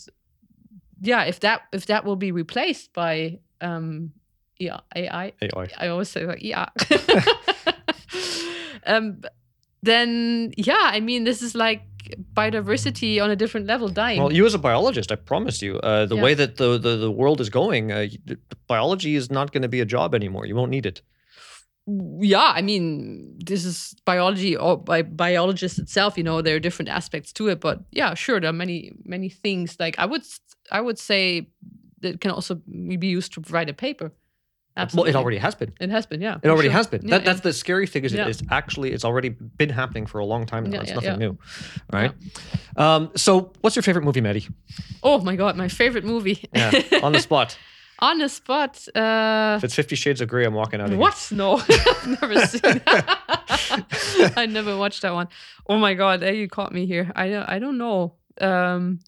yeah 1.02 1.24
if 1.24 1.40
that 1.40 1.62
if 1.74 1.86
that 1.86 2.04
will 2.06 2.16
be 2.16 2.32
replaced 2.32 2.94
by 2.94 3.40
um 3.62 4.12
yeah 4.58 4.80
ai 4.96 5.34
AI. 5.42 5.68
I 5.78 5.88
always 5.88 6.10
say 6.10 6.26
like, 6.26 6.42
yeah. 6.44 6.66
um, 8.86 9.22
then 9.82 10.52
yeah, 10.58 10.90
I 10.96 11.00
mean, 11.00 11.24
this 11.24 11.42
is 11.42 11.56
like 11.56 11.82
biodiversity 12.34 13.22
on 13.24 13.30
a 13.30 13.36
different 13.36 13.68
level 13.68 13.88
dying. 13.88 14.20
Well, 14.22 14.34
you 14.34 14.46
as 14.46 14.54
a 14.54 14.58
biologist, 14.60 15.12
I 15.12 15.16
promise 15.16 15.62
you, 15.62 15.78
uh, 15.78 16.06
the 16.06 16.16
Yeah. 16.16 16.24
way 16.24 16.34
that 16.34 16.58
the, 16.58 16.78
the, 16.78 16.98
the 16.98 17.12
world 17.12 17.40
is 17.40 17.50
going, 17.50 17.92
uh, 17.92 18.08
biology 18.68 19.16
is 19.16 19.30
not 19.30 19.52
going 19.54 19.62
to 19.62 19.70
be 19.70 19.80
a 19.82 19.86
job 19.86 20.14
anymore. 20.14 20.46
You 20.46 20.56
won't 20.56 20.72
need 20.72 20.86
it. 20.86 21.02
Yeah, 22.22 22.52
I 22.56 22.62
mean, 22.62 23.38
this 23.46 23.66
is 23.66 23.96
biology 24.06 24.56
or 24.56 24.78
by 24.78 25.02
biologists 25.02 25.80
itself. 25.80 26.18
You 26.18 26.24
know, 26.24 26.42
there 26.42 26.56
are 26.56 26.60
different 26.60 26.90
aspects 26.90 27.34
to 27.34 27.48
it, 27.48 27.60
but 27.60 27.80
yeah, 27.92 28.14
sure, 28.14 28.40
there 28.40 28.50
are 28.50 28.54
many 28.54 28.92
many 29.04 29.30
things. 29.30 29.78
Like 29.80 29.98
I 29.98 30.06
would 30.06 30.24
I 30.72 30.82
would 30.82 31.00
say 31.00 31.50
that 32.02 32.22
can 32.22 32.32
also 32.32 32.56
be 32.56 33.08
used 33.08 33.34
to 33.34 33.42
write 33.50 33.70
a 33.70 33.74
paper. 33.74 34.12
Absolutely. 34.78 35.12
Well, 35.12 35.20
it 35.20 35.24
already 35.24 35.38
has 35.40 35.56
been. 35.56 35.74
it 35.82 35.90
has 35.90 36.06
been. 36.06 36.22
Yeah, 36.22 36.38
It 36.42 36.48
already 36.50 36.70
sure. 36.70 36.78
has 36.78 36.88
been. 36.88 37.02
Yeah, 37.02 37.18
that. 37.18 37.26
That's 37.26 37.42
the 37.42 37.52
scary 37.52 37.88
thing 37.88 38.06
is 38.06 38.14
Yeah. 38.14 38.28
it's 38.30 38.42
actually 38.50 38.92
it's 38.94 39.04
already 39.04 39.30
been 39.30 39.70
happening 39.70 40.06
for 40.06 40.20
a 40.20 40.26
long 40.26 40.46
time 40.46 40.64
now. 40.64 40.76
Yeah, 40.76 40.82
it's 40.82 40.90
yeah, 40.90 40.96
nothing 40.96 41.20
new, 41.20 41.38
right? 41.92 42.14
Um, 42.78 43.12
so, 43.16 43.52
what's 43.62 43.76
your 43.76 43.84
favorite 43.84 44.06
movie, 44.06 44.22
Maddie? 44.22 44.48
Oh 45.04 45.20
my 45.22 45.36
god, 45.36 45.58
my 45.58 45.68
favorite 45.68 46.06
movie. 46.06 46.38
Yeah, 46.54 46.72
on 47.04 47.12
the 47.12 47.20
spot. 47.20 47.58
On 48.02 48.18
the 48.18 48.30
spot. 48.30 48.88
Uh, 48.96 49.56
If 49.58 49.64
it's 49.66 49.76
Fifty 49.76 49.96
Shades 49.96 50.22
of 50.22 50.30
Grey, 50.30 50.46
I'm 50.46 50.54
walking 50.54 50.80
out 50.80 50.86
of 50.86 50.92
here. 50.92 51.00
What? 51.00 51.30
No, 51.32 51.58
I've 51.70 52.08
never 52.22 52.40
seen 52.48 52.62
that. 52.86 54.34
I 54.38 54.46
never 54.46 54.78
watched 54.78 55.02
that 55.02 55.14
one. 55.14 55.28
Oh 55.68 55.78
my 55.78 55.94
god, 55.96 56.22
there 56.22 56.34
you 56.34 56.48
caught 56.48 56.72
me 56.72 56.86
here. 56.86 57.12
I 57.16 57.30
don't, 57.30 57.50
I 57.50 57.60
don't 57.60 57.78
know. 57.78 58.16
Um. 58.40 59.00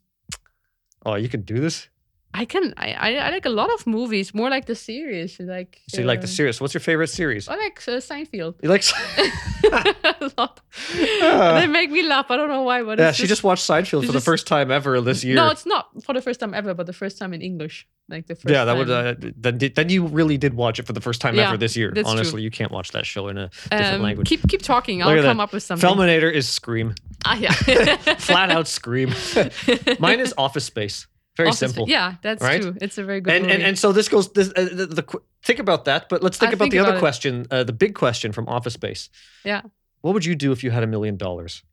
Oh, 1.06 1.15
you 1.15 1.30
can 1.30 1.41
do 1.41 1.60
this. 1.60 1.88
I 2.34 2.46
can. 2.46 2.74
I, 2.78 2.91
I, 2.94 3.13
I 3.15 3.30
like 3.32 3.46
a 3.46 3.50
lot 3.50 3.70
of 3.74 3.86
movies. 3.86 4.34
More 4.34 4.50
like 4.50 4.65
the 4.65 4.76
series. 4.76 5.39
Like. 5.39 5.82
So 5.89 6.00
you 6.02 6.08
like 6.08 6.22
the 6.22 6.28
uh, 6.28 6.38
series? 6.38 6.62
What's 6.62 6.74
your 6.74 6.82
favorite 6.82 7.10
series? 7.10 7.48
I 7.50 7.56
like 7.56 7.82
uh, 7.88 7.91
Seinfeld. 8.00 8.56
You 8.63 8.70
like? 8.70 8.84
a 9.63 10.32
lot. 10.38 10.62
they 10.94 11.67
make 11.67 11.91
me 11.91 12.04
laugh. 12.04 12.32
I 12.32 12.38
don't 12.38 12.48
know 12.50 12.63
why, 12.63 12.84
but 12.84 13.00
yeah, 13.00 13.12
she 13.12 13.28
just 13.28 13.44
watched 13.44 13.67
Seinfeld 13.70 14.02
for 14.02 14.08
the 14.08 14.13
just- 14.13 14.26
first 14.26 14.48
time 14.48 14.72
ever 14.72 15.00
this 15.02 15.24
year. 15.24 15.36
No, 15.36 15.50
it's 15.50 15.65
not 15.65 15.89
for 16.04 16.13
the 16.13 16.22
first 16.22 16.39
time 16.39 16.54
ever, 16.54 16.74
but 16.74 16.86
the 16.86 16.94
first 16.94 17.17
time 17.17 17.34
in 17.34 17.41
English. 17.41 17.88
Like 18.10 18.28
the 18.28 18.36
first. 18.36 18.50
yeah, 18.50 18.65
that 18.65 18.76
would 18.78 18.88
time. 18.88 19.17
uh, 19.24 19.32
then 19.38 19.58
then 19.76 19.89
you 19.89 20.06
really 20.06 20.38
did 20.38 20.54
watch 20.54 20.80
it 20.80 20.86
for 20.88 20.91
the 20.94 21.00
first 21.02 21.22
time 21.22 21.36
Yeah, 21.36 21.50
ever 21.50 21.58
this 21.58 21.78
year. 21.78 21.91
that's 21.94 22.06
true. 22.08 22.12
Honestly, 22.17 22.41
you 22.41 22.52
can't 22.52 22.72
watch 22.72 22.91
that 22.91 23.06
show 23.06 23.30
in 23.30 23.38
a 23.38 23.48
different 23.70 23.96
Um, 23.96 24.02
language. 24.02 24.28
keep 24.28 24.46
keep 24.50 24.62
talking. 24.62 25.02
I'll 25.02 25.10
Look 25.10 25.20
at 25.20 25.24
come 25.26 25.38
that. 25.38 25.44
up 25.44 25.54
with 25.54 25.63
something. 25.63 25.88
Felminator 25.89 26.32
is 26.32 26.48
Scream, 26.50 26.94
Ah, 27.26 27.36
yeah. 27.38 27.52
flat 28.17 28.52
out 28.52 28.67
Scream. 28.67 29.13
Mine 30.00 30.20
is 30.20 30.34
Office 30.38 30.65
Space. 30.65 31.08
Very 31.41 31.49
Office- 31.49 31.60
simple. 31.60 31.89
Yeah, 31.89 32.15
that's 32.21 32.43
right? 32.43 32.62
true. 32.62 32.75
It's 32.82 32.97
a 32.97 33.04
very 33.04 33.21
good 33.21 33.34
and, 33.34 33.43
movie. 33.43 33.56
and 33.56 33.63
and 33.63 33.80
so 33.80 33.91
this 33.91 34.08
goes. 34.10 34.32
This, 34.32 34.49
uh, 34.56 34.67
the, 34.71 34.86
the 34.86 35.04
qu- 35.04 35.23
think 35.43 35.60
about 35.60 35.86
that, 35.86 36.08
but 36.10 36.21
let's 36.23 36.38
think 36.38 36.51
I 36.51 36.54
about 36.54 36.65
think 36.65 36.73
the 36.73 36.80
other 36.80 36.95
it. 36.95 36.99
question. 36.99 37.45
Uh, 37.49 37.63
the 37.63 37.73
big 37.73 37.95
question 37.95 38.32
from 38.32 38.47
Office 38.47 38.73
Space. 38.73 39.10
Yeah. 39.43 39.62
What 40.01 40.13
would 40.13 40.25
you 40.25 40.36
do 40.36 40.51
if 40.51 40.63
you 40.63 40.71
had 40.71 40.84
a 40.84 40.88
million 40.88 41.17
dollars? 41.17 41.63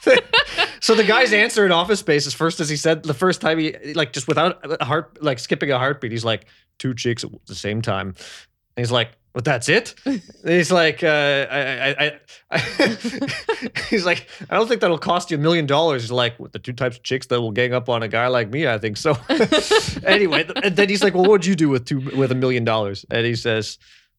so 0.82 0.96
the 0.96 1.04
guy's 1.04 1.34
answer 1.34 1.66
in 1.66 1.72
Office 1.72 2.00
Space 2.00 2.26
is 2.26 2.34
first 2.34 2.60
as 2.60 2.70
he 2.70 2.76
said 2.76 3.04
the 3.04 3.14
first 3.14 3.42
time 3.42 3.60
he 3.60 3.76
like 3.94 4.14
just 4.14 4.28
without 4.28 4.60
a 4.82 4.86
heart 4.86 5.22
like 5.22 5.40
skipping 5.40 5.72
a 5.72 5.78
heartbeat. 5.78 6.12
He's 6.12 6.26
like 6.26 6.46
two 6.80 6.94
chicks 6.94 7.24
at 7.24 7.30
the 7.46 7.56
same 7.56 7.82
time. 7.82 8.10
And 8.10 8.84
he's 8.86 8.92
like, 8.92 9.12
"But 9.34 9.46
that's 9.46 9.70
it." 9.70 9.96
He's 10.46 10.72
like, 10.72 11.04
uh, 11.04 11.48
I, 11.50 11.60
I, 11.60 12.06
I, 12.06 12.20
I 12.52 12.58
he's 13.90 14.06
like, 14.06 14.28
"I 14.50 14.56
don't 14.56 14.68
think 14.68 14.82
that'll 14.82 14.98
cost 14.98 15.32
you 15.32 15.38
a 15.38 15.40
million 15.40 15.66
dollars." 15.66 16.04
He's 16.04 16.12
like, 16.12 16.40
"With 16.40 16.52
the 16.52 16.60
two 16.60 16.74
types 16.74 16.98
of 16.98 17.04
chicks 17.04 17.28
that 17.28 17.40
will 17.40 17.52
gang 17.52 17.74
up 17.74 17.90
on 17.90 18.04
a 18.04 18.08
guy 18.08 18.28
like 18.28 18.50
me, 18.50 18.68
I 18.68 18.78
think 18.78 18.98
so." 18.98 19.18
anyway, 20.06 20.46
and 20.64 20.76
then 20.76 20.90
he's 20.90 21.04
like, 21.04 21.14
"Well, 21.14 21.24
what 21.24 21.32
would 21.32 21.46
you 21.46 21.56
do 21.56 21.70
with 21.70 21.86
two 21.86 22.00
with 22.16 22.32
a 22.32 22.36
million 22.36 22.64
dollars?" 22.64 23.06
And 23.10 23.26
he 23.26 23.36
says, 23.36 23.78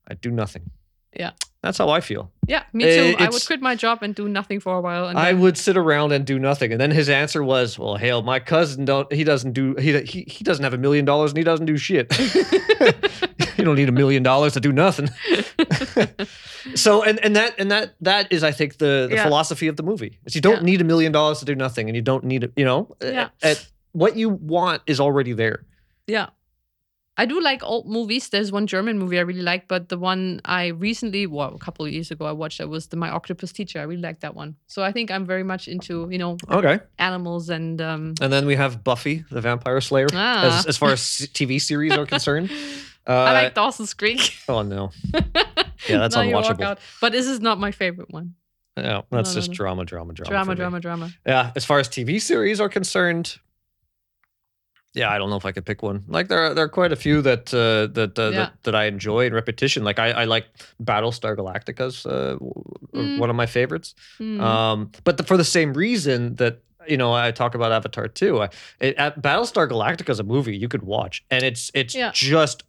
"I 0.09 0.15
do 0.15 0.31
nothing." 0.31 0.71
Yeah. 1.15 1.33
That's 1.63 1.79
how 1.79 1.91
I 1.91 2.01
feel. 2.01 2.29
Yeah, 2.49 2.65
me 2.73 2.83
too. 2.85 3.15
Eh, 3.19 3.25
I 3.25 3.29
would 3.29 3.47
quit 3.47 3.61
my 3.61 3.77
job 3.77 4.03
and 4.03 4.15
do 4.17 4.29
nothing 4.29 4.59
for 4.59 4.77
a 4.77 4.81
while. 4.81 5.07
And 5.07 5.17
I 5.17 5.33
then- 5.33 5.41
would 5.43 5.57
sit 5.57 5.77
around 5.77 6.11
and 6.13 6.25
do 6.27 6.39
nothing. 6.41 6.73
And 6.73 6.81
then 6.81 6.91
his 6.91 7.09
answer 7.09 7.43
was, 7.45 7.79
"Well, 7.79 7.95
hell, 7.97 8.23
my 8.23 8.41
cousin 8.41 8.85
don't. 8.85 9.11
He 9.13 9.23
doesn't 9.23 9.53
do. 9.53 9.77
He 9.77 10.01
he, 10.03 10.23
he 10.27 10.43
doesn't 10.45 10.65
have 10.65 10.75
a 10.75 10.79
million 10.79 11.05
dollars 11.05 11.31
and 11.31 11.39
he 11.39 11.45
doesn't 11.45 11.67
do 11.67 11.77
shit. 11.77 12.13
you 13.57 13.65
don't 13.65 13.77
need 13.77 13.89
a 13.89 13.93
million 13.93 14.23
dollars 14.25 14.55
to 14.55 14.61
do 14.61 14.73
nothing." 14.73 15.09
so 16.75 17.03
and 17.05 17.19
and 17.25 17.37
that 17.37 17.55
and 17.59 17.71
that 17.71 17.95
that 18.01 18.33
is, 18.33 18.43
I 18.43 18.51
think, 18.53 18.79
the, 18.79 19.07
the 19.09 19.17
Yeah. 19.17 19.23
philosophy 19.25 19.69
of 19.69 19.77
the 19.77 19.83
movie. 19.83 20.19
Is 20.27 20.35
you 20.35 20.41
don't 20.41 20.57
Yeah. 20.63 20.71
need 20.71 20.81
a 20.81 20.85
million 20.85 21.13
dollars 21.13 21.39
to 21.41 21.45
do 21.45 21.55
nothing, 21.55 21.89
and 21.89 21.97
you 21.97 22.03
don't 22.03 22.25
need 22.25 22.45
it. 22.45 22.53
You 22.57 22.65
know, 22.65 22.97
Yeah. 23.03 23.29
at, 23.43 23.65
what 23.93 24.17
you 24.17 24.31
want 24.31 24.83
is 24.87 24.99
already 25.01 25.33
there. 25.33 25.65
Yeah. 26.07 26.31
I 27.19 27.27
do 27.27 27.41
like 27.43 27.63
old 27.63 27.87
movies. 27.87 28.31
There's 28.31 28.51
one 28.51 28.67
German 28.67 28.99
movie 28.99 29.19
I 29.19 29.23
really 29.23 29.43
like, 29.43 29.69
but 29.69 29.91
the 29.91 29.99
one 29.99 30.41
I 30.47 30.69
recently, 30.69 31.27
well, 31.27 31.55
a 31.55 31.59
couple 31.59 31.85
of 31.85 31.93
years 31.93 32.11
ago, 32.11 32.25
I 32.25 32.33
watched 32.33 32.57
that 32.59 32.69
was 32.71 32.87
the 32.87 32.97
My 32.97 33.11
Octopus 33.11 33.53
Teacher. 33.53 33.81
I 33.81 33.83
really 33.83 34.01
liked 34.01 34.23
that 34.23 34.35
one. 34.35 34.57
So 34.67 34.83
I 34.83 34.93
think 34.93 35.11
I'm 35.11 35.27
very 35.27 35.43
much 35.45 35.69
into, 35.69 36.09
you 36.11 36.17
know, 36.19 36.39
Okay. 36.51 36.81
animals 36.99 37.51
and 37.51 37.81
um 37.83 38.15
And 38.21 38.33
then 38.33 38.47
we 38.47 38.57
have 38.57 38.83
Buffy 38.83 39.25
the 39.31 39.41
Vampire 39.43 39.81
Slayer. 39.83 40.09
Ah. 40.15 40.47
As 40.59 40.67
as 40.67 40.77
far 40.79 40.93
as 40.93 41.01
TV 41.35 41.61
series 41.61 41.93
are 41.93 42.07
concerned. 42.07 42.51
Uh, 43.07 43.13
I 43.13 43.33
like 43.33 43.55
Dawson's 43.55 43.95
Creek. 43.95 44.21
Oh 44.49 44.63
no. 44.63 44.91
Yeah, 45.89 45.99
that's 45.99 46.15
Now 46.15 46.23
you 46.23 46.35
walk 46.35 46.45
unwatchable. 46.45 46.79
But 47.01 47.11
this 47.11 47.27
is 47.27 47.41
not 47.41 47.59
my 47.59 47.73
favorite 47.73 48.11
one. 48.11 48.35
No, 48.77 49.05
that's 49.11 49.31
no, 49.35 49.41
just 49.41 49.49
no. 49.51 49.55
drama, 49.55 49.85
drama, 49.85 50.13
drama. 50.15 50.31
Drama, 50.31 50.55
drama, 50.55 50.81
drama. 50.81 51.11
Yeah, 51.27 51.51
as 51.57 51.65
far 51.65 51.81
as 51.81 51.89
TV 51.89 52.21
series 52.21 52.61
are 52.61 52.69
concerned, 52.69 53.39
yeah, 54.95 55.11
I 55.11 55.19
don't 55.19 55.31
know 55.31 55.37
if 55.37 55.47
I 55.47 55.53
could 55.53 55.65
pick 55.65 55.83
one. 55.83 56.05
Like 56.09 56.29
there, 56.29 56.39
are, 56.39 56.55
there 56.55 56.65
are 56.65 56.69
quite 56.69 56.93
a 56.93 56.97
few 56.97 57.23
that 57.23 57.53
uh, 57.55 57.87
that, 57.95 58.19
uh, 58.19 58.23
Yeah. 58.23 58.31
that 58.39 58.53
that 58.65 58.75
I 58.75 58.85
enjoy 58.85 59.27
in 59.27 59.33
repetition. 59.35 59.85
Like 59.85 59.99
I, 59.99 60.11
I 60.11 60.25
like 60.25 60.47
Battlestar 60.83 61.37
Galactica's 61.37 62.07
uh, 62.07 62.37
Mm. 62.93 63.19
one 63.19 63.31
of 63.31 63.37
my 63.37 63.47
favorites. 63.47 63.95
Hmm. 64.19 64.39
Um, 64.41 64.91
but 65.05 65.17
the, 65.17 65.23
for 65.23 65.39
the 65.39 65.45
same 65.45 65.73
reason 65.73 66.35
that 66.37 66.61
you 66.87 66.99
know 66.99 67.15
I 67.15 67.31
talk 67.33 67.55
about 67.55 67.73
Avatar 67.73 68.07
too. 68.09 68.43
I, 68.43 68.49
it, 68.81 68.97
at 68.97 69.23
Battlestar 69.23 69.67
Galactica 69.67 70.11
is 70.11 70.21
a 70.21 70.25
movie 70.25 70.55
you 70.57 70.69
could 70.69 70.83
watch, 70.83 71.25
and 71.31 71.43
it's 71.43 71.71
it's 71.75 71.95
Yeah. 71.95 72.11
just 72.13 72.65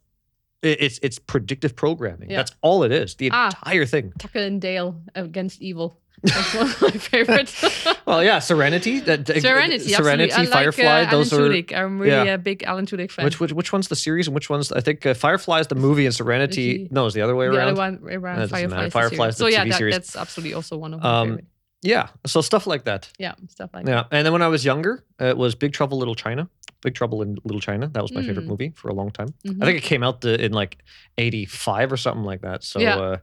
it, 0.62 0.78
it's 0.82 1.00
it's 1.04 1.20
predictive 1.20 1.76
programming. 1.76 2.30
Yeah. 2.30 2.38
That's 2.38 2.56
all 2.62 2.84
it 2.84 2.92
is. 2.94 3.16
The 3.16 3.32
Ah. 3.34 3.48
entire 3.48 3.86
thing. 3.86 4.14
Tucker 4.18 4.40
and 4.40 4.62
Dale 4.62 4.96
against 5.14 5.62
evil. 5.62 6.00
That's 6.24 6.54
one 6.56 6.68
of 6.70 6.82
my 6.82 6.92
favorites. 7.12 7.86
Well, 8.06 8.24
yeah, 8.24 8.40
Serenity. 8.40 9.00
That 9.00 9.28
Serenity, 9.28 9.80
Serenity, 9.90 10.32
absolutely. 10.32 10.54
Firefly. 10.54 10.84
like, 10.84 11.08
uh, 11.08 11.12
those 11.12 11.32
Alan 11.34 11.46
are 11.46 11.50
Tudyk. 11.56 11.74
I'm 11.78 12.00
really 12.00 12.28
yeah. 12.28 12.34
a 12.34 12.38
big 12.38 12.64
Alan 12.64 12.86
Tudyk 12.86 13.12
fan. 13.12 13.26
which, 13.26 13.40
which 13.40 13.54
which 13.54 13.72
one's 13.72 13.88
the 13.88 13.96
series 13.96 14.28
and 14.28 14.36
which 14.36 14.50
one's 14.50 14.72
I 14.72 14.82
think 14.82 15.06
uh, 15.06 15.14
Firefly 15.14 15.60
is 15.62 15.68
the 15.68 15.76
movie 15.76 16.06
and 16.06 16.14
Serenity. 16.14 16.88
No, 16.92 17.06
it's 17.06 17.16
the 17.16 17.22
other 17.22 17.36
way 17.36 17.48
the 17.48 17.56
around. 17.56 17.76
The 17.76 17.82
other 17.82 17.98
one 18.02 18.14
around 18.14 18.40
That 18.40 18.50
doesn't 18.50 18.70
matter. 18.70 18.90
Firefly. 18.90 19.18
Firefly's 19.18 19.38
the 19.38 19.44
so 19.44 19.48
yeah, 19.48 19.64
TV 19.66 19.70
that, 19.70 19.78
series. 19.78 19.96
that's 19.96 20.16
absolutely 20.16 20.54
also 20.54 20.78
one 20.78 20.94
of 20.94 21.02
my 21.02 21.10
Um, 21.22 21.28
favorite. 21.30 21.46
Yeah, 21.86 22.08
so 22.26 22.40
stuff 22.42 22.66
like 22.66 22.86
that. 22.86 23.10
Yeah, 23.20 23.34
stuff 23.50 23.70
like 23.74 23.86
Yeah, 23.88 24.06
and 24.12 24.26
then 24.26 24.32
when 24.32 24.42
I 24.42 24.48
was 24.48 24.64
younger, 24.64 25.04
uh, 25.22 25.26
it 25.26 25.38
was 25.38 25.54
Big 25.54 25.74
Trouble 25.74 25.98
Little 25.98 26.16
China. 26.16 26.48
Big 26.82 26.96
Trouble 26.96 27.22
in 27.22 27.38
Little 27.44 27.60
China. 27.62 27.88
That 27.90 28.02
was 28.02 28.12
my 28.14 28.22
favorite 28.22 28.46
Mm. 28.46 28.50
movie 28.50 28.72
for 28.76 28.88
a 28.90 28.94
long 28.94 29.12
time. 29.12 29.34
that. 29.44 29.58
I 29.62 29.66
think 29.66 29.78
it 29.78 29.84
came 29.88 30.02
out 30.04 30.22
the, 30.22 30.42
in 30.44 30.52
like 30.54 30.78
'85 31.18 31.92
or 31.92 31.98
something 31.98 32.24
like 32.24 32.42
that. 32.42 32.64
So 32.64 32.80
Yeah. 32.80 33.18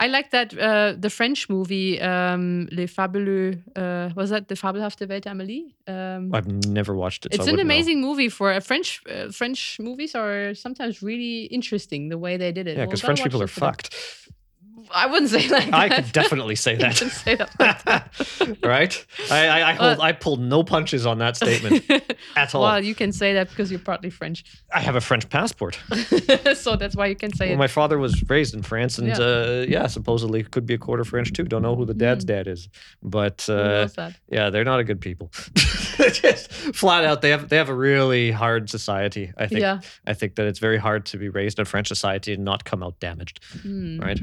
Uh, 0.00 0.04
I 0.04 0.08
like 0.08 0.30
that 0.30 0.56
uh, 0.58 0.94
the 0.98 1.10
French 1.10 1.48
movie 1.48 2.00
um, 2.00 2.68
Les 2.72 2.86
Fabuleux. 2.86 3.58
Uh, 3.76 4.10
was 4.16 4.30
that 4.30 4.48
the 4.48 4.54
Fabelhafte 4.54 5.08
Welt 5.08 5.24
d'Amélie? 5.24 5.74
Um, 5.86 6.34
I've 6.34 6.46
never 6.66 6.94
watched 6.94 7.26
it. 7.26 7.34
it's 7.34 7.40
I 7.40 7.44
an 7.44 7.50
wouldn't 7.52 7.68
know. 7.68 7.74
amazing 7.74 8.00
movie 8.00 8.28
for 8.28 8.52
a 8.52 8.60
French. 8.60 9.02
Uh, 9.08 9.30
French 9.30 9.78
movies 9.78 10.14
are 10.14 10.54
sometimes 10.54 11.02
really 11.02 11.44
interesting 11.44 12.08
the 12.08 12.18
way 12.18 12.36
they 12.36 12.52
did 12.52 12.66
it. 12.66 12.76
Yeah, 12.76 12.86
because 12.86 13.02
gonna 13.02 13.16
French 13.16 13.22
people 13.24 13.40
are 13.42 13.44
watch 13.44 13.50
it 13.50 13.54
today. 13.54 13.66
fucked. 13.66 13.96
I 14.92 15.06
wouldn't 15.06 15.30
say 15.30 15.48
like 15.48 15.72
I 15.72 15.88
that. 15.88 16.04
could 16.04 16.12
definitely 16.12 16.56
say 16.56 16.76
that. 16.82 16.96
can 16.96 17.10
say 17.10 17.34
that. 17.36 17.50
like 17.58 17.82
that. 17.84 18.56
right? 18.64 19.06
I 19.30 19.48
I, 19.48 19.70
I 19.70 19.72
hold 19.74 19.98
Uh, 19.98 20.02
I 20.02 20.12
pulled 20.12 20.40
no 20.40 20.62
punches 20.62 21.06
on 21.06 21.18
that 21.18 21.36
statement 21.36 21.84
at 22.36 22.54
all. 22.54 22.62
well, 22.62 22.82
you 22.84 22.94
can 22.94 23.12
say 23.12 23.34
that 23.34 23.48
because 23.50 23.70
you're 23.70 23.80
partly 23.80 24.10
French, 24.10 24.44
I 24.74 24.80
have 24.80 24.96
a 24.96 25.00
French 25.00 25.28
passport. 25.28 25.78
so 26.54 26.76
that's 26.76 26.96
why 26.96 27.06
you 27.06 27.16
can 27.16 27.32
say 27.34 27.46
Well, 27.46 27.54
it. 27.54 27.58
my 27.58 27.66
father 27.68 27.98
was 27.98 28.22
raised 28.28 28.54
in 28.54 28.62
France, 28.62 28.98
and 28.98 29.08
Yeah. 29.08 29.18
uh, 29.18 29.64
yeah 29.68 29.86
supposedly 29.86 30.42
could 30.42 30.66
be 30.66 30.74
a 30.74 30.78
quarter 30.78 31.04
French 31.04 31.32
too. 31.32 31.44
Don't 31.44 31.62
know 31.62 31.76
who 31.76 31.84
the 31.84 31.94
dad's 31.94 32.24
dad 32.24 32.46
is, 32.48 32.68
but 33.02 33.48
uh, 33.48 33.86
that? 33.96 34.16
yeah, 34.28 34.50
they're 34.50 34.64
not 34.64 34.80
a 34.80 34.84
good 34.84 35.00
people. 35.00 35.30
Just 36.12 36.50
flat 36.74 37.04
out, 37.04 37.20
they 37.20 37.30
have 37.30 37.48
they 37.48 37.56
have 37.56 37.68
a 37.68 37.74
really 37.74 38.30
hard 38.30 38.70
society. 38.70 39.32
I 39.36 39.46
think 39.46 39.60
Yeah. 39.60 39.80
I 40.06 40.14
think 40.14 40.34
that 40.36 40.46
it's 40.46 40.58
very 40.58 40.78
hard 40.78 41.04
to 41.06 41.18
be 41.18 41.28
raised 41.28 41.58
in 41.58 41.64
French 41.64 41.88
society 41.88 42.32
and 42.32 42.44
not 42.44 42.64
come 42.64 42.82
out 42.82 42.98
damaged, 43.00 43.40
Hmm. 43.62 44.00
right? 44.00 44.18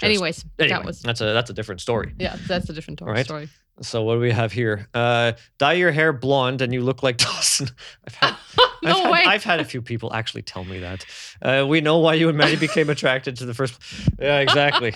Just- 0.00 0.04
Anyways, 0.08 0.44
anyway, 0.58 0.76
that 0.78 0.84
was 0.84 1.02
that's 1.02 1.20
a 1.20 1.26
that's 1.32 1.50
a 1.50 1.52
different 1.52 1.80
story. 1.80 2.14
yeah, 2.18 2.36
that's 2.46 2.68
a 2.68 2.72
different 2.72 3.00
Right. 3.02 3.24
story. 3.24 3.48
So 3.82 4.02
what 4.02 4.14
do 4.14 4.20
we 4.20 4.30
have 4.30 4.52
here? 4.52 4.88
Uh, 4.92 5.32
dye 5.58 5.72
your 5.74 5.90
hair 5.90 6.12
blonde 6.12 6.60
and 6.60 6.72
you 6.72 6.82
look 6.82 7.02
like 7.02 7.16
Dawson. 7.16 7.68
I've 8.06 8.14
had, 8.14 8.36
No 8.82 8.90
I've 8.90 8.96
had, 9.04 9.10
way. 9.10 9.24
I've 9.26 9.44
had 9.44 9.60
a 9.60 9.64
few 9.64 9.80
people 9.82 10.12
actually 10.12 10.42
tell 10.42 10.64
me 10.64 10.80
that. 10.80 11.06
Uh, 11.40 11.64
we 11.66 11.80
know 11.80 11.98
why 11.98 12.14
you 12.14 12.28
and 12.28 12.36
Maddie 12.36 12.56
became 12.56 12.90
attracted 12.96 13.36
to 13.36 13.46
the 13.46 13.54
first. 13.54 13.80
Yeah, 14.18 14.40
exactly. 14.40 14.92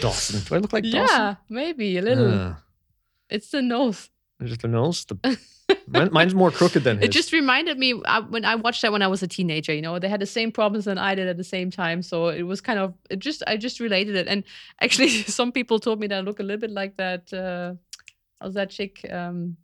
Dawson. 0.00 0.40
Do 0.44 0.54
I 0.54 0.58
look 0.58 0.72
like 0.72 0.84
Dawson? 0.84 0.96
Yeah, 1.06 1.34
maybe 1.48 1.96
a 1.98 2.02
little. 2.02 2.32
Uh, 2.32 2.54
it's 3.30 3.50
the 3.50 3.62
nose. 3.62 4.10
Just 4.44 4.62
the 4.62 4.68
nose. 4.68 5.04
The, 5.04 5.38
mine- 5.88 6.10
mine's 6.12 6.34
more 6.34 6.50
crooked 6.50 6.84
than 6.84 6.98
his. 6.98 7.06
It 7.06 7.12
just 7.12 7.32
reminded 7.32 7.78
me 7.78 8.00
uh, 8.04 8.22
when 8.22 8.44
I 8.44 8.54
watched 8.54 8.82
that 8.82 8.92
when 8.92 9.02
I 9.02 9.08
was 9.08 9.22
a 9.22 9.26
teenager. 9.28 9.72
You 9.74 9.82
know, 9.82 9.98
they 9.98 10.08
had 10.08 10.20
the 10.20 10.26
same 10.26 10.52
problems 10.52 10.84
that 10.84 10.98
I 10.98 11.14
did 11.14 11.26
at 11.28 11.36
the 11.36 11.44
same 11.44 11.70
time, 11.70 12.02
so 12.02 12.28
it 12.28 12.42
was 12.42 12.60
kind 12.60 12.78
of 12.78 12.94
it 13.10 13.18
just 13.18 13.42
I 13.46 13.56
just 13.56 13.80
related 13.80 14.14
it. 14.16 14.28
And 14.28 14.44
actually, 14.80 15.08
some 15.08 15.50
people 15.52 15.78
told 15.80 16.00
me 16.00 16.06
that 16.08 16.18
I 16.18 16.20
look 16.20 16.40
a 16.40 16.42
little 16.42 16.60
bit 16.60 16.70
like 16.70 16.96
that. 16.96 17.32
Uh, 17.32 17.74
how's 18.40 18.54
that 18.54 18.70
chick? 18.70 19.04
Um, 19.10 19.56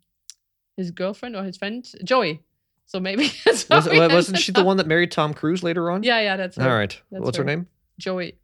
his 0.77 0.91
girlfriend 0.91 1.35
or 1.37 1.43
his 1.43 1.55
friend, 1.57 1.87
Joey. 2.03 2.41
So 2.87 2.99
maybe 2.99 3.31
that's 3.45 3.67
was, 3.69 3.87
wasn't 3.87 4.37
she 4.39 4.51
the 4.51 4.63
one 4.63 4.77
that 4.77 4.87
married 4.87 5.11
Tom 5.11 5.33
Cruise 5.33 5.63
later 5.63 5.89
on? 5.89 6.03
Yeah, 6.03 6.19
yeah, 6.19 6.37
that's 6.37 6.57
All 6.57 6.65
her. 6.65 6.77
right. 6.77 7.01
That's 7.11 7.23
What's 7.23 7.37
her 7.37 7.43
her. 7.43 7.47
name? 7.47 7.67
Joey. 7.97 8.37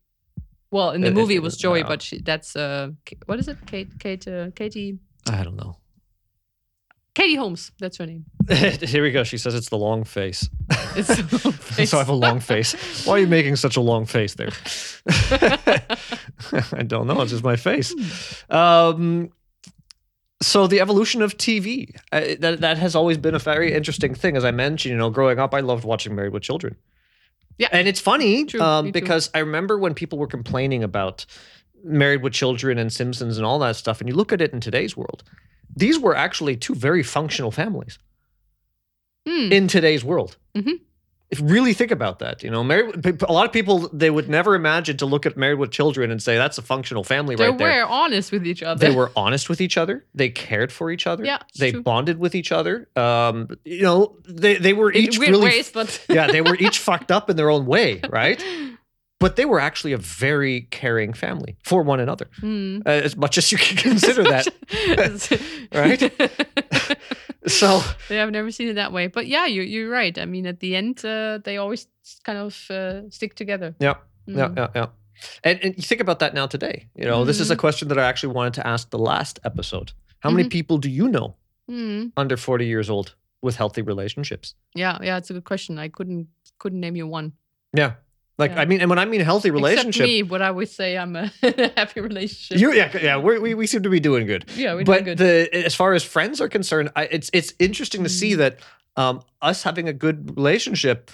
Well, 0.72 0.92
in 0.92 1.02
the 1.02 1.10
Uh, 1.10 1.12
movie 1.12 1.36
uh, 1.36 1.42
it 1.42 1.44
was 1.44 1.58
Joey, 1.58 1.84
wow. 1.84 1.90
but 1.90 2.02
she, 2.02 2.20
that's 2.22 2.56
uh, 2.56 2.92
what 3.26 3.38
is 3.40 3.50
it? 3.50 3.58
Kate, 3.68 4.00
Kate, 4.00 4.26
uh, 4.28 4.50
Katie, 4.56 4.98
I 5.30 5.44
don't 5.44 5.58
know. 5.58 5.78
Katie 7.14 7.36
Holmes. 7.36 7.72
That's 7.80 7.98
her 7.98 8.06
name. 8.06 8.26
Here 8.50 9.04
we 9.04 9.12
go. 9.12 9.24
She 9.24 9.38
says 9.38 9.54
it's 9.54 9.70
the 9.70 9.78
long 9.78 10.04
face. 10.06 10.50
It's 10.96 11.10
a 11.10 11.16
long 11.48 11.54
face. 11.58 11.90
so 11.90 11.98
I 11.98 12.02
have 12.02 12.10
a 12.10 12.14
long 12.14 12.40
face. 12.40 13.06
Why 13.06 13.14
are 13.16 13.20
you 13.20 13.28
making 13.28 13.58
such 13.58 13.76
a 13.76 13.82
long 13.82 14.06
face 14.06 14.36
there? 14.36 14.52
I 16.72 16.84
don't 16.84 17.08
know. 17.08 17.22
It's 17.22 17.32
just 17.32 17.44
my 17.44 17.58
face. 17.58 17.94
Um, 18.50 19.30
so 20.42 20.68
the 20.68 20.80
evolution 20.80 21.22
of 21.22 21.38
TV 21.38 21.94
uh, 22.12 22.36
that 22.40 22.62
that 22.62 22.78
has 22.78 22.96
always 22.96 23.18
been 23.18 23.36
a 23.36 23.40
very 23.40 23.74
interesting 23.74 24.16
thing. 24.16 24.38
As 24.38 24.46
I 24.46 24.52
mentioned, 24.52 24.92
you 24.92 24.98
know, 24.98 25.10
growing 25.10 25.38
up, 25.38 25.54
I 25.54 25.60
loved 25.60 25.84
watching 25.84 26.16
Married 26.16 26.34
with 26.34 26.44
Children. 26.44 26.76
Yeah. 27.58 27.68
and 27.72 27.88
it's 27.88 28.00
funny 28.00 28.46
True, 28.46 28.60
um, 28.60 28.92
because 28.92 29.30
I 29.36 29.40
remember 29.40 29.78
when 29.78 29.94
people 29.94 30.18
were 30.18 30.26
complaining 30.28 30.84
about 30.84 31.26
Married 31.84 32.24
with 32.24 32.34
Children 32.34 32.80
and 32.80 32.92
Simpsons 32.92 33.38
and 33.38 33.46
all 33.46 33.60
that 33.60 33.76
stuff, 33.76 34.00
and 34.00 34.10
you 34.10 34.16
look 34.16 34.32
at 34.34 34.42
it 34.42 34.52
in 34.52 34.62
today's 34.62 34.98
world, 34.98 35.24
these 35.76 36.00
were 36.00 36.16
actually 36.16 36.56
two 36.58 36.76
very 36.76 37.04
functional 37.04 37.52
families 37.52 37.98
Hmm. 39.28 39.52
in 39.52 39.68
today's 39.68 40.04
world. 40.04 40.38
Mhm. 40.56 40.80
If 41.30 41.40
you 41.40 41.46
really 41.46 41.74
think 41.74 41.92
about 41.92 42.20
that, 42.20 42.44
you 42.44 42.50
know, 42.50 42.62
married, 42.62 43.06
a 43.24 43.32
lot 43.32 43.46
of 43.46 43.54
people 43.54 43.90
they 43.94 44.10
would 44.10 44.28
never 44.28 44.54
imagine 44.54 44.98
to 44.98 45.06
look 45.06 45.26
at 45.26 45.38
Married 45.38 45.60
with 45.60 45.72
Children 45.72 46.12
and 46.12 46.22
say 46.22 46.36
that's 46.36 46.58
a 46.58 46.62
functional 46.62 47.06
family 47.06 47.36
they 47.36 47.48
right 47.48 47.58
there. 47.58 47.70
They 47.70 47.78
were 47.84 47.88
honest 47.88 48.34
with 48.34 48.46
each 48.46 48.62
other. 48.62 48.86
They 48.90 48.94
were 48.94 49.12
honest 49.16 49.48
with 49.48 49.62
each 49.62 49.78
other. 49.78 50.04
They 50.14 50.28
cared 50.30 50.74
for 50.74 50.92
each 50.92 51.08
other. 51.08 51.24
Yeah, 51.24 51.38
they 51.58 51.72
true. 51.72 51.84
bonded 51.84 52.18
with 52.20 52.36
each 52.36 52.52
other. 52.52 52.90
Um, 52.98 53.48
you 53.64 53.84
know, 53.84 54.18
they 54.28 54.56
they 54.56 54.74
were 54.74 54.92
in 54.92 55.04
each 55.04 55.20
weird 55.20 55.32
really 55.32 55.46
ways, 55.46 55.72
but 55.72 56.04
yeah, 56.10 56.28
they 56.28 56.42
were 56.42 56.56
each 56.56 56.80
fucked 56.80 57.12
up 57.12 57.30
in 57.30 57.38
their 57.38 57.50
own 57.50 57.66
way, 57.66 58.02
right? 58.10 58.44
But 59.22 59.36
they 59.36 59.46
were 59.46 59.62
actually 59.62 59.94
a 59.94 59.98
very 59.98 60.68
caring 60.72 61.14
family 61.14 61.56
for 61.64 61.84
one 61.84 62.02
another, 62.02 62.26
Hmm. 62.42 62.80
uh, 62.86 62.90
as 63.06 63.16
much 63.16 63.38
as 63.38 63.52
you 63.52 63.58
can 63.60 63.78
consider 63.78 64.24
that. 64.24 64.48
Right? 65.74 66.02
So 67.48 67.82
yeah, 68.10 68.24
I've 68.24 68.32
never 68.32 68.52
seen 68.52 68.68
it 68.70 68.76
that 68.76 68.92
way. 68.92 69.08
But 69.08 69.26
yeah, 69.28 69.48
you 69.48 69.64
you're 69.64 69.90
right. 69.90 70.18
I 70.18 70.26
mean, 70.26 70.46
at 70.46 70.60
the 70.60 70.76
end, 70.76 71.04
uh, 71.04 71.40
they 71.44 71.58
always 71.58 71.88
kind 72.24 72.38
of 72.38 72.68
uh, 72.70 73.10
stick 73.10 73.34
together. 73.36 73.74
yeah, 73.80 73.96
yeah, 74.28 74.48
Mm. 74.50 74.58
yeah, 74.58 74.68
yeah. 74.76 74.88
And, 75.44 75.60
and 75.64 75.76
you 75.78 75.84
think 75.84 76.02
about 76.02 76.20
that 76.20 76.34
now 76.34 76.48
today. 76.48 76.88
You 76.96 77.06
know, 77.06 77.26
this 77.26 77.40
is 77.40 77.50
a 77.52 77.56
Mhm. 77.56 77.60
question 77.60 77.88
that 77.90 77.98
I 77.98 78.04
actually 78.10 78.34
wanted 78.36 78.54
to 78.62 78.68
ask 78.68 78.90
the 78.90 79.00
last 79.00 79.40
episode. 79.44 79.92
How 80.24 80.30
many 80.32 80.44
Mhm. 80.48 80.52
people 80.52 80.78
do 80.78 80.90
you 80.90 81.08
know 81.08 81.36
Hmm. 81.68 82.10
under 82.16 82.38
40 82.38 82.66
years 82.66 82.90
old 82.90 83.16
with 83.42 83.56
healthy 83.58 83.82
relationships? 83.82 84.56
Yeah, 84.76 84.98
yeah, 85.04 85.18
it's 85.18 85.30
a 85.32 85.34
good 85.34 85.46
question. 85.46 85.80
I 85.80 85.90
couldn't 85.90 86.28
couldn't 86.60 86.80
name 86.80 86.96
you 86.96 87.08
one. 87.08 87.32
Yeah. 87.78 87.94
Like, 88.42 88.52
Yeah. 88.52 88.62
I 88.62 88.66
mean, 88.66 88.82
and 88.82 88.90
when 88.90 89.00
I 89.00 89.06
mean 89.06 89.22
healthy 89.22 89.52
relationship, 89.52 90.02
Except 90.06 90.08
me, 90.08 90.24
what 90.24 90.42
I 90.42 90.52
would 90.58 90.70
say 90.80 90.98
I'm 90.98 91.16
a 91.16 91.26
happy 91.78 92.00
relationship. 92.02 92.58
you, 92.62 92.74
yeah, 92.74 92.90
yeah, 93.08 93.18
we, 93.18 93.54
we 93.62 93.66
seem 93.68 93.84
to 93.84 93.90
be 93.98 94.00
doing 94.10 94.26
good. 94.28 94.44
yeah, 94.56 94.74
we're 94.76 94.84
but 94.84 95.04
doing 95.06 95.18
good. 95.18 95.18
the 95.20 95.66
as 95.70 95.76
far 95.76 95.94
as 95.94 96.04
friends 96.04 96.42
are 96.42 96.50
concerned, 96.50 96.88
I, 96.96 97.04
it's 97.16 97.30
it's 97.34 97.54
interesting 97.60 98.04
to 98.04 98.10
see 98.10 98.32
Mm. 98.34 98.38
that 98.44 98.54
um, 98.98 99.16
us 99.42 99.64
having 99.64 99.88
a 99.88 99.94
good 99.94 100.18
relationship 100.36 101.12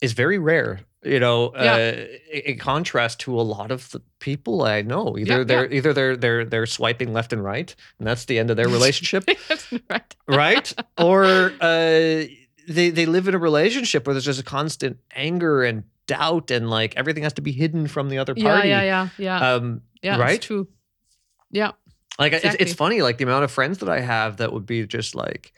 is 0.00 0.12
very 0.12 0.38
rare. 0.38 0.80
You 1.14 1.20
know, 1.20 1.52
Yeah. 1.54 1.74
uh, 1.74 2.06
in 2.32 2.40
in 2.52 2.58
contrast 2.58 3.20
to 3.24 3.30
a 3.38 3.44
lot 3.56 3.70
of 3.70 3.90
the 3.92 4.00
people 4.20 4.54
I 4.76 4.82
know, 4.82 5.16
either 5.18 5.38
yeah. 5.38 5.44
they're 5.50 5.68
either 5.72 5.92
they're 5.92 6.16
they're 6.16 6.44
they're 6.52 6.66
swiping 6.66 7.12
left 7.12 7.32
and 7.34 7.42
right, 7.44 7.74
and 7.98 8.06
that's 8.08 8.24
the 8.24 8.38
end 8.40 8.50
of 8.50 8.56
their 8.56 8.68
relationship, 8.78 9.24
right. 9.90 10.16
right? 10.26 10.68
Or 10.98 11.24
uh, 11.60 12.24
they 12.76 12.88
they 12.98 13.06
live 13.06 13.28
in 13.28 13.34
a 13.34 13.38
relationship 13.50 14.06
where 14.06 14.14
there's 14.14 14.24
just 14.32 14.40
a 14.40 14.50
constant 14.58 14.96
anger 15.14 15.62
and 15.68 15.84
doubt, 16.06 16.50
and 16.50 16.70
like 16.70 16.96
everything 16.96 17.22
has 17.22 17.34
to 17.34 17.42
be 17.42 17.52
hidden 17.52 17.86
from 17.86 18.08
the 18.08 18.18
other 18.18 18.34
party. 18.34 18.68
yeah, 18.68 18.82
yeah, 18.82 19.08
yeah. 19.18 19.54
Um, 19.54 19.82
yeah, 20.02 20.18
right? 20.18 20.36
It's 20.36 20.46
true. 20.46 20.68
Yeah. 21.50 21.72
Like 22.18 22.32
it's, 22.32 22.56
it's 22.60 22.74
funny, 22.74 23.02
like 23.02 23.18
the 23.18 23.24
amount 23.24 23.44
of 23.44 23.50
friends 23.50 23.78
that 23.78 23.88
I 23.88 24.00
have 24.00 24.36
that 24.36 24.52
would 24.52 24.66
be 24.66 24.86
just 24.86 25.14
like 25.14 25.52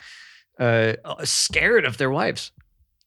uh, 0.59 0.95
scared 1.25 1.85
of 1.85 1.99
their 1.99 2.11
wives. 2.11 2.53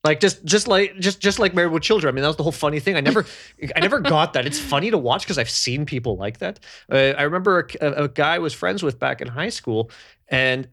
Like 0.02 0.20
just, 0.20 0.44
just 0.44 0.66
like, 0.66 0.98
just, 0.98 1.20
just 1.20 1.38
like 1.38 1.52
married 1.52 1.72
with 1.72 1.82
children. 1.82 2.10
I 2.10 2.14
mean, 2.14 2.22
that 2.22 2.28
was 2.28 2.36
the 2.36 2.42
whole 2.42 2.52
funny 2.52 2.80
thing. 2.80 2.96
I 2.96 3.00
never, 3.00 3.26
I 3.76 3.80
never 3.80 4.00
got 4.00 4.32
that. 4.32 4.46
It's 4.46 4.58
funny 4.58 4.90
to 4.90 4.98
watch 4.98 5.22
because 5.22 5.36
I've 5.36 5.50
seen 5.50 5.84
people 5.84 6.16
like 6.16 6.38
that. 6.38 6.60
Uh, 6.90 7.12
I 7.18 7.22
remember 7.22 7.68
a, 7.80 7.86
a, 7.86 8.04
a 8.04 8.08
guy 8.08 8.36
I 8.36 8.38
was 8.38 8.54
friends 8.54 8.82
with 8.82 8.98
back 8.98 9.20
in 9.20 9.28
high 9.28 9.50
school, 9.50 9.90
and 10.28 10.68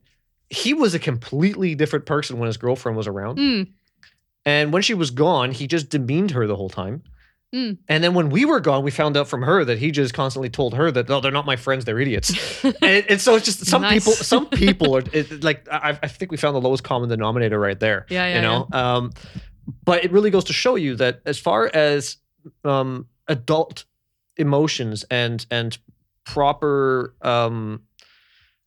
he 0.50 0.74
was 0.74 0.94
a 0.94 1.00
completely 1.00 1.76
different 1.76 2.06
person 2.06 2.40
when 2.40 2.48
his 2.48 2.58
girlfriend 2.58 2.96
was 2.98 3.08
around. 3.08 3.38
Mm. 3.38 3.68
And 4.48 4.72
when 4.72 4.82
she 4.82 4.94
was 4.94 5.12
gone, 5.12 5.52
he 5.52 5.68
just 5.68 5.90
demeaned 5.90 6.32
her 6.32 6.48
the 6.48 6.56
whole 6.56 6.70
time. 6.70 7.04
Mm. 7.54 7.80
And 7.90 8.02
then 8.02 8.14
when 8.14 8.30
we 8.30 8.46
were 8.46 8.62
gone, 8.62 8.82
we 8.82 8.92
found 8.92 9.18
out 9.18 9.28
from 9.28 9.42
her 9.42 9.66
that 9.66 9.78
he 9.78 9.92
just 9.92 10.14
constantly 10.14 10.50
told 10.50 10.74
her 10.74 10.90
that 10.90 11.10
no, 11.10 11.20
they're 11.20 11.34
not 11.34 11.46
my 11.46 11.58
friends, 11.58 11.84
they're 11.84 12.00
idiots. 12.00 12.64
and, 12.82 13.06
and 13.10 13.20
so 13.20 13.36
it's 13.36 13.44
just 13.44 13.66
some 13.66 13.82
Nice. 13.82 14.06
people, 14.06 14.14
some 14.14 14.46
people 14.50 14.96
are 14.96 15.04
it, 15.12 15.44
like 15.44 15.68
I, 15.70 16.00
I 16.02 16.08
think 16.08 16.32
we 16.32 16.38
found 16.38 16.56
the 16.56 16.62
lowest 16.62 16.86
common 16.86 17.10
denominator 17.10 17.60
right 17.60 17.78
there. 17.78 18.06
Yeah, 18.10 18.26
yeah, 18.28 18.36
you 18.36 18.42
know. 18.42 18.68
Um, 18.72 19.12
but 19.84 20.06
it 20.06 20.14
really 20.14 20.30
goes 20.30 20.46
to 20.46 20.54
show 20.54 20.76
you 20.76 20.96
that 20.96 21.20
as 21.26 21.38
far 21.38 21.70
as 21.74 22.16
um, 22.64 23.08
adult 23.28 23.84
emotions 24.38 25.04
and 25.12 25.46
and 25.52 25.78
proper 26.24 27.16
um, 27.22 27.82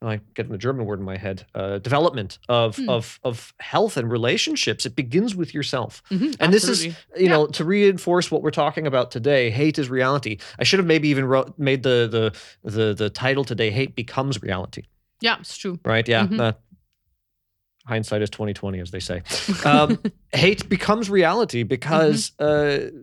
I 0.02 0.20
getting 0.34 0.50
the 0.52 0.56
German 0.58 0.86
word 0.86 0.98
in 0.98 1.04
my 1.04 1.18
head. 1.18 1.44
Uh, 1.54 1.78
development 1.78 2.38
of 2.48 2.76
Hmm. 2.76 2.88
of 2.88 3.20
of 3.22 3.52
health 3.60 3.96
and 3.98 4.10
relationships. 4.10 4.86
It 4.86 4.96
begins 4.96 5.34
with 5.34 5.52
yourself. 5.52 6.02
Mhm, 6.10 6.36
And 6.40 6.52
this 6.54 6.64
is, 6.68 6.86
you 6.86 6.94
Yeah. 7.16 7.28
know, 7.30 7.46
to 7.48 7.64
reinforce 7.64 8.30
what 8.30 8.42
we're 8.42 8.50
talking 8.50 8.86
about 8.86 9.10
today. 9.10 9.50
Hate 9.50 9.78
is 9.78 9.90
reality. 9.90 10.38
I 10.58 10.64
should 10.64 10.78
have 10.78 10.86
maybe 10.86 11.08
even 11.08 11.26
wrote, 11.26 11.58
made 11.58 11.82
the 11.82 12.32
the 12.64 12.70
the 12.70 12.94
the 12.94 13.10
title 13.10 13.44
today. 13.44 13.70
Hate 13.70 13.94
becomes 13.94 14.40
reality. 14.42 14.84
yeah, 15.20 15.36
it's 15.38 15.58
true. 15.58 15.78
Right? 15.84 16.08
Yeah. 16.08 16.26
Mhm. 16.26 16.40
uh, 16.40 16.52
hindsight 17.86 18.22
is 18.22 18.30
twenty 18.30 18.54
twenty, 18.54 18.80
as 18.80 18.90
they 18.90 19.00
say. 19.00 19.22
Um, 19.64 19.98
hate 20.32 20.68
becomes 20.68 21.10
reality 21.10 21.62
because 21.62 22.32
Mm-hmm. 22.40 22.96
uh, 22.96 23.00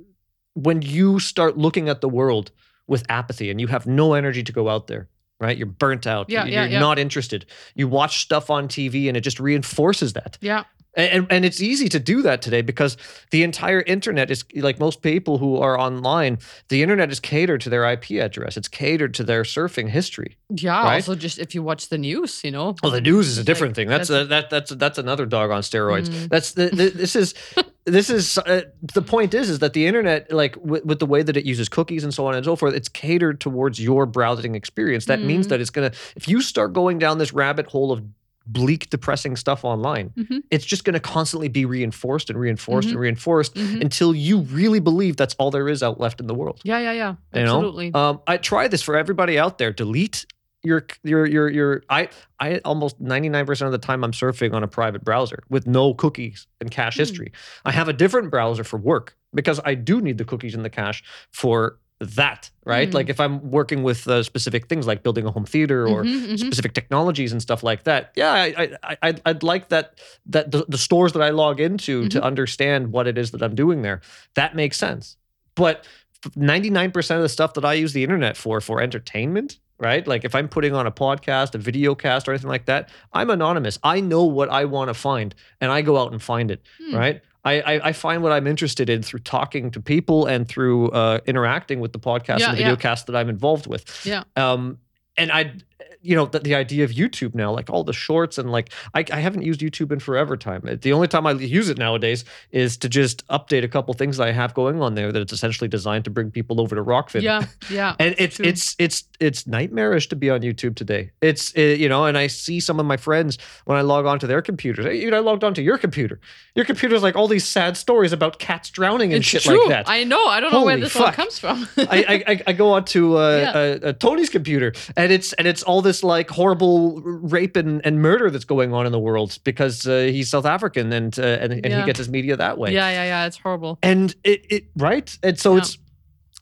when 0.54 0.82
you 0.82 1.20
start 1.20 1.58
looking 1.58 1.90
at 1.90 2.02
the 2.02 2.10
world 2.10 2.50
with 2.88 3.04
apathy 3.10 3.52
and 3.52 3.62
you 3.62 3.68
have 3.68 3.86
no 3.86 4.14
energy 4.16 4.44
to 4.44 4.52
go 4.52 4.68
out 4.70 4.88
there. 4.88 5.08
Right, 5.40 5.56
you're 5.58 5.68
burnt 5.68 6.08
out. 6.08 6.30
Yeah, 6.30 6.46
you're 6.46 6.54
yeah, 6.54 6.66
yeah. 6.66 6.80
not 6.80 6.98
interested. 6.98 7.46
You 7.76 7.88
watch 7.88 8.22
stuff 8.22 8.50
on 8.50 8.68
TV, 8.68 9.08
and 9.08 9.16
it 9.16 9.22
just 9.22 9.40
reinforces 9.40 10.14
that. 10.14 10.38
yeah, 10.42 10.64
And, 10.96 11.28
and 11.30 11.46
it's 11.46 11.62
easy 11.62 11.88
to 11.90 12.00
do 12.00 12.24
that 12.24 12.42
today 12.42 12.64
because 12.64 12.98
the 13.30 13.44
entire 13.44 13.82
internet 13.82 14.32
is 14.32 14.44
like 14.56 14.80
most 14.80 15.04
people 15.04 15.38
who 15.38 15.58
are 15.58 15.78
online. 15.80 16.40
The 16.70 16.82
internet 16.82 17.12
is 17.12 17.20
catered 17.20 17.62
to 17.62 17.70
their 17.70 17.86
IP 17.88 18.12
address. 18.20 18.58
It's 18.58 18.68
catered 18.68 19.14
to 19.14 19.24
their 19.24 19.44
surfing 19.44 19.90
history. 19.90 20.38
yeah. 20.50 20.82
Right? 20.84 20.96
Also, 20.96 21.14
just 21.14 21.38
if 21.38 21.54
you 21.54 21.62
watch 21.62 21.90
the 21.90 22.00
news, 22.00 22.42
you 22.44 22.50
know. 22.50 22.76
Well, 22.82 22.92
the 22.92 23.00
news 23.02 23.28
is 23.28 23.38
a 23.38 23.42
Like, 23.42 23.46
different 23.46 23.76
thing. 23.76 23.88
That's 23.90 24.08
that's- 24.10 24.26
a, 24.26 24.30
that 24.30 24.50
that's 24.50 24.72
that's 24.72 24.98
another 24.98 25.28
dog 25.28 25.52
on 25.52 25.62
steroids. 25.62 26.08
Mm. 26.10 26.30
That's 26.30 26.54
the, 26.54 26.70
the 26.70 26.90
this 26.90 27.16
is 27.16 27.36
this 27.88 28.10
is 28.10 28.38
uh, 28.38 28.62
the 28.94 29.02
point 29.02 29.34
is 29.34 29.50
is 29.50 29.60
that 29.60 29.74
the 29.74 29.88
internet 29.88 30.32
like 30.32 30.56
with, 30.58 30.86
with 30.86 31.00
the 31.00 31.06
way 31.06 31.24
that 31.24 31.36
it 31.38 31.46
uses 31.46 31.70
cookies 31.70 32.04
and 32.04 32.14
so 32.14 32.26
on 32.28 32.36
and 32.36 32.46
so 32.46 32.56
forth, 32.56 32.74
it's 32.76 32.90
catered 32.90 33.40
towards 33.40 33.80
your 33.80 34.06
browsing 34.06 34.54
experience. 34.56 35.06
That 35.06 35.22
means 35.22 35.46
Mhm. 35.46 35.50
that 35.50 35.62
it's 35.62 35.70
gonna 35.72 35.92
if 36.16 36.28
you 36.28 36.42
start 36.42 36.74
going 36.74 37.00
down 37.00 37.18
this 37.18 37.34
rabbit 37.34 37.66
hole 37.68 37.92
of 37.92 38.04
bleak, 38.50 38.90
depressing 38.90 39.36
stuff 39.36 39.66
online, 39.66 40.12
Mhm. 40.18 40.40
it's 40.52 40.64
just 40.66 40.86
going 40.86 40.94
to 40.94 41.02
constantly 41.02 41.50
be 41.50 41.66
reinforced 41.66 42.30
and 42.30 42.40
reinforced 42.40 42.88
and 42.88 42.98
reinforced 42.98 43.56
Mhm. 43.56 43.82
until 43.82 44.16
you 44.16 44.40
really 44.40 44.80
believe 44.80 45.18
that's 45.18 45.36
all 45.38 45.52
there 45.52 45.68
is 45.68 45.84
out 45.84 46.00
left 46.00 46.22
in 46.22 46.28
the 46.28 46.34
world. 46.34 46.62
Yeah, 46.64 46.80
yeah, 46.80 46.94
yeah. 46.94 47.16
You? 47.34 47.42
Absolutely. 47.42 47.94
Um, 47.94 48.22
I 48.26 48.38
try 48.38 48.70
this 48.70 48.82
for 48.82 48.96
everybody 48.96 49.38
out 49.38 49.58
there. 49.58 49.74
Delete 49.74 50.26
your 50.64 50.86
your 51.04 51.26
your 51.26 51.50
your. 51.50 51.84
I 51.90 52.10
I 52.40 52.58
almost 52.66 53.00
ninety 53.00 53.30
nine 53.30 53.46
percent 53.46 53.68
of 53.68 53.72
the 53.80 53.86
time 53.86 54.04
I'm 54.04 54.12
surfing 54.12 54.54
on 54.54 54.64
a 54.64 54.68
private 54.68 55.04
browser 55.04 55.44
with 55.50 55.68
no 55.68 55.94
cookies 55.94 56.48
and 56.62 56.70
cache 56.72 56.96
Hmm. 56.96 57.02
history. 57.02 57.32
I 57.66 57.72
have 57.72 57.88
a 57.88 57.94
different 57.94 58.32
browser 58.32 58.64
for 58.64 58.78
work 58.78 59.16
because 59.34 59.60
I 59.66 59.76
do 59.76 60.02
need 60.02 60.18
the 60.18 60.26
cookies 60.26 60.56
and 60.56 60.64
the 60.66 60.70
cache 60.70 61.04
for 61.32 61.80
that. 62.00 62.52
Right, 62.64 62.90
Hmm. 62.90 62.96
like 62.96 63.10
if 63.10 63.20
I'm 63.20 63.50
working 63.50 63.82
with 63.82 64.08
uh, 64.08 64.22
specific 64.24 64.68
things 64.68 64.86
like 64.86 65.02
building 65.02 65.26
a 65.26 65.32
home 65.32 65.46
theater 65.46 65.88
or 65.88 66.04
Mhm, 66.04 66.28
mhm. 66.34 66.40
specific 66.40 66.74
technologies 66.74 67.32
and 67.32 67.42
stuff 67.42 67.64
like 67.64 67.84
that. 67.86 68.12
Yeah, 68.16 68.32
I, 68.32 68.46
I, 68.58 68.70
I 68.84 68.98
I'd, 69.02 69.22
I'd 69.26 69.44
like 69.44 69.70
that 69.70 70.00
that 70.28 70.52
the, 70.52 70.66
the 70.68 70.78
stores 70.78 71.14
that 71.14 71.22
I 71.22 71.30
log 71.32 71.60
into 71.60 72.08
to 72.10 72.18
Mm-hmm. 72.18 72.26
understand 72.28 72.92
what 72.92 73.08
it 73.08 73.18
is 73.18 73.32
that 73.32 73.42
I'm 73.42 73.56
doing 73.56 73.82
there. 73.84 74.02
That 74.36 74.56
makes 74.56 74.78
sense. 74.78 75.18
But 75.56 75.88
99% 76.36 77.16
of 77.16 77.22
the 77.22 77.30
stuff 77.30 77.54
that 77.56 77.66
I 77.66 77.74
use 77.74 77.94
the 77.94 78.04
internet 78.04 78.38
for 78.38 78.60
for 78.62 78.82
entertainment, 78.82 79.60
right? 79.80 80.08
Like 80.08 80.26
if 80.26 80.34
I'm 80.36 80.48
putting 80.48 80.74
on 80.74 80.88
a 80.88 80.92
podcast, 80.92 81.54
a 81.56 81.58
video 81.58 81.96
cast 81.96 82.28
or 82.28 82.32
anything 82.32 82.50
like 82.50 82.66
that, 82.66 82.90
I'm 83.14 83.30
anonymous. 83.30 83.78
I 83.84 84.00
know 84.00 84.24
what 84.24 84.50
I 84.50 84.66
want 84.66 84.90
to 84.90 84.94
find 84.94 85.34
and 85.62 85.72
I 85.72 85.82
go 85.82 85.98
out 85.98 86.12
and 86.12 86.22
find 86.22 86.52
it, 86.52 86.62
Hmm. 86.84 86.96
right? 86.96 87.22
I, 87.46 87.62
I, 87.62 87.88
I 87.90 87.94
find 87.94 88.24
what 88.24 88.32
I'm 88.34 88.46
interested 88.48 88.90
in 88.90 89.02
through 89.04 89.20
talking 89.22 89.72
to 89.72 89.80
people 89.80 90.26
and 90.26 90.48
through 90.48 90.90
uh, 90.90 91.20
interacting 91.28 91.80
with 91.80 91.94
the 91.94 92.00
podcast 92.00 92.40
Yeah, 92.40 92.50
and 92.50 92.58
video 92.58 92.74
yeah. 92.74 92.78
cast 92.78 93.08
that 93.08 93.16
I'm 93.16 93.30
involved 93.30 93.68
with. 93.68 93.86
Yeah. 94.06 94.24
Um, 94.36 94.80
and 95.16 95.32
I, 95.32 95.54
you 96.02 96.16
know, 96.16 96.26
the, 96.26 96.40
the 96.40 96.56
idea 96.56 96.84
of 96.84 96.92
YouTube 96.92 97.36
now, 97.36 97.52
like 97.52 97.70
all 97.70 97.84
the 97.84 97.94
shorts 97.94 98.38
and 98.38 98.52
like, 98.52 98.72
I, 98.94 99.04
I 99.12 99.20
haven't 99.20 99.42
used 99.44 99.62
YouTube 99.62 99.92
in 99.92 100.00
forever 100.00 100.38
time. 100.38 100.62
The 100.82 100.94
only 100.94 101.08
time 101.08 101.26
I 101.28 101.32
use 101.32 101.70
it 101.70 101.78
nowadays 101.78 102.24
is 102.52 102.78
to 102.78 102.90
just 102.90 103.28
update 103.28 103.64
a 103.64 103.68
couple 103.68 103.94
things 103.94 104.20
I 104.20 104.32
have 104.32 104.54
going 104.54 104.82
on 104.82 104.96
there 104.96 105.12
that 105.12 105.22
it's 105.22 105.34
essentially 105.34 105.68
designed 105.68 106.06
to 106.06 106.10
bring 106.10 106.32
people 106.32 106.62
over 106.62 106.76
to 106.76 106.84
Rockfin. 106.84 107.22
Yeah, 107.22 107.46
yeah. 107.70 107.96
And 108.00 108.16
it's 108.18 108.38
true. 108.38 108.46
it's 108.46 108.76
it's 108.80 109.04
it's 109.20 109.48
nightmarish 109.48 110.08
to 110.10 110.16
be 110.16 110.30
on 110.30 110.42
YouTube 110.42 110.76
today. 110.76 111.12
It's 111.22 111.56
uh, 111.58 111.62
you 111.62 111.90
know, 111.90 112.06
and 112.06 112.18
I 112.18 112.28
see 112.28 112.60
some 112.60 112.80
of 112.80 112.86
my 112.86 112.98
friends 112.98 113.38
when 113.66 113.78
I 113.78 113.82
log 113.82 114.06
onto 114.06 114.28
their 114.28 114.42
computers. 114.42 114.86
You 114.96 115.10
know, 115.12 115.18
I 115.18 115.22
logged 115.22 115.44
onto 115.44 115.62
your 115.62 115.78
computer. 115.78 116.20
Your 116.56 116.66
computer's 116.66 117.04
like 117.04 117.16
all 117.16 117.28
these 117.28 117.48
sad 117.48 117.76
stories 117.78 118.14
about 118.14 118.40
cats 118.40 118.70
drowning 118.70 119.14
and 119.14 119.20
it's 119.22 119.28
shit 119.28 119.42
true. 119.44 119.60
like 119.62 119.70
that. 119.70 119.90
I 119.90 120.04
know. 120.04 120.26
I 120.28 120.40
don't 120.40 120.52
know 120.52 120.64
where 120.64 120.78
this 120.78 120.96
one 120.96 121.06
fuck. 121.06 121.16
comes 121.16 121.40
from. 121.40 121.68
I, 121.78 122.24
I 122.28 122.44
I- 122.48 122.54
go 122.54 122.72
on 122.74 122.86
to 122.86 123.18
uh, 123.18 123.38
Yeah. 123.38 123.52
uh, 123.52 123.88
uh, 123.90 123.94
Tony's 123.94 124.30
computer, 124.30 124.74
and 124.96 125.12
it's 125.12 125.34
and 125.34 125.48
it's 125.48 125.64
all 125.64 125.82
this 125.88 126.04
like 126.04 126.30
horrible 126.30 127.02
rape 127.36 127.56
and, 127.62 127.82
and 127.88 128.02
murder 128.10 128.28
that's 128.34 128.46
going 128.56 128.72
on 128.78 128.84
in 128.86 128.92
the 128.92 129.04
world 129.10 129.30
because 129.44 129.88
uh, 129.88 130.10
he's 130.16 130.30
South 130.30 130.46
African 130.46 130.92
and 131.00 131.18
uh, 131.18 131.44
and, 131.44 131.52
and 131.54 131.74
he 131.78 131.84
gets 131.90 131.98
his 132.04 132.10
media 132.18 132.36
that 132.38 132.56
way. 132.62 132.70
yeah, 132.74 132.90
yeah, 132.98 133.06
yeah. 133.14 133.28
It's 133.28 133.38
horrible. 133.46 133.74
and 133.82 134.08
it, 134.24 134.40
it 134.56 134.64
right 134.90 135.08
and 135.24 135.40
so 135.40 135.50
Yeah. 135.54 135.60
it's 135.62 135.78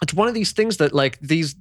it's 0.03 0.13
one 0.21 0.27
of 0.27 0.33
these 0.39 0.51
things 0.57 0.77
that 0.77 0.91
like 0.93 1.15
these 1.33 1.55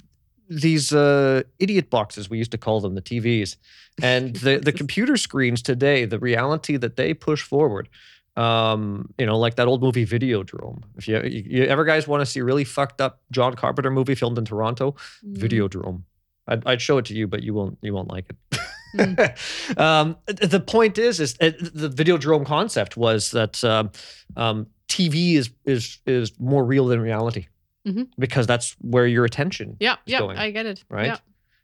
these 0.49 0.93
uh 0.93 1.43
idiot 1.59 1.89
boxes 1.91 2.29
we 2.29 2.37
used 2.39 2.51
to 2.57 2.59
call 2.59 2.79
them 2.85 2.95
the 2.95 3.03
tvs 3.11 3.57
and 4.03 4.37
the 4.45 4.59
the 4.59 4.73
computer 4.83 5.17
screens 5.17 5.63
today 5.63 6.05
the 6.05 6.19
reality 6.19 6.77
that 6.77 6.97
they 6.97 7.15
push 7.15 7.43
forward 7.43 7.89
um 8.37 9.09
you 9.19 9.27
know 9.27 9.39
like 9.39 9.55
that 9.57 9.67
old 9.69 9.81
movie 9.81 10.05
videodrome 10.05 10.83
if 10.99 11.09
you, 11.09 11.17
you, 11.23 11.43
you 11.55 11.63
ever 11.65 11.85
guys 11.85 12.07
want 12.09 12.21
to 12.21 12.27
see 12.27 12.41
a 12.41 12.45
really 12.45 12.65
fucked 12.65 13.01
up 13.01 13.21
john 13.31 13.55
carpenter 13.55 13.91
movie 13.91 14.15
filmed 14.15 14.37
in 14.37 14.45
toronto 14.45 14.95
Mm. 15.25 15.37
videodrome 15.45 16.03
I'd, 16.47 16.67
I'd 16.67 16.81
show 16.83 16.99
it 16.99 17.05
to 17.07 17.15
you 17.15 17.27
but 17.27 17.43
you 17.43 17.55
won't 17.55 17.79
you 17.83 17.93
won't 17.95 18.09
like 18.11 18.27
it 18.31 18.59
Mm. 18.97 19.77
um, 19.77 20.17
the 20.27 20.61
point 20.61 20.99
is, 20.99 21.19
is 21.19 21.35
uh, 21.41 21.51
the 21.59 21.91
Videodrome 21.91 22.47
concept 22.47 22.97
was 22.97 23.33
that 23.33 23.65
um, 23.65 23.91
um, 24.37 24.69
TV 24.89 25.35
is 25.35 25.51
is 25.65 25.99
is 26.07 26.39
more 26.39 26.65
real 26.65 26.87
than 26.87 27.01
reality 27.01 27.49
Mhm. 27.85 28.07
because 28.19 28.47
that's 28.47 28.77
where 28.81 29.05
your 29.09 29.25
attention. 29.25 29.77
Yeah, 29.81 29.95
is 29.95 30.13
yeah. 30.13 30.21
going, 30.21 30.39
I 30.39 30.53
get 30.53 30.67
it. 30.67 30.85
right? 30.89 31.07
Yeah. 31.07 31.17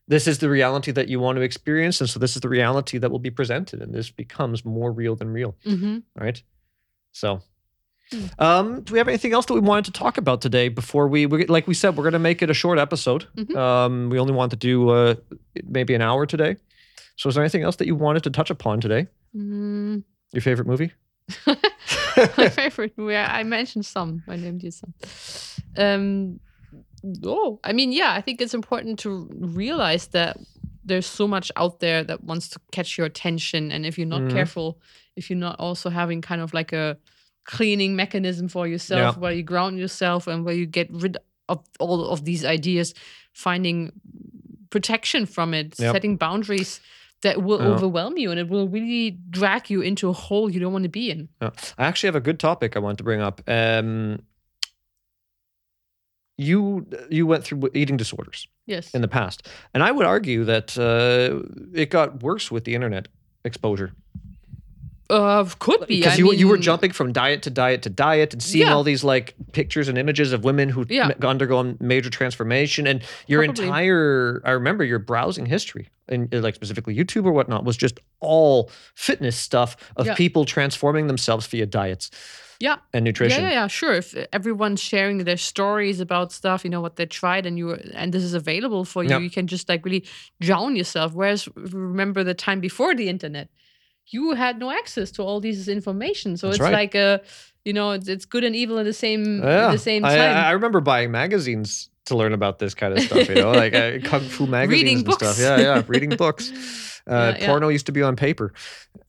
This 0.09 0.27
is 0.27 0.39
the 0.39 0.51
reality 0.51 0.91
that 0.91 1.07
you 1.07 1.21
want 1.21 1.37
to 1.37 1.43
experience, 1.43 2.01
and 2.01 2.11
so 2.11 2.19
this 2.19 2.35
is 2.35 2.41
the 2.43 2.49
reality 2.49 2.99
that 2.99 3.13
will 3.13 3.21
be 3.21 3.31
presented, 3.31 3.81
and 3.81 3.95
this 3.95 4.11
becomes 4.11 4.65
more 4.65 4.91
real 4.91 5.15
than 5.15 5.29
real, 5.31 5.55
hmm 5.65 5.99
right? 6.17 6.43
So. 7.13 7.43
Hmm. 8.13 8.25
Um, 8.39 8.81
do 8.83 8.93
we 8.93 8.99
have 8.99 9.09
anything 9.09 9.33
else 9.33 9.47
that 9.47 9.55
we 9.55 9.61
wanted 9.61 9.85
to 9.87 9.93
talk 9.93 10.19
about 10.19 10.41
today 10.41 10.69
before 10.69 11.07
we, 11.09 11.27
we 11.27 11.47
like 11.47 11.67
we 11.69 11.75
said, 11.75 11.97
we're 11.97 12.03
going 12.05 12.13
to 12.15 12.19
make 12.19 12.43
it 12.43 12.51
a 12.51 12.55
short 12.55 12.79
episode. 12.79 13.27
Mhm. 13.37 13.57
Um, 13.57 14.11
we 14.11 14.19
only 14.19 14.33
want 14.33 14.51
to 14.51 14.57
do 14.57 14.89
uh, 14.91 15.15
maybe 15.65 15.95
an 15.95 16.03
hour 16.03 16.27
today. 16.27 16.57
So 17.17 17.29
is 17.29 17.35
there 17.35 17.45
anything 17.45 17.63
else 17.63 17.77
that 17.77 17.87
you 17.87 17.95
wanted 17.95 18.25
to 18.25 18.31
touch 18.31 18.51
upon 18.51 18.81
today? 18.81 19.07
Mm. 19.37 20.03
Your 20.33 20.41
favorite 20.41 20.67
movie? 20.67 20.93
My 22.37 22.49
favorite 22.49 22.97
movie. 22.97 23.17
I 23.17 23.43
mentioned 23.45 23.87
some. 23.87 24.23
I 24.27 24.37
named 24.37 24.63
you 24.63 24.71
some. 24.73 24.93
Um, 25.77 26.41
oh, 27.25 27.61
I 27.63 27.73
mean, 27.73 27.93
yeah, 27.93 28.13
I 28.13 28.21
think 28.21 28.41
it's 28.41 28.55
important 28.55 28.99
to 29.01 29.29
realize 29.39 30.09
that 30.09 30.37
there's 30.85 31.07
so 31.07 31.29
much 31.29 31.53
out 31.57 31.79
there 31.81 32.03
that 32.05 32.25
wants 32.25 32.49
to 32.49 32.59
catch 32.73 32.99
your 32.99 33.07
attention, 33.07 33.71
and 33.71 33.87
if 33.87 33.97
you're 33.99 34.09
not 34.09 34.23
Mhm. 34.23 34.33
careful, 34.33 34.81
if 35.15 35.31
you're 35.31 35.39
not 35.39 35.57
also 35.61 35.91
having 35.91 36.21
kind 36.21 36.41
of 36.41 36.53
like 36.53 36.73
a 36.73 36.97
cleaning 37.45 37.97
mechanism 37.97 38.49
for 38.49 38.67
yourself 38.67 39.17
where 39.17 39.33
you 39.33 39.43
ground 39.43 39.79
yourself 39.79 40.27
and 40.27 40.45
where 40.45 40.55
you 40.55 40.67
get 40.67 40.89
rid 40.91 41.17
of 41.49 41.59
all 41.79 42.07
of 42.11 42.25
these 42.25 42.45
ideas 42.45 42.95
finding 43.33 43.91
protection 44.71 45.27
from 45.27 45.53
it 45.55 45.75
Yep. 45.79 45.93
setting 45.93 46.17
boundaries 46.17 46.81
that 47.23 47.43
will 47.43 47.61
Yeah. 47.61 47.69
overwhelm 47.69 48.17
you 48.19 48.31
and 48.31 48.39
it 48.41 48.49
will 48.49 48.69
really 48.69 49.19
drag 49.31 49.69
you 49.71 49.81
into 49.83 50.09
a 50.09 50.13
hole 50.13 50.49
you 50.51 50.61
don't 50.61 50.73
want 50.73 50.85
to 50.85 50.89
be 50.91 51.11
in 51.11 51.29
Yeah. 51.43 51.51
I 51.79 51.87
actually 51.87 52.09
have 52.09 52.17
a 52.17 52.21
good 52.21 52.39
topic 52.39 52.77
I 52.77 52.79
want 52.81 52.99
to 52.99 53.05
bring 53.05 53.21
up. 53.21 53.41
Um, 53.49 54.21
you 56.39 56.87
you 57.11 57.27
went 57.27 57.45
through 57.45 57.69
eating 57.75 57.97
disorders 57.99 58.49
yes 58.67 58.95
in 58.95 59.03
the 59.03 59.09
past, 59.09 59.47
and 59.75 59.83
I 59.83 59.91
would 59.91 60.07
argue 60.07 60.45
that 60.45 60.79
uh, 60.79 61.43
it 61.79 61.91
got 61.91 62.23
worse 62.23 62.51
with 62.51 62.65
the 62.65 62.75
internet 62.75 63.09
exposure 63.45 63.93
uh 65.11 65.45
could 65.59 65.81
be 65.87 65.99
because 66.01 66.19
you 66.19 66.33
you 66.33 66.49
were 66.49 66.57
jumping 66.59 66.93
from 66.93 67.13
diet 67.13 67.43
to 67.43 67.51
diet 67.51 67.83
to 67.83 67.91
diet 67.91 68.33
and 68.33 68.43
seeing 68.43 68.67
Yeah. 68.67 68.75
all 68.75 68.85
these 68.85 69.03
like 69.05 69.35
pictures 69.53 69.89
and 69.89 69.99
images 69.99 70.33
of 70.33 70.45
women 70.45 70.69
who 70.69 70.87
Yeah. 70.89 71.11
undergone 71.23 71.77
major 71.81 72.11
transformation, 72.11 72.87
and 72.87 73.03
your 73.27 73.45
Probably. 73.45 73.65
entire 73.67 74.41
I 74.45 74.53
remember 74.53 74.85
your 74.85 74.99
browsing 75.01 75.47
history 75.47 75.89
and 76.09 76.33
uh, 76.35 76.39
like 76.41 76.55
specifically 76.55 76.95
YouTube 76.97 77.25
or 77.27 77.33
whatnot 77.33 77.65
was 77.65 77.77
just 77.77 77.99
all 78.21 78.71
fitness 78.95 79.37
stuff 79.37 79.77
of 79.97 80.07
Yeah. 80.07 80.15
people 80.15 80.45
transforming 80.45 81.07
themselves 81.09 81.47
via 81.49 81.67
diets 81.67 82.11
yeah 82.61 82.77
and 82.93 83.05
nutrition. 83.05 83.43
Yeah, 83.43 83.49
yeah, 83.49 83.61
yeah, 83.63 83.67
sure. 83.69 83.95
If 83.95 84.15
everyone's 84.33 84.83
sharing 84.83 85.25
their 85.25 85.39
stories 85.39 85.99
about 86.01 86.31
stuff, 86.33 86.63
you 86.65 86.71
know 86.71 86.83
what 86.83 86.97
they 86.97 87.07
tried, 87.07 87.47
and 87.47 87.57
you 87.59 87.67
and 87.95 88.13
this 88.15 88.23
is 88.23 88.35
available 88.35 88.85
for 88.85 89.03
you, 89.03 89.11
Yep. 89.11 89.23
you 89.23 89.31
can 89.31 89.47
just 89.47 89.69
like 89.69 89.83
really 89.87 90.05
drown 90.47 90.77
yourself. 90.77 91.15
Whereas 91.15 91.49
remember 91.57 92.23
the 92.25 92.35
time 92.35 92.61
before 92.61 92.95
the 92.95 93.09
internet, 93.09 93.49
you 94.13 94.35
had 94.35 94.59
no 94.59 94.71
access 94.71 95.11
to 95.13 95.23
all 95.23 95.41
this 95.41 95.69
information, 95.69 96.37
so 96.37 96.47
That's 96.49 96.57
it's 96.59 96.63
right. 96.63 96.73
like 96.73 96.95
a, 96.95 97.21
you 97.65 97.73
know, 97.73 97.93
it's, 97.93 98.09
it's 98.09 98.25
good 98.25 98.45
and 98.45 98.55
evil 98.57 98.79
at 98.79 98.85
the 98.85 98.93
same 98.93 99.43
Yeah. 99.43 99.69
at 99.69 99.73
the 99.73 99.79
same 99.79 100.03
time. 100.03 100.19
I 100.37 100.49
I 100.49 100.51
remember 100.53 100.81
buying 100.81 101.11
magazines 101.11 101.89
to 102.07 102.17
learn 102.17 102.33
about 102.33 102.59
this 102.59 102.75
kind 102.75 102.93
of 102.97 103.01
stuff, 103.05 103.29
you 103.29 103.37
know, 103.37 103.53
like 103.53 103.75
uh, 103.75 103.99
kung 104.05 104.23
fu 104.23 104.47
magazines 104.47 104.83
Reading 104.83 104.99
and 105.07 105.13
stuff. 105.15 105.39
Yeah, 105.39 105.59
yeah, 105.61 105.83
reading 105.87 106.11
books. 106.11 106.53
Uh, 107.09 107.13
Yeah, 107.35 107.37
yeah. 107.39 107.47
Porno 107.47 107.69
used 107.69 107.87
to 107.87 107.93
be 107.93 108.03
on 108.03 108.17
paper, 108.17 108.53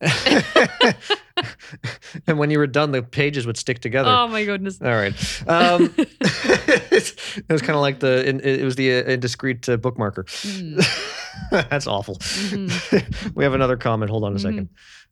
and 2.26 2.38
when 2.38 2.50
you 2.50 2.58
were 2.58 2.66
done, 2.66 2.92
the 2.92 3.02
pages 3.02 3.46
would 3.46 3.56
stick 3.56 3.80
together. 3.80 4.10
oh 4.10 4.28
my 4.28 4.44
goodness. 4.44 4.80
All 4.80 4.88
right. 4.88 5.14
Um, 5.48 5.94
it 5.98 7.44
was 7.48 7.62
kind 7.62 7.76
of 7.76 7.80
like 7.80 8.00
the 8.00 8.26
it 8.26 8.64
was 8.64 8.76
the 8.76 8.98
uh, 8.98 9.02
indiscreet 9.04 9.68
uh, 9.68 9.76
bookmarker. 9.76 10.24
Mm. 10.24 11.68
That's 11.70 11.86
awful. 11.86 12.16
Mm-hmm. 12.16 13.30
we 13.34 13.44
have 13.44 13.54
another 13.54 13.76
comment. 13.76 14.10
Hold 14.10 14.24
on 14.24 14.32
a 14.34 14.36
2nd 14.36 14.68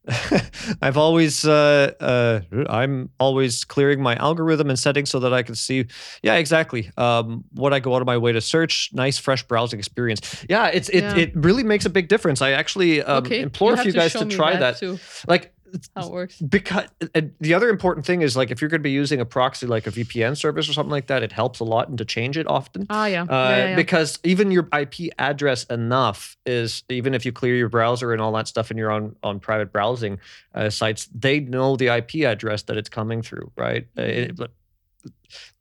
I've 0.83 0.97
always, 0.97 1.45
uh, 1.45 1.93
uh, 2.01 2.41
I'm 2.69 3.11
always 3.21 3.65
clearing 3.65 4.03
my 4.03 4.17
algorithm 4.17 4.71
and 4.71 4.79
settings 4.79 5.11
so 5.11 5.21
that 5.21 5.33
I 5.33 5.43
can 5.43 5.55
see, 5.55 5.87
yeah, 6.23 6.35
exactly, 6.37 6.91
um, 6.97 7.45
what 7.53 7.73
I 7.73 7.81
go 7.81 7.95
out 7.95 8.03
of 8.03 8.07
my 8.07 8.17
way 8.17 8.33
to 8.33 8.41
search. 8.41 8.91
Nice, 8.93 9.19
fresh 9.19 9.47
browsing 9.47 9.79
experience. 9.79 10.45
Yeah, 10.49 10.69
it's 10.69 10.89
it, 10.89 11.03
Yeah. 11.03 11.17
it 11.17 11.33
really 11.37 11.65
makes 11.65 11.85
a 11.87 11.91
big 11.91 12.09
difference. 12.09 12.41
I 12.43 12.53
actually 12.53 13.03
um, 13.03 13.25
okay. 13.25 13.41
implore 13.41 13.75
a 13.75 13.77
few 13.79 13.93
guys 13.93 14.13
to 14.15 14.25
try 14.27 14.57
that. 14.57 14.79
too, 14.79 14.99
Like, 15.29 15.53
how 15.97 16.07
it 16.07 16.13
works. 16.13 16.39
because 16.41 16.85
and 17.15 17.33
the 17.41 17.55
other 17.55 17.69
important 17.69 18.07
thing 18.07 18.23
is 18.23 18.37
like 18.37 18.51
if 18.51 18.61
you're 18.61 18.71
going 18.71 18.81
to 18.81 18.83
be 18.83 18.91
using 18.91 19.21
a 19.21 19.25
proxy 19.25 19.67
like 19.67 19.87
a 19.87 19.91
VPN 19.91 20.37
service 20.37 20.69
or 20.69 20.73
something 20.73 20.91
like 20.91 21.07
that, 21.09 21.23
it 21.23 21.33
helps 21.33 21.61
a 21.61 21.65
lot 21.65 21.89
and 21.89 21.99
to 21.99 22.05
change 22.05 22.37
it 22.39 22.47
often. 22.49 22.87
Ah, 22.91 23.07
yeah. 23.07 23.23
Uh, 23.23 23.27
yeah, 23.27 23.57
yeah, 23.57 23.67
yeah. 23.71 23.77
Because 23.77 24.19
even 24.25 24.51
your 24.51 24.69
IP 24.79 25.11
address 25.19 25.65
enough 25.65 26.37
is 26.47 26.83
even 26.89 27.15
if 27.15 27.25
you 27.27 27.33
clear 27.33 27.55
your 27.57 27.69
browser 27.69 28.13
and 28.13 28.21
all 28.21 28.33
that 28.33 28.49
stuff 28.49 28.71
and 28.71 28.79
you're 28.79 28.91
on 28.91 29.17
on 29.23 29.41
private 29.41 29.73
browsing 29.73 30.19
uh, 30.55 30.71
sites, 30.71 31.09
they 31.15 31.41
know 31.41 31.77
the 31.77 31.89
IP 31.89 32.25
address 32.27 32.63
that 32.65 32.77
it's 32.77 32.89
coming 32.89 33.23
through, 33.23 33.51
right? 33.57 33.87
Uh, 33.99 34.03
it- 34.03 34.37
but 34.37 34.51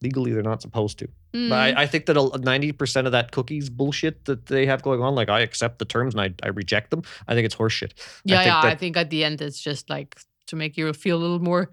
legally, 0.02 0.32
they're 0.34 0.42
not 0.44 0.62
supposed 0.62 1.00
to. 1.00 1.08
Mm. 1.34 1.50
But 1.50 1.56
I, 1.60 1.82
I 1.84 1.88
think 1.88 2.06
that 2.08 2.42
ninety 2.44 2.72
percent 2.72 3.06
of 3.08 3.12
that 3.14 3.32
cookies 3.32 3.70
bullshit 3.70 4.26
that 4.26 4.48
they 4.48 4.66
have 4.66 4.82
going 4.82 5.02
on, 5.02 5.16
like 5.16 5.30
I 5.30 5.42
accept 5.42 5.80
the 5.80 5.86
terms 5.86 6.14
and 6.16 6.22
I, 6.22 6.34
I 6.44 6.50
reject 6.50 6.90
them. 6.92 7.04
I 7.28 7.34
think 7.36 7.46
it's 7.46 7.56
horseshit. 7.56 7.92
yeah, 8.24 8.38
think 8.44 8.48
yeah. 8.48 8.62
I 8.72 8.76
think 8.76 8.98
at 8.98 9.10
the 9.10 9.24
end 9.24 9.42
it's 9.42 9.60
just 9.62 9.90
like 9.90 10.20
to 10.48 10.56
make 10.56 10.78
you 10.78 10.92
feel 10.94 11.18
a 11.18 11.22
little 11.22 11.40
more 11.40 11.72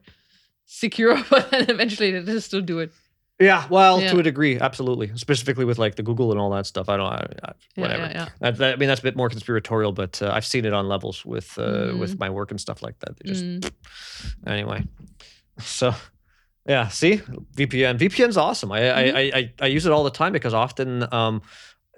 secure, 0.67 1.17
but 1.31 1.51
then 1.51 1.71
eventually 1.71 2.11
they 2.13 2.33
just 2.33 2.49
still 2.49 2.61
do 2.63 2.81
it. 2.81 2.93
Yeah, 3.39 3.67
well, 3.69 4.01
Yeah. 4.01 4.13
to 4.13 4.19
a 4.19 4.23
degree, 4.23 4.59
absolutely. 4.59 5.15
Specifically 5.17 5.67
with 5.67 5.77
like 5.79 5.97
the 5.97 6.03
Google 6.03 6.31
and 6.33 6.41
all 6.41 6.49
that 6.53 6.65
stuff. 6.65 6.89
I 6.89 6.97
don't. 6.97 7.07
I, 7.07 7.27
I, 7.45 7.53
whatever. 7.75 8.03
yeah, 8.05 8.13
yeah. 8.15 8.29
That, 8.41 8.57
that- 8.57 8.73
I 8.75 8.77
mean, 8.77 8.89
that's 8.89 9.01
a 9.01 9.03
bit 9.03 9.15
more 9.15 9.29
conspiratorial, 9.29 9.93
but 9.93 10.23
uh, 10.23 10.31
I've 10.33 10.47
seen 10.47 10.65
it 10.65 10.73
on 10.73 10.89
levels 10.89 11.23
with 11.25 11.59
uh, 11.59 11.63
Mm. 11.93 11.99
with 12.01 12.19
my 12.19 12.31
work 12.31 12.51
and 12.51 12.59
stuff 12.59 12.83
like 12.83 12.99
that. 13.01 13.19
They 13.19 13.29
just 13.29 13.45
Mm. 13.45 13.71
anyway. 14.47 14.85
So, 15.61 15.95
yeah. 16.69 16.89
See, 16.89 17.17
VPN. 17.57 17.99
VPN's 17.99 18.37
awesome. 18.37 18.73
I, 18.73 18.81
Mm-hmm. 18.81 19.17
I, 19.17 19.21
I 19.21 19.39
I 19.39 19.53
I 19.62 19.67
use 19.67 19.87
it 19.87 19.93
all 19.93 20.05
the 20.05 20.11
time 20.11 20.33
because 20.33 20.55
often, 20.55 21.07
um, 21.12 21.43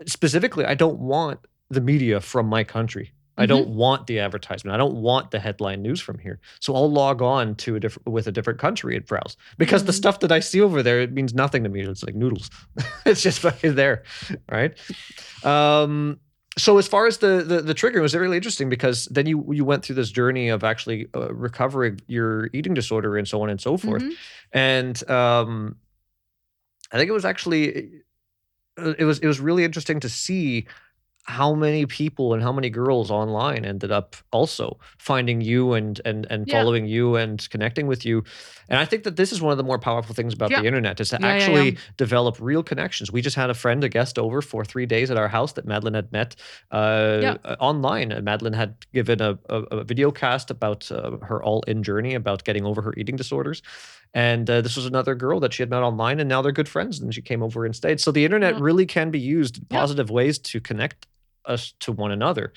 specifically, 0.06 0.64
I 0.64 0.74
don't 0.74 0.98
want 0.98 1.40
the 1.70 1.80
media 1.80 2.20
from 2.20 2.46
my 2.46 2.64
country. 2.64 3.12
I 3.36 3.42
Mm-hmm. 3.42 3.48
don't 3.48 3.68
want 3.68 4.06
the 4.08 4.18
advertisement. 4.18 4.74
I 4.74 4.78
don't 4.78 4.96
want 4.96 5.30
the 5.30 5.38
headline 5.38 5.80
news 5.80 6.00
from 6.00 6.18
here. 6.18 6.40
So 6.60 6.74
I'll 6.74 6.90
log 6.90 7.22
on 7.22 7.54
to 7.56 7.76
a 7.76 7.80
different 7.80 8.08
with 8.08 8.26
a 8.26 8.32
different 8.32 8.58
country 8.58 8.96
and 8.96 9.06
browse 9.06 9.36
because 9.58 9.84
the 9.84 9.92
Mhm. 9.92 9.96
stuff 10.02 10.18
that 10.20 10.32
I 10.32 10.40
see 10.40 10.60
over 10.60 10.82
there 10.82 11.00
it 11.00 11.12
means 11.12 11.34
nothing 11.34 11.62
to 11.62 11.68
me. 11.70 11.82
It's 11.82 12.02
like 12.02 12.16
noodles. 12.16 12.50
it's 13.06 13.22
just 13.22 13.38
fucking 13.38 13.74
there, 13.76 14.02
right? 14.50 14.76
Um, 15.44 16.18
so 16.58 16.76
as 16.78 16.86
far 16.86 17.06
as 17.06 17.18
the, 17.18 17.42
the 17.46 17.62
the 17.62 17.72
trigger 17.74 17.98
it 18.00 18.02
was 18.02 18.14
really 18.14 18.36
interesting 18.36 18.68
because 18.68 19.06
then 19.06 19.26
you 19.26 19.46
you 19.52 19.64
went 19.64 19.84
through 19.84 19.94
this 19.96 20.10
journey 20.10 20.48
of 20.50 20.62
actually 20.64 21.06
uh, 21.14 21.32
recovering 21.32 22.00
your 22.08 22.50
eating 22.52 22.74
disorder 22.74 23.16
and 23.16 23.26
so 23.26 23.40
on 23.42 23.48
and 23.48 23.60
so 23.60 23.76
forth, 23.78 24.02
Mhm. 24.02 24.12
and 24.52 25.10
um, 25.10 25.76
I 26.92 26.96
think 26.98 27.08
it 27.08 27.12
was 27.12 27.24
actually 27.24 27.90
uh, 28.78 28.94
it 28.98 29.04
was 29.04 29.18
it 29.20 29.26
was 29.26 29.40
really 29.40 29.64
interesting 29.64 30.00
to 30.00 30.08
see 30.08 30.66
how 31.28 31.54
many 31.54 31.84
people 31.84 32.32
and 32.32 32.42
how 32.42 32.52
many 32.52 32.70
girls 32.70 33.10
online 33.10 33.64
ended 33.66 33.92
up 33.92 34.16
also 34.32 34.78
finding 34.98 35.42
you 35.42 35.74
and 35.74 36.00
and 36.06 36.26
and 36.30 36.40
Yeah. 36.48 36.54
following 36.56 36.86
you 36.86 37.16
and 37.16 37.46
connecting 37.50 37.86
with 37.86 38.02
you. 38.06 38.24
And 38.70 38.78
i 38.80 38.86
think 38.90 39.02
that 39.04 39.16
this 39.16 39.30
is 39.32 39.40
one 39.42 39.52
of 39.52 39.58
the 39.58 39.64
more 39.70 39.78
powerful 39.78 40.14
things 40.14 40.32
about 40.34 40.50
Yeah. 40.50 40.60
the 40.60 40.66
internet 40.66 41.00
is 41.00 41.10
to 41.10 41.18
Yeah, 41.20 41.28
actually 41.32 41.76
develop 41.98 42.36
real 42.40 42.62
connections. 42.62 43.12
We 43.12 43.20
just 43.20 43.36
had 43.36 43.50
a 43.50 43.54
friend 43.54 43.84
a 43.84 43.88
guest 43.90 44.18
over 44.18 44.40
for 44.42 44.64
three 44.64 44.86
days 44.86 45.10
at 45.10 45.16
our 45.18 45.28
house 45.28 45.52
that 45.52 45.66
Madlen 45.66 45.94
had 45.94 46.10
met 46.12 46.34
uh, 46.70 47.36
online. 47.60 48.12
And 48.12 48.24
Madlen 48.24 48.54
had 48.54 48.74
given 48.94 49.20
a, 49.20 49.38
a, 49.50 49.56
a 49.80 49.84
video 49.84 50.10
cast 50.10 50.50
about 50.50 50.90
uh, 50.90 51.18
her 51.22 51.42
all-in 51.42 51.82
journey 51.82 52.14
about 52.14 52.44
getting 52.44 52.64
over 52.64 52.80
her 52.82 52.94
eating 52.96 53.16
disorders. 53.16 53.62
And 54.14 54.48
uh, 54.48 54.62
this 54.62 54.76
was 54.76 54.86
another 54.86 55.14
girl 55.14 55.40
that 55.40 55.52
she 55.52 55.62
had 55.62 55.70
met 55.70 55.82
online 55.82 56.20
and 56.20 56.28
now 56.28 56.40
they're 56.42 56.52
good 56.60 56.68
friends 56.68 57.00
and 57.00 57.14
she 57.14 57.22
came 57.22 57.42
over 57.42 57.66
and 57.66 57.76
stayed. 57.76 58.00
So 58.00 58.10
the 58.12 58.24
internet 58.24 58.54
Yeah. 58.54 58.60
really 58.68 58.86
can 58.86 59.10
be 59.10 59.20
used 59.20 59.58
in 59.58 59.66
positive 59.66 60.08
ways 60.10 60.38
to 60.38 60.60
connect 60.60 61.06
us 61.48 61.72
to 61.80 61.92
one 61.92 62.10
another. 62.12 62.52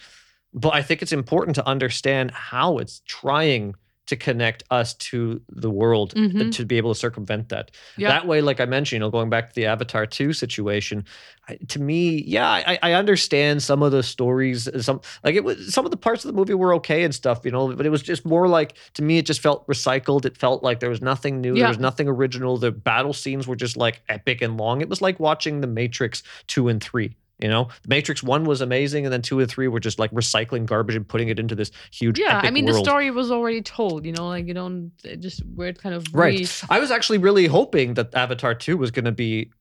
But 0.54 0.74
i 0.74 0.82
think 0.82 1.02
it's 1.02 1.14
important 1.14 1.56
to 1.56 1.66
understand 1.66 2.32
how 2.32 2.78
it's 2.78 3.02
trying 3.08 3.74
to 4.08 4.16
connect 4.18 4.64
us 4.70 4.94
to 4.96 5.40
the 5.48 5.70
world 5.70 6.14
Mhm. 6.16 6.52
to 6.56 6.66
be 6.66 6.76
able 6.76 6.94
to 6.94 7.00
circumvent 7.00 7.48
that. 7.50 7.72
Yeah. 7.96 8.10
that 8.10 8.28
way 8.28 8.42
like 8.42 8.60
i 8.60 8.66
mentioned 8.66 8.98
you 8.98 9.00
know 9.00 9.10
going 9.12 9.30
back 9.30 9.48
to 9.50 9.56
the 9.56 9.68
avatar 9.68 10.06
2 10.06 10.34
situation 10.34 11.06
I, 11.48 11.56
to 11.70 11.80
me 11.80 12.22
yeah 12.28 12.50
I, 12.52 12.80
I 12.84 12.94
understand 12.94 13.64
some 13.64 13.82
of 13.82 13.94
the 13.94 14.04
stories 14.04 14.68
some 14.86 15.00
like 15.24 15.36
it 15.36 15.46
was 15.46 15.74
some 15.74 15.86
of 15.86 15.92
the 15.92 15.98
parts 15.98 16.26
of 16.26 16.30
the 16.32 16.38
movie 16.38 16.54
were 16.56 16.74
okay 16.76 17.04
and 17.04 17.16
stuff 17.16 17.46
you 17.46 17.52
know 17.52 17.74
but 17.74 17.86
it 17.86 17.90
was 17.90 18.02
just 18.02 18.26
more 18.26 18.50
like 18.50 18.74
to 18.96 19.02
me 19.02 19.18
it 19.20 19.26
just 19.26 19.40
felt 19.40 19.66
recycled. 19.68 20.26
It 20.26 20.36
felt 20.36 20.62
like 20.64 20.82
there 20.82 20.90
was 20.90 21.02
nothing 21.02 21.40
new. 21.40 21.56
There 21.56 21.70
was 21.70 21.80
nothing 21.80 22.08
original. 22.10 22.58
The 22.58 22.72
battle 22.72 23.14
scenes 23.14 23.48
were 23.48 23.56
just 23.56 23.78
like 23.78 24.02
epic 24.10 24.42
and 24.42 24.58
long. 24.58 24.82
It 24.82 24.90
was 24.90 25.02
like 25.02 25.20
watching 25.22 25.62
the 25.62 25.68
matrix 25.68 26.22
2 26.48 26.68
and 26.68 26.84
3 26.84 27.16
you 27.42 27.50
know 27.50 27.68
the 27.84 27.90
matrix 27.90 28.22
1 28.24 28.44
was 28.46 28.62
amazing 28.62 29.06
and 29.06 29.12
then 29.14 29.22
2 29.22 29.40
and 29.40 29.50
3 29.50 29.68
were 29.68 29.80
just 29.80 30.00
like 30.00 30.12
recycling 30.12 30.66
garbage 30.66 30.96
and 30.96 31.08
putting 31.08 31.30
it 31.30 31.40
into 31.40 31.56
this 31.56 31.72
huge 31.92 32.20
Yeah, 32.20 32.40
I 32.44 32.52
mean 32.52 32.66
the 32.66 32.74
story 32.74 33.10
was 33.12 33.32
already 33.32 33.62
told. 33.62 34.06
You 34.06 34.12
know, 34.12 34.28
like 34.28 34.48
you 34.48 34.54
don't 34.54 34.92
just 35.20 35.44
weird 35.46 35.80
kind 35.82 35.96
of 35.96 36.06
Right. 36.14 36.40
re- 36.40 36.48
I 36.70 36.80
was 36.80 36.92
actually 36.92 37.18
really 37.18 37.48
hoping 37.48 37.96
that 37.96 38.14
Avatar 38.16 38.54
2 38.54 38.78
was 38.78 38.92
going 38.92 39.06
to 39.06 39.12
be 39.12 39.52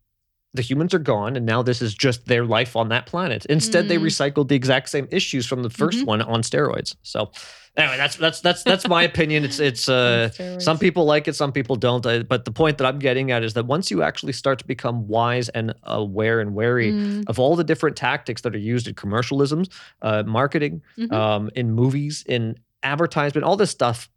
the 0.54 0.62
humans 0.62 0.92
are 0.94 0.98
gone 0.98 1.36
and 1.36 1.46
now 1.46 1.62
this 1.62 1.80
is 1.80 1.94
just 1.94 2.26
their 2.26 2.44
life 2.44 2.74
on 2.74 2.88
that 2.88 3.06
planet. 3.06 3.46
Instead, 3.46 3.86
they 3.88 3.96
Mm. 3.98 4.02
recycled 4.06 4.48
the 4.48 4.56
exact 4.56 4.88
same 4.88 5.06
issues 5.12 5.46
from 5.46 5.62
the 5.62 5.70
1st 5.70 6.00
Mhm. 6.00 6.06
one 6.06 6.22
on 6.22 6.42
steroids. 6.42 6.96
So, 7.02 7.30
anyway, 7.76 7.96
that's 7.96 8.16
that's 8.16 8.40
that's 8.40 8.64
that's 8.64 8.88
my 8.88 9.04
opinion. 9.04 9.44
It's 9.44 9.60
it's 9.60 9.88
uh 10.00 10.30
some 10.58 10.76
people 10.78 11.04
like 11.04 11.28
it, 11.28 11.36
some 11.36 11.52
people 11.52 11.76
don't. 11.76 12.04
Uh, 12.04 12.24
But 12.24 12.44
the 12.46 12.50
point 12.52 12.78
that 12.78 12.86
I'm 12.86 12.98
getting 12.98 13.30
at 13.30 13.44
is 13.44 13.52
that 13.54 13.66
once 13.66 13.92
you 13.92 14.02
actually 14.02 14.32
start 14.32 14.58
to 14.58 14.66
become 14.66 15.06
wise 15.06 15.48
and 15.50 15.72
aware 15.84 16.40
and 16.40 16.52
wary 16.54 16.92
Mm, 16.92 17.24
of 17.28 17.38
all 17.38 17.54
the 17.54 17.64
different 17.64 17.96
tactics 17.96 18.42
that 18.42 18.52
are 18.54 18.58
used 18.74 18.88
in 18.88 18.94
commercialisms, 18.94 19.68
uh, 20.02 20.24
marketing, 20.26 20.82
mhm. 20.98 21.12
um, 21.12 21.50
in 21.54 21.70
movies, 21.72 22.24
in 22.26 22.56
advertisement, 22.82 23.44
all 23.44 23.56
this 23.56 23.70
stuff, 23.70 24.08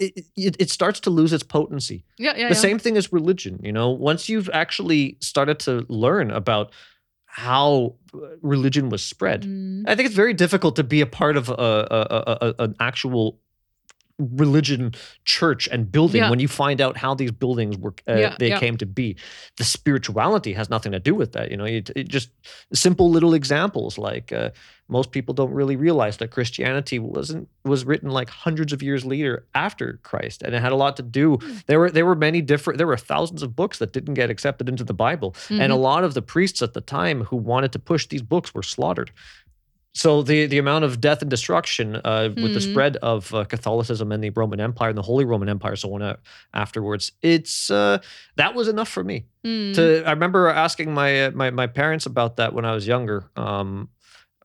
it, 0.00 0.26
it, 0.36 0.56
it 0.58 0.70
starts 0.70 0.98
to 1.00 1.10
lose 1.10 1.32
its 1.32 1.42
potency. 1.44 2.04
yeah, 2.18 2.32
yeah, 2.36 2.48
the 2.48 2.54
yeah. 2.54 2.60
same 2.60 2.78
thing 2.78 2.96
as 2.96 3.12
religion, 3.12 3.60
you 3.62 3.72
know, 3.72 3.90
once 3.90 4.28
you've 4.28 4.50
actually 4.52 5.16
started 5.20 5.58
to 5.60 5.86
learn 5.88 6.30
about 6.30 6.72
how 7.26 7.94
uh, 8.14 8.18
religion 8.42 8.88
was 8.88 9.02
spread, 9.02 9.42
Mm, 9.42 9.84
I 9.86 9.94
think 9.94 10.06
it's 10.06 10.16
very 10.16 10.34
difficult 10.34 10.74
to 10.76 10.84
be 10.84 11.00
a 11.00 11.06
part 11.06 11.36
of 11.36 11.48
a, 11.48 11.52
a, 11.52 12.00
a, 12.10 12.38
a, 12.40 12.64
an 12.64 12.74
actual 12.80 13.38
religion, 14.20 14.92
church, 15.24 15.68
and 15.72 15.90
building. 15.90 16.22
Yeah. 16.22 16.30
When 16.30 16.40
you 16.40 16.48
find 16.48 16.80
out 16.80 16.96
how 16.96 17.14
these 17.14 17.30
buildings 17.32 17.76
were, 17.78 17.94
uh, 18.08 18.14
Yeah, 18.14 18.36
they 18.38 18.48
yeah. 18.50 18.58
came 18.60 18.76
to 18.78 18.86
be, 18.86 19.16
the 19.56 19.64
spirituality 19.64 20.52
has 20.52 20.70
nothing 20.70 20.92
to 20.92 21.00
do 21.00 21.14
with 21.14 21.32
that. 21.32 21.50
You 21.50 21.56
know, 21.56 21.64
it, 21.64 21.90
it 21.96 22.08
just 22.08 22.30
simple 22.72 23.10
little 23.10 23.34
examples 23.34 23.98
like 23.98 24.32
uh, 24.32 24.50
most 24.88 25.12
people 25.12 25.34
don't 25.34 25.52
really 25.52 25.76
realize 25.76 26.16
that 26.18 26.30
Christianity 26.32 26.98
wasn't 26.98 27.48
was 27.64 27.84
written 27.84 28.10
like 28.10 28.28
hundreds 28.28 28.72
of 28.72 28.82
years 28.82 29.04
later 29.04 29.46
after 29.54 30.00
Christ, 30.02 30.42
and 30.42 30.54
it 30.54 30.60
had 30.60 30.72
a 30.72 30.76
lot 30.76 30.96
to 30.96 31.02
do. 31.02 31.36
Hmm. 31.36 31.56
There 31.66 31.78
were 31.80 31.90
there 31.90 32.06
were 32.06 32.16
many 32.16 32.40
different. 32.42 32.78
There 32.78 32.86
were 32.88 32.96
thousands 32.96 33.42
of 33.42 33.54
books 33.54 33.78
that 33.78 33.92
didn't 33.92 34.14
get 34.14 34.30
accepted 34.30 34.68
into 34.68 34.82
the 34.84 34.94
Bible, 34.94 35.34
and 35.48 35.72
a 35.72 35.76
Mhm. 35.76 35.80
lot 35.80 36.04
of 36.04 36.14
the 36.14 36.22
priests 36.22 36.60
at 36.62 36.72
the 36.74 36.80
time 36.80 37.22
who 37.24 37.36
wanted 37.36 37.70
to 37.72 37.78
push 37.78 38.06
these 38.08 38.22
books 38.22 38.52
were 38.54 38.62
slaughtered. 38.64 39.10
So 39.92 40.22
the 40.22 40.46
the 40.46 40.58
amount 40.58 40.84
of 40.84 41.00
death 41.00 41.20
and 41.20 41.30
destruction 41.30 41.96
uh, 41.96 42.28
with 42.40 42.52
the 42.54 42.60
Mhm. 42.60 42.70
spread 42.70 42.96
of 42.98 43.34
uh, 43.34 43.44
Catholicism 43.44 44.12
and 44.12 44.22
the 44.22 44.30
Roman 44.30 44.60
Empire 44.60 44.88
and 44.90 44.98
the 44.98 45.02
Holy 45.02 45.24
Roman 45.24 45.48
Empire, 45.48 45.74
so 45.76 45.92
on 45.94 46.02
uh, 46.02 46.16
afterwards, 46.54 47.12
it's 47.22 47.70
uh, 47.70 47.98
that 48.36 48.54
was 48.54 48.68
enough 48.68 48.88
for 48.88 49.02
me 49.04 49.26
Mm. 49.44 49.74
to 49.74 50.02
I 50.06 50.10
remember 50.10 50.48
asking 50.48 50.92
my 50.94 51.24
uh, 51.26 51.30
my 51.32 51.50
my 51.50 51.66
parents 51.66 52.06
about 52.06 52.36
that 52.36 52.52
when 52.54 52.64
I 52.64 52.72
was 52.74 52.86
younger. 52.86 53.30
Um, 53.36 53.88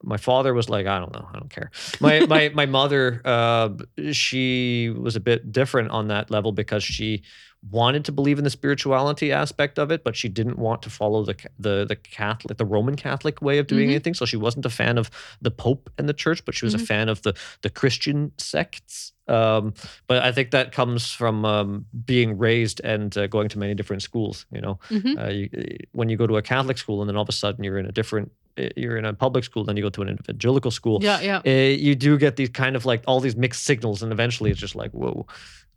my 0.03 0.17
father 0.17 0.53
was 0.53 0.69
like, 0.69 0.85
I 0.87 0.99
don't 0.99 1.13
know, 1.13 1.27
I 1.33 1.39
don't 1.39 1.49
care. 1.49 1.69
My 1.99 2.25
my 2.25 2.49
my 2.53 2.65
mother, 2.65 3.21
uh, 3.25 3.69
she 4.11 4.89
was 4.89 5.15
a 5.15 5.19
bit 5.19 5.51
different 5.51 5.91
on 5.91 6.07
that 6.09 6.29
level 6.31 6.51
because 6.51 6.83
she 6.83 7.23
wanted 7.71 8.05
to 8.05 8.11
believe 8.11 8.37
in 8.37 8.43
the 8.43 8.49
spirituality 8.49 9.31
aspect 9.31 9.79
of 9.79 9.91
it, 9.91 10.03
but 10.03 10.15
she 10.15 10.29
didn't 10.29 10.59
want 10.59 10.81
to 10.83 10.89
follow 10.89 11.23
the 11.25 11.35
the 11.57 11.85
the 11.85 11.95
Catholic, 11.95 12.57
the 12.57 12.65
Roman 12.65 12.95
Catholic 12.95 13.41
way 13.41 13.57
of 13.57 13.67
doing 13.67 13.87
Mhm. 13.87 13.91
anything. 13.91 14.13
So 14.13 14.25
she 14.25 14.37
wasn't 14.37 14.65
a 14.65 14.69
fan 14.69 14.97
of 14.97 15.09
the 15.41 15.51
Pope 15.51 15.89
and 15.97 16.07
the 16.07 16.13
Church, 16.13 16.45
but 16.45 16.53
she 16.55 16.65
was 16.65 16.73
a 16.75 16.77
Mhm. 16.77 16.87
fan 16.87 17.09
of 17.09 17.21
the 17.23 17.33
the 17.61 17.69
Christian 17.69 18.31
sects. 18.37 19.13
Um, 19.27 19.73
but 20.05 20.21
I 20.23 20.31
think 20.31 20.51
that 20.51 20.71
comes 20.71 21.09
from 21.11 21.45
um, 21.45 21.85
being 22.05 22.37
raised 22.37 22.79
and 22.83 23.17
uh, 23.17 23.25
going 23.27 23.49
to 23.49 23.57
many 23.59 23.73
different 23.73 24.03
schools. 24.03 24.45
You 24.51 24.61
know, 24.61 24.79
Mhm. 24.91 25.17
uh, 25.27 25.31
you, 25.31 25.49
when 25.93 26.09
you 26.09 26.17
go 26.17 26.27
to 26.27 26.37
a 26.37 26.41
Catholic 26.43 26.77
school 26.77 27.01
and 27.01 27.09
then 27.09 27.15
all 27.15 27.23
of 27.23 27.29
a 27.29 27.31
sudden 27.31 27.63
you're 27.63 27.79
in 27.79 27.87
a 27.87 27.91
different, 27.91 28.31
uh, 28.59 28.69
you're 28.77 28.97
in 28.97 29.05
a 29.05 29.13
public 29.13 29.43
school, 29.43 29.63
then 29.63 29.75
you 29.77 29.81
go 29.83 29.89
to 29.89 30.03
an 30.03 30.09
evangelical 30.21 30.69
school. 30.69 30.99
Yeah, 31.01 31.19
yeah. 31.21 31.41
Uh, 31.45 31.73
you 31.75 31.95
do 31.95 32.17
get 32.19 32.35
these 32.35 32.49
kind 32.49 32.75
of 32.75 32.85
like 32.85 33.01
all 33.07 33.19
these 33.19 33.35
mixed 33.35 33.63
signals, 33.63 34.03
and 34.03 34.11
eventually 34.11 34.51
it's 34.51 34.59
just 34.59 34.75
like, 34.75 34.91
whoa, 34.91 35.25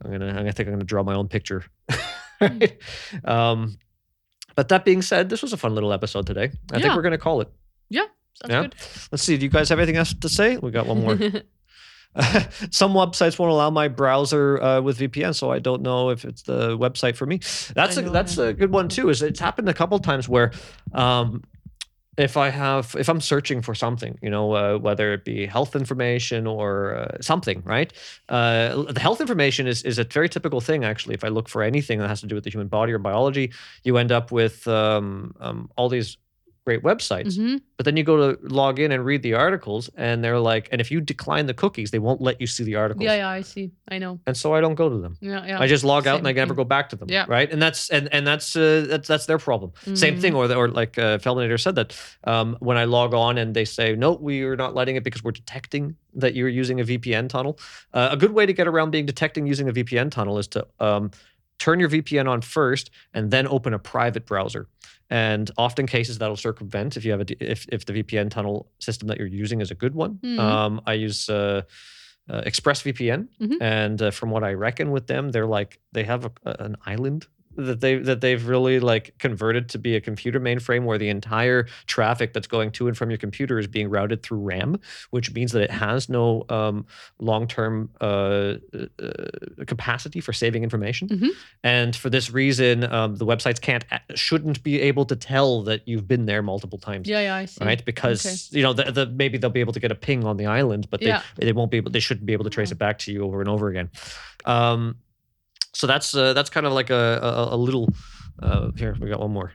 I'm 0.05 0.11
gonna, 0.13 0.29
I'm 0.29 0.35
gonna 0.37 0.53
think 0.53 0.69
I'm 0.69 0.75
gonna 0.75 0.85
draw 0.85 1.03
my 1.03 1.15
own 1.15 1.29
picture. 1.29 1.65
Right? 2.41 2.79
um, 3.25 3.79
but 4.55 4.69
that 4.69 4.85
being 4.85 5.03
said, 5.03 5.29
this 5.29 5.43
was 5.43 5.53
a 5.53 5.57
fun 5.57 5.75
little 5.75 5.93
episode 5.93 6.25
today. 6.25 6.53
I 6.73 6.81
think 6.81 6.95
we're 6.95 7.03
gonna 7.03 7.19
call 7.19 7.41
it. 7.41 7.49
Sounds 7.91 8.07
Yeah. 8.53 8.63
good. 8.63 8.75
Let's 9.11 9.25
see. 9.25 9.37
Do 9.37 9.45
you 9.45 9.51
guys 9.51 9.69
have 9.71 9.81
anything 9.81 9.97
else 9.97 10.15
to 10.15 10.29
say? 10.29 10.57
We 10.57 10.71
got 10.71 10.87
one 10.87 11.01
more. 11.01 11.15
Some 12.71 12.95
websites 12.95 13.39
won't 13.39 13.51
allow 13.53 13.71
my 13.71 13.89
browser 13.89 14.63
uh, 14.63 14.81
with 14.81 14.99
VPN, 14.99 15.35
so 15.35 15.51
I 15.51 15.59
don't 15.59 15.83
know 15.83 16.11
if 16.11 16.25
it's 16.25 16.43
the 16.43 16.77
website 16.79 17.17
for 17.17 17.27
me. 17.27 17.41
That's 17.75 17.97
a, 17.97 18.03
that's 18.03 18.39
a 18.39 18.53
good 18.53 18.71
one 18.73 18.89
too. 18.89 19.09
Is 19.11 19.23
it's 19.23 19.41
happened 19.41 19.69
a 19.69 19.75
couple 19.75 19.99
times 19.99 20.29
where, 20.29 20.53
um, 20.93 21.43
if 22.19 22.37
I 22.37 22.51
have 22.51 22.97
if 22.99 23.09
I'm 23.09 23.21
searching 23.21 23.63
for 23.63 23.75
something, 23.75 24.19
you 24.21 24.29
know, 24.29 24.53
uh, 24.53 24.79
whether 24.79 25.13
it 25.15 25.25
be 25.25 25.47
health 25.47 25.77
information 25.77 26.47
or 26.47 26.97
uh, 26.97 27.17
something, 27.21 27.63
right? 27.65 27.93
Uh, 28.29 28.83
the 28.83 29.01
health 29.01 29.21
information 29.21 29.67
is 29.69 29.83
is 29.85 29.99
a 29.99 30.05
very 30.05 30.29
typical 30.29 30.61
thing 30.61 30.85
actually. 30.85 31.15
If 31.15 31.25
I 31.25 31.29
look 31.29 31.49
for 31.49 31.63
anything 31.63 32.01
that 32.01 32.09
has 32.09 32.21
to 32.21 32.27
do 32.27 32.35
with 32.35 32.45
the 32.45 32.51
human 32.51 32.69
body 32.69 32.93
or 32.93 32.99
biology, 32.99 33.53
you 33.85 33.97
end 33.97 34.11
up 34.11 34.33
with 34.33 34.67
um, 34.67 35.35
um, 35.41 35.71
all 35.77 35.89
these 35.89 36.19
great 36.69 36.83
websites. 36.83 37.39
Mhm. 37.39 37.61
But 37.79 37.85
then 37.87 37.97
you 37.97 38.05
go 38.05 38.17
to 38.25 38.39
log 38.63 38.79
in 38.79 38.93
and 38.93 39.01
read 39.11 39.23
the 39.23 39.35
articles, 39.47 39.89
and 39.97 40.23
they're 40.23 40.39
like, 40.53 40.69
and 40.71 40.81
if 40.81 40.91
you 40.91 41.01
decline 41.01 41.47
the 41.47 41.55
cookies, 41.55 41.91
they 41.91 41.99
won't 41.99 42.21
let 42.29 42.41
you 42.43 42.47
see 42.47 42.65
the 42.71 42.75
articles. 42.75 43.05
Yeah, 43.05 43.15
yeah, 43.23 43.29
I 43.29 43.43
see. 43.43 43.71
I 43.95 43.97
know. 43.99 44.21
And 44.27 44.37
so 44.37 44.55
I 44.57 44.61
don't 44.61 44.75
go 44.75 44.89
to 44.91 44.99
them. 44.99 45.17
Yeah, 45.21 45.47
yeah. 45.47 45.61
I 45.65 45.67
just 45.67 45.85
log 45.85 46.07
out 46.07 46.19
and 46.19 46.29
I 46.29 46.33
never 46.33 46.55
go 46.55 46.65
back 46.65 46.91
to 46.91 46.97
them. 46.97 47.09
Yeah. 47.11 47.25
Right. 47.37 47.51
And 47.51 47.61
that's 47.63 47.89
and 47.97 48.05
and 48.13 48.27
that's 48.27 48.55
uh, 48.55 48.85
that's 48.91 49.09
that's 49.09 49.27
their 49.27 49.39
problem. 49.39 49.71
Same 49.95 50.21
thing. 50.21 50.35
Or 50.35 50.47
the, 50.49 50.57
or 50.57 50.69
like 50.69 50.99
uh, 50.99 51.17
Felminator 51.25 51.59
said 51.59 51.75
that 51.77 51.89
um, 52.25 52.57
when 52.61 52.77
I 52.77 52.85
log 52.85 53.15
on 53.15 53.39
and 53.39 53.55
they 53.55 53.65
say 53.65 53.95
no, 53.97 54.13
we 54.13 54.43
are 54.43 54.57
not 54.57 54.75
letting 54.75 54.97
it 54.97 55.05
because 55.05 55.25
we're 55.25 55.39
detecting 55.43 55.97
that 56.23 56.35
you're 56.35 56.49
using 56.63 56.81
a 56.81 56.85
VPN 56.85 57.29
tunnel. 57.29 57.59
Uh, 57.95 58.09
a 58.11 58.17
good 58.17 58.33
way 58.33 58.45
to 58.45 58.53
get 58.53 58.67
around 58.67 58.91
being 58.91 59.07
detecting 59.07 59.47
using 59.47 59.69
a 59.69 59.73
VPN 59.73 60.11
tunnel 60.11 60.37
is 60.39 60.49
to 60.49 60.67
um, 60.81 61.11
turn 61.59 61.81
your 61.81 61.89
VPN 61.89 62.29
on 62.29 62.41
first 62.41 62.91
and 63.15 63.31
then 63.31 63.47
open 63.49 63.75
a 63.75 63.79
private 63.79 64.27
browser. 64.27 64.67
And 65.11 65.51
often 65.57 65.87
cases 65.87 66.19
that'll 66.19 66.37
circumvent 66.37 66.97
if 66.97 67.05
you 67.05 67.13
have 67.13 67.21
a 67.23 67.27
if 67.53 67.67
if 67.73 67.85
the 67.87 67.95
VPN 68.03 68.31
tunnel 68.31 68.71
system 68.79 69.09
that 69.09 69.17
you're 69.19 69.27
using 69.27 69.61
is 69.61 69.71
a 69.71 69.75
good 69.75 69.95
one. 69.95 70.19
Mhm. 70.23 70.39
Um, 70.39 70.81
I 70.87 70.95
use. 70.95 71.29
Uh, 71.29 71.63
uh, 72.31 72.43
ExpressVPN, 72.43 73.27
Mhm. 73.41 73.57
and 73.63 74.03
uh, 74.03 74.11
from 74.11 74.29
what 74.29 74.45
I 74.45 74.53
reckon 74.53 74.91
with 74.91 75.07
them, 75.07 75.31
they're 75.31 75.47
like 75.47 75.81
they 75.93 76.05
have 76.05 76.27
a- 76.27 76.57
an 76.63 76.77
island 76.85 77.27
that 77.59 77.81
they 77.81 77.97
that 77.97 78.21
they've 78.21 78.47
really 78.49 78.79
like 78.81 79.15
converted 79.19 79.69
to 79.71 79.79
be 79.79 79.97
a 79.97 80.01
computer 80.01 80.39
mainframe 80.41 80.85
where 80.85 80.97
the 80.97 81.09
entire 81.09 81.65
traffic 81.87 82.33
that's 82.33 82.47
going 82.47 82.71
to 82.73 82.89
and 82.89 82.97
from 82.97 83.11
your 83.11 83.19
computer 83.19 83.59
is 83.59 83.67
being 83.67 83.91
routed 83.91 84.23
through 84.23 84.39
RAM, 84.39 84.79
which 85.11 85.33
means 85.35 85.53
that 85.53 85.63
it 85.63 85.71
has 85.71 86.09
no 86.09 86.45
um, 86.49 86.87
long-term 87.19 87.91
uh, 88.01 88.05
uh, 88.05 88.55
capacity 89.67 90.21
for 90.21 90.33
saving 90.33 90.63
information. 90.63 91.09
Mhm. 91.09 91.29
And 91.65 91.97
for 91.97 92.11
this 92.11 92.31
reason, 92.31 92.85
um, 92.93 93.17
the 93.17 93.27
websites 93.27 93.61
can't 93.61 93.85
shouldn't 94.15 94.63
be 94.63 94.81
able 94.81 95.05
to 95.07 95.17
tell 95.17 95.63
that 95.65 95.83
you've 95.87 96.07
been 96.07 96.27
there 96.27 96.43
multiple 96.43 96.79
times 96.79 97.09
Yeah, 97.09 97.21
yeah, 97.21 97.35
I 97.35 97.45
see. 97.47 97.65
right? 97.65 97.85
Because 97.85 98.49
you 98.53 98.63
know, 98.63 98.73
the, 98.73 98.85
the 98.93 99.07
maybe 99.07 99.37
they'll 99.39 99.51
be 99.51 99.61
able 99.61 99.73
to 99.73 99.81
get 99.81 99.91
a 99.91 99.97
ping 99.97 100.25
on 100.25 100.37
the 100.37 100.47
island, 100.47 100.89
but 100.91 101.01
they 101.01 101.07
Yeah. 101.07 101.23
they 101.37 101.53
won't 101.53 101.71
be 101.71 101.79
able. 101.79 101.91
They 101.91 102.01
shouldn't 102.01 102.25
be 102.27 102.33
able 102.33 102.45
to 102.45 102.51
trace 102.51 102.71
Oh. 102.71 102.73
it 102.75 102.79
back 102.79 102.99
to 103.01 103.13
you 103.13 103.25
over 103.25 103.41
and 103.41 103.49
over 103.49 103.69
again. 103.69 103.91
Um, 104.45 104.97
so 105.79 105.87
that's 105.87 106.13
uh, 106.15 106.33
that's 106.33 106.51
kind 106.51 106.67
of 106.67 106.73
like 106.73 106.91
a 106.91 107.05
a, 107.23 107.55
a 107.55 107.59
little. 107.67 107.89
Uh, 108.43 108.71
here 108.77 108.97
we 109.01 109.09
got 109.09 109.21
one 109.21 109.33
more. 109.33 109.53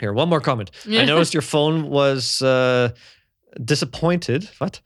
Here, 0.00 0.12
one 0.12 0.28
more 0.28 0.40
comment. 0.40 0.70
I 0.88 1.04
noticed 1.04 1.34
your 1.34 1.42
phone 1.42 1.88
was 1.88 2.42
uh, 2.42 2.90
disappointed. 3.64 4.50
What? 4.58 4.80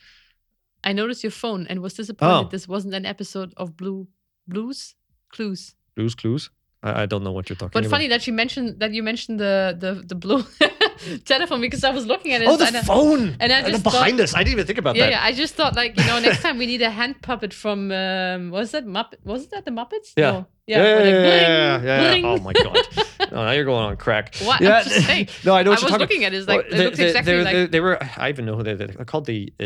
I 0.85 0.93
noticed 0.93 1.25
your 1.25 1.33
phone 1.33 1.67
and 1.69 1.81
was 1.81 1.95
disappointed 1.95 2.47
Oh. 2.47 2.49
this 2.51 2.69
wasn't 2.69 2.95
an 2.95 3.07
episode 3.07 3.53
of 3.57 3.77
Blue 3.77 4.07
Blue's 4.47 4.95
Clues. 5.33 5.75
Blue's 5.97 6.15
Clues. 6.15 6.51
I, 6.83 7.03
I 7.03 7.07
don't 7.07 7.25
know 7.25 7.33
what 7.33 7.49
you're 7.49 7.57
talking 7.57 7.69
about. 7.69 7.73
But 7.73 7.87
about. 7.87 7.97
funny 7.97 8.09
that 8.09 8.27
you 8.27 8.33
mentioned 8.35 8.81
that 8.81 8.93
you 8.93 9.03
mentioned 9.03 9.41
the 9.41 9.75
the 9.81 9.93
the 10.07 10.15
blue 10.15 10.45
telephone 11.25 11.61
because 11.61 11.85
I 11.85 11.91
was 11.91 12.07
looking 12.07 12.33
at 12.33 12.43
it. 12.43 12.49
Oh, 12.49 12.57
the 12.57 12.67
and 12.67 12.77
I- 12.77 12.83
phone! 12.83 13.37
and 13.41 13.53
I 13.53 13.61
Uh, 13.63 13.69
just 13.71 13.85
behind 13.85 14.21
us. 14.21 14.35
I 14.35 14.39
didn't 14.39 14.53
even 14.53 14.67
think 14.67 14.79
about 14.79 14.97
yeah, 14.97 15.05
that. 15.07 15.11
yeah. 15.13 15.25
I 15.25 15.33
just 15.33 15.55
thought 15.55 15.75
like 15.77 15.97
you 15.99 16.05
know 16.07 16.19
next 16.21 16.43
time 16.43 16.59
we 16.59 16.67
need 16.67 16.83
a 16.83 16.91
hand 16.91 17.21
puppet 17.23 17.53
from 17.55 17.91
um, 17.93 18.51
was 18.51 18.71
that 18.73 18.87
Muppet? 18.87 19.19
Was 19.25 19.49
that 19.49 19.65
the 19.65 19.71
Muppets? 19.71 20.13
Yeah. 20.17 20.31
No. 20.31 20.47
Yeah, 20.67 20.77
Yeah. 20.79 20.85
yeah, 20.85 20.95
like, 20.95 21.05
yeah, 21.05 21.11
bling, 21.13 21.25
yeah, 21.33 21.83
yeah, 21.83 22.15
yeah. 22.15 22.27
Oh 22.29 22.39
my 22.41 22.53
god! 22.53 22.79
No, 23.33 23.45
now 23.47 23.51
you're 23.53 23.65
going 23.65 23.85
on 23.85 23.97
crack. 23.97 24.35
What? 24.43 24.61
Yeah, 24.61 24.83
just 24.83 25.07
saying. 25.07 25.29
no, 25.45 25.55
I 25.55 25.63
know 25.63 25.71
I 25.71 25.75
what 25.75 25.83
was 25.83 25.83
you're 25.83 25.91
talking. 25.91 26.01
looking 26.01 26.25
at 26.25 26.35
it. 26.35 26.39
It's 26.39 26.49
like 26.49 26.65
Well, 26.65 26.67
it 26.75 26.77
they, 26.77 26.85
looks 26.85 26.99
they- 26.99 27.07
exactly 27.07 27.33
they, 27.37 27.45
like 27.45 27.55
they, 27.55 27.67
they 27.67 27.81
were. 27.81 27.99
I 28.19 28.29
even 28.29 28.45
know 28.45 28.57
who 28.57 28.63
they, 28.65 28.75
they're 28.75 28.89
called 29.07 29.25
the 29.27 29.51
uh, 29.61 29.65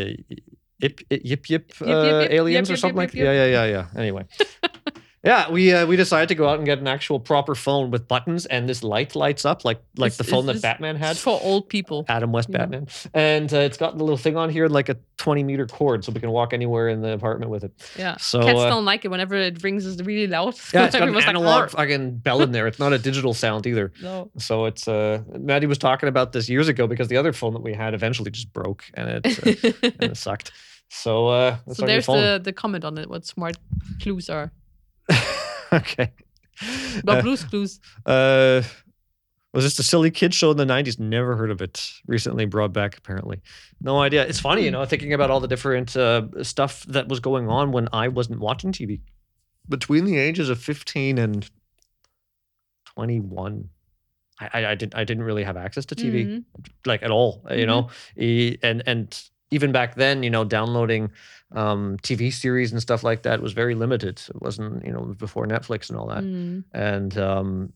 yip, 0.79 1.01
yip 1.09 1.23
yip 1.25 1.49
yip, 1.49 1.73
uh, 1.81 1.85
yip, 1.85 2.31
aliens 2.31 2.69
yip, 2.69 2.73
or 2.73 2.73
yip, 2.73 2.79
something 2.79 3.01
yip, 3.01 3.09
like. 3.09 3.13
yip, 3.15 3.25
Yeah, 3.25 3.33
yeah, 3.45 3.65
yeah, 3.65 3.65
yeah. 3.93 3.99
Anyway. 4.01 4.25
Yeah, 5.25 5.49
we 5.49 5.71
uh, 5.71 5.85
we 5.85 5.95
decided 5.95 6.27
to 6.29 6.35
go 6.35 6.49
out 6.49 6.57
and 6.57 6.65
get 6.65 6.79
an 6.79 6.87
actual 6.87 7.17
proper 7.17 7.55
phone 7.55 7.91
with 7.91 8.09
buttons, 8.09 8.45
and 8.45 8.67
this 8.67 8.83
light 8.83 9.15
lights 9.15 9.45
up 9.45 9.63
like 9.63 9.79
like 9.95 10.11
It's- 10.11 10.17
the 10.17 10.25
phone 10.25 10.47
that 10.47 10.61
Batman 10.61 10.97
had. 10.97 11.15
For 11.17 11.39
old 11.41 11.69
people. 11.69 12.03
Adam 12.09 12.33
West 12.33 12.49
Yeah. 12.51 12.57
Batman, 12.57 12.87
and 13.13 13.53
uh, 13.53 13.59
it's 13.59 13.77
got 13.77 13.97
the 13.97 14.03
little 14.03 14.17
thing 14.17 14.35
on 14.35 14.49
here, 14.49 14.67
like 14.67 14.89
a 14.89 14.97
20 15.17 15.43
meter 15.45 15.65
cord, 15.65 16.03
so 16.03 16.11
we 16.11 16.19
can 16.19 16.29
walk 16.31 16.51
anywhere 16.51 16.89
in 16.89 17.01
the 17.01 17.13
apartment 17.13 17.51
with 17.51 17.63
it. 17.63 17.71
Yeah. 17.97 18.17
So 18.17 18.41
Cats 18.41 18.59
uh, 18.59 18.67
don't 18.67 18.83
like 18.83 19.05
it 19.05 19.11
whenever 19.11 19.35
it 19.35 19.63
rings 19.63 19.85
is 19.85 20.03
really 20.03 20.27
loud. 20.27 20.55
yeah, 20.73 20.85
it's 20.87 20.95
got 20.95 21.07
an 21.07 21.13
like, 21.13 21.25
analog 21.25 21.61
"Arr." 21.61 21.69
fucking 21.69 22.17
bell 22.17 22.41
in 22.41 22.51
there. 22.51 22.67
It's 22.67 22.79
not 22.79 22.91
a 22.91 22.97
digital 22.99 23.33
sound 23.33 23.65
either. 23.65 23.91
No. 24.03 24.29
So 24.37 24.65
it's 24.65 24.89
uh, 24.89 25.21
Maddie 25.39 25.67
was 25.67 25.77
talking 25.77 26.09
about 26.09 26.33
this 26.33 26.49
years 26.49 26.67
ago 26.67 26.85
because 26.85 27.07
the 27.07 27.15
other 27.15 27.31
phone 27.31 27.53
that 27.53 27.61
we 27.63 27.73
had 27.73 27.93
eventually 27.93 28.29
just 28.31 28.51
broke 28.51 28.83
and 28.95 29.07
it 29.09 29.25
uh, 29.25 29.77
and 30.01 30.03
it 30.11 30.17
sucked. 30.17 30.51
So 30.89 31.29
uh, 31.29 31.55
so 31.71 31.85
there's 31.85 32.07
the, 32.07 32.41
the 32.43 32.51
comment 32.51 32.83
on 32.83 32.97
it, 32.97 33.09
what 33.09 33.25
smart 33.25 33.55
clues 34.01 34.29
are. 34.29 34.51
okay. 35.73 36.11
But 37.03 37.17
Uh, 37.17 37.21
blues 37.21 37.43
clues. 37.43 37.79
uh, 38.05 38.61
was 39.53 39.63
this 39.63 39.77
a 39.79 39.83
silly 39.83 40.09
kid 40.11 40.33
show 40.33 40.51
in 40.51 40.57
the 40.57 40.65
90s? 40.65 40.99
Never 40.99 41.35
heard 41.35 41.51
of 41.51 41.61
it. 41.61 41.91
Recently 42.07 42.45
brought 42.45 42.73
back, 42.73 42.97
apparently. 42.97 43.41
No 43.81 43.99
idea. 43.99 44.25
It's 44.25 44.39
funny, 44.39 44.63
you 44.63 44.71
know, 44.71 44.83
thinking 44.85 45.13
about 45.13 45.29
all 45.29 45.39
the 45.39 45.47
different 45.47 45.95
uh, 45.95 46.23
stuff 46.43 46.83
that 46.85 47.07
was 47.07 47.19
going 47.19 47.47
on 47.49 47.71
when 47.71 47.87
I 47.93 48.07
wasn't 48.07 48.39
watching 48.39 48.71
TV. 48.71 49.01
Between 49.69 50.05
the 50.05 50.17
ages 50.17 50.49
of 50.49 50.59
15 50.59 51.17
and 51.17 51.49
21, 52.95 53.69
I, 54.39 54.49
I, 54.53 54.65
I, 54.71 54.75
did, 54.75 54.95
I 54.95 55.03
didn't 55.03 55.23
really 55.23 55.43
have 55.43 55.57
access 55.57 55.85
to 55.87 55.95
TV, 55.95 56.25
Mhm. 56.25 56.43
like 56.85 57.03
at 57.03 57.11
all, 57.11 57.45
you 57.51 57.65
know? 57.65 57.89
E- 58.17 58.57
And, 58.63 58.83
and 58.85 59.23
even 59.53 59.71
back 59.71 59.95
then, 59.95 60.23
you 60.23 60.29
know, 60.29 60.43
downloading 60.43 61.11
um, 61.51 61.97
TV 62.01 62.31
series 62.33 62.71
and 62.71 62.81
stuff 62.81 63.03
like 63.03 63.21
that 63.23 63.41
was 63.41 63.53
very 63.53 63.75
limited. 63.75 64.15
It 64.33 64.41
wasn't, 64.41 64.85
you 64.85 64.91
know, 64.91 65.03
before 65.25 65.45
Netflix 65.47 65.89
and 65.89 65.97
all 65.99 66.07
that 66.07 66.23
Mm. 66.23 66.63
and 66.73 67.17
um, 67.17 67.73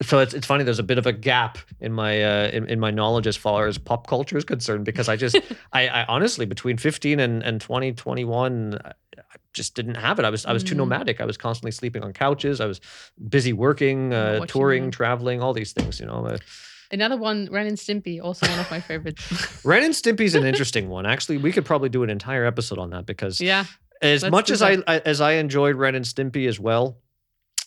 so 0.00 0.20
it's 0.20 0.32
it's 0.32 0.46
funny. 0.46 0.62
There's 0.64 0.78
a 0.78 0.84
bit 0.92 0.98
of 0.98 1.06
a 1.06 1.12
gap 1.12 1.58
in 1.80 1.92
my 1.92 2.22
uh, 2.22 2.48
in, 2.56 2.68
in 2.68 2.78
my 2.78 2.92
knowledge 2.92 3.26
as 3.26 3.36
far 3.36 3.66
as 3.66 3.78
pop 3.78 4.06
culture 4.06 4.38
is 4.38 4.44
concerned 4.44 4.84
because 4.84 5.08
I 5.08 5.16
just 5.16 5.36
I, 5.72 5.88
I 5.88 6.04
honestly 6.14 6.46
between 6.46 6.76
15 6.78 7.18
and 7.18 7.42
and 7.42 7.60
20 7.60 7.92
21 7.94 8.78
I, 8.84 8.92
just 9.52 9.74
didn't 9.74 9.96
have 9.96 10.20
it. 10.20 10.24
I 10.24 10.30
was 10.30 10.46
I 10.46 10.52
was 10.52 10.62
too 10.62 10.76
Mm. 10.76 10.78
nomadic. 10.78 11.20
I 11.20 11.24
was 11.24 11.36
constantly 11.36 11.72
sleeping 11.72 12.04
on 12.04 12.12
couches. 12.12 12.60
I 12.60 12.66
was 12.66 12.80
busy 13.36 13.52
working, 13.52 14.12
uh, 14.14 14.46
touring, 14.46 14.92
traveling, 14.92 15.42
all 15.42 15.52
these 15.52 15.72
things. 15.72 15.98
You 15.98 16.06
know, 16.06 16.26
uh, 16.26 16.38
Another 16.90 17.16
one, 17.16 17.48
Ren 17.50 17.66
and 17.66 17.76
Stimpy, 17.76 18.20
also 18.22 18.48
one 18.48 18.58
of 18.58 18.70
my 18.70 18.80
favorites. 18.80 19.22
Ren 19.64 19.82
and 19.84 19.94
Stimpy's 19.94 20.34
an 20.34 20.44
interesting 20.52 20.88
one. 20.88 21.04
Actually, 21.06 21.38
we 21.38 21.52
could 21.52 21.64
probably 21.64 21.88
do 21.90 22.02
an 22.02 22.10
entire 22.10 22.44
episode 22.46 22.78
on 22.78 22.90
that 22.90 23.04
because 23.06 23.40
yeah. 23.40 23.64
as 24.00 24.24
much 24.24 24.50
as 24.50 24.62
I, 24.62 24.78
I 24.86 24.98
as 25.00 25.20
I 25.20 25.32
enjoyed 25.32 25.76
Ren 25.76 25.94
and 25.94 26.04
Stimpy 26.04 26.48
as 26.48 26.58
well, 26.58 26.98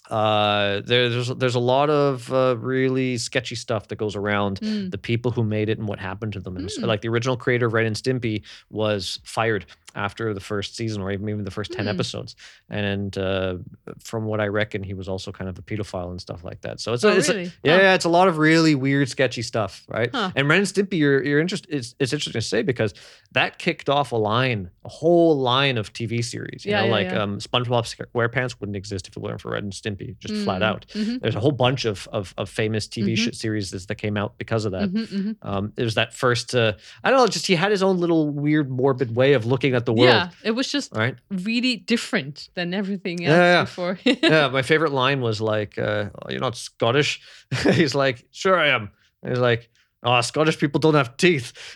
uh, 0.10 0.82
there, 0.86 1.08
there's 1.10 1.28
there's 1.30 1.56
a 1.56 1.60
lot 1.60 1.90
of 1.90 2.32
uh, 2.34 2.56
really 2.58 3.18
sketchy 3.18 3.56
stuff 3.56 3.88
that 3.90 3.96
goes 3.98 4.16
around 4.16 4.60
Mm. 4.60 4.92
the 4.92 4.98
people 4.98 5.32
who 5.32 5.44
made 5.44 5.70
it 5.70 5.78
and 5.78 5.88
what 5.88 6.00
happened 6.00 6.34
to 6.34 6.40
them. 6.40 6.58
Mm. 6.58 6.86
like 6.86 7.02
the 7.02 7.08
original 7.08 7.38
creator 7.38 7.68
of 7.68 7.74
Ren 7.74 7.86
and 7.86 7.96
Stimpy 7.96 8.44
was 8.70 9.20
fired 9.24 9.66
after 9.96 10.34
the 10.34 10.40
first 10.40 10.76
season 10.76 11.02
or 11.02 11.12
even 11.12 11.28
even 11.30 11.44
the 11.44 11.52
first 11.52 11.72
ten 11.72 11.86
Mm. 11.86 11.90
episodes. 11.90 12.36
And 12.70 13.18
uh, 13.18 13.58
from 14.00 14.26
what 14.26 14.40
I 14.40 14.48
reckon, 14.48 14.84
he 14.84 14.94
was 14.94 15.08
also 15.08 15.32
kind 15.32 15.50
of 15.50 15.58
a 15.58 15.62
pedophile 15.62 16.12
and 16.12 16.20
stuff 16.22 16.44
like 16.44 16.62
that. 16.62 16.80
So 16.80 16.94
it's, 16.94 17.04
Oh, 17.04 17.10
a, 17.10 17.16
it's 17.18 17.30
a- 17.30 17.44
yeah, 17.44 17.50
Huh. 17.76 17.82
yeah, 17.82 17.94
it's 17.94 18.06
a 18.06 18.10
lot 18.10 18.28
of 18.28 18.38
really 18.38 18.76
weird, 18.76 19.10
sketchy 19.10 19.42
stuff, 19.42 19.84
right? 19.88 20.10
Huh. 20.14 20.32
And 20.36 20.48
Ren 20.50 20.60
and 20.60 20.68
Stimpy, 20.68 20.98
you're 20.98 21.24
you're 21.24 21.40
interest. 21.40 21.66
It's, 21.70 21.96
it's 22.00 22.14
interesting 22.14 22.34
to 22.34 22.42
say 22.42 22.62
because 22.62 22.94
that 23.34 23.60
kicked 23.60 23.90
off 23.90 24.12
a 24.12 24.16
line, 24.18 24.70
a 24.86 24.90
whole 24.90 25.38
line 25.38 25.78
of 25.78 25.94
TV 25.94 26.24
series. 26.24 26.66
You 26.66 26.72
Yeah, 26.72 26.82
know, 26.82 26.86
yeah, 26.88 26.92
like 26.92 27.08
yeah. 27.08 27.22
um, 27.24 27.38
SpongeBob 27.40 27.86
SquarePants 28.14 28.56
wouldn't 28.60 28.76
exist 28.76 29.08
if 29.08 29.16
it 29.18 29.20
weren't 29.22 29.42
for 29.42 29.52
Ren 29.52 29.64
and 29.66 29.74
Stimpy, 29.74 30.18
just 30.20 30.44
flat 30.44 30.62
Mm. 30.62 30.66
out. 30.66 30.86
Mhm. 30.94 31.22
There's 31.22 31.36
a 31.36 31.40
whole 31.40 31.52
bunch 31.52 31.86
of 31.86 32.08
of, 32.12 32.34
of 32.38 32.50
famous 32.50 32.88
TV 32.88 33.14
Mhm. 33.14 33.34
sh- 33.34 33.38
series 33.38 33.72
that 33.72 33.96
came 33.96 34.18
out 34.18 34.38
because 34.38 34.66
of 34.66 34.72
that. 34.74 34.90
Mhm, 34.92 35.08
mhm. 35.08 35.36
Um, 35.42 35.74
it 35.78 35.84
was 35.84 35.96
that 35.96 36.14
first. 36.14 36.54
Uh, 36.56 36.74
I 37.04 37.10
don't 37.10 37.20
know. 37.20 37.28
Just 37.28 37.48
he 37.48 37.56
had 37.56 37.72
his 37.72 37.84
own 37.84 37.98
little 38.00 38.30
weird, 38.30 38.70
morbid 38.70 39.16
way 39.16 39.34
of 39.34 39.46
looking 39.46 39.74
at 39.76 39.81
the 39.86 39.94
world. 39.94 40.10
Yeah, 40.10 40.30
it 40.44 40.52
was 40.52 40.72
just 40.72 40.96
Right. 40.96 41.16
really 41.30 41.76
different 41.78 42.50
than 42.56 42.74
everything 42.74 43.26
else 43.26 43.32
Yeah, 43.38 43.54
yeah. 43.54 43.62
before. 43.64 44.00
yeah, 44.04 44.48
my 44.54 44.62
favorite 44.62 44.92
line 44.92 45.22
was 45.22 45.40
like, 45.42 45.78
uh, 45.78 46.10
oh, 46.16 46.30
"You're 46.30 46.40
not 46.42 46.56
Scottish." 46.56 47.22
He's 47.74 47.96
like, 47.96 48.26
"Sure 48.32 48.58
I 48.58 48.70
am." 48.70 48.92
He's 49.28 49.40
like, 49.40 49.70
"Oh, 50.04 50.20
Scottish 50.22 50.58
people 50.60 50.80
don't 50.80 50.96
have 50.96 51.16
teeth." 51.18 51.54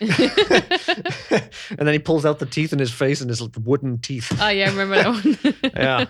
and 1.70 1.78
then 1.86 1.92
he 1.92 1.98
pulls 1.98 2.24
out 2.26 2.38
the 2.38 2.46
teeth 2.46 2.72
in 2.72 2.78
his 2.78 2.90
face 2.92 3.20
and 3.20 3.30
his 3.30 3.42
wooden 3.58 3.98
teeth. 3.98 4.32
oh 4.40 4.48
yeah, 4.48 4.66
I 4.66 4.70
remember 4.74 4.96
that 4.96 5.08
one. 5.08 5.72
Yeah. 5.76 6.06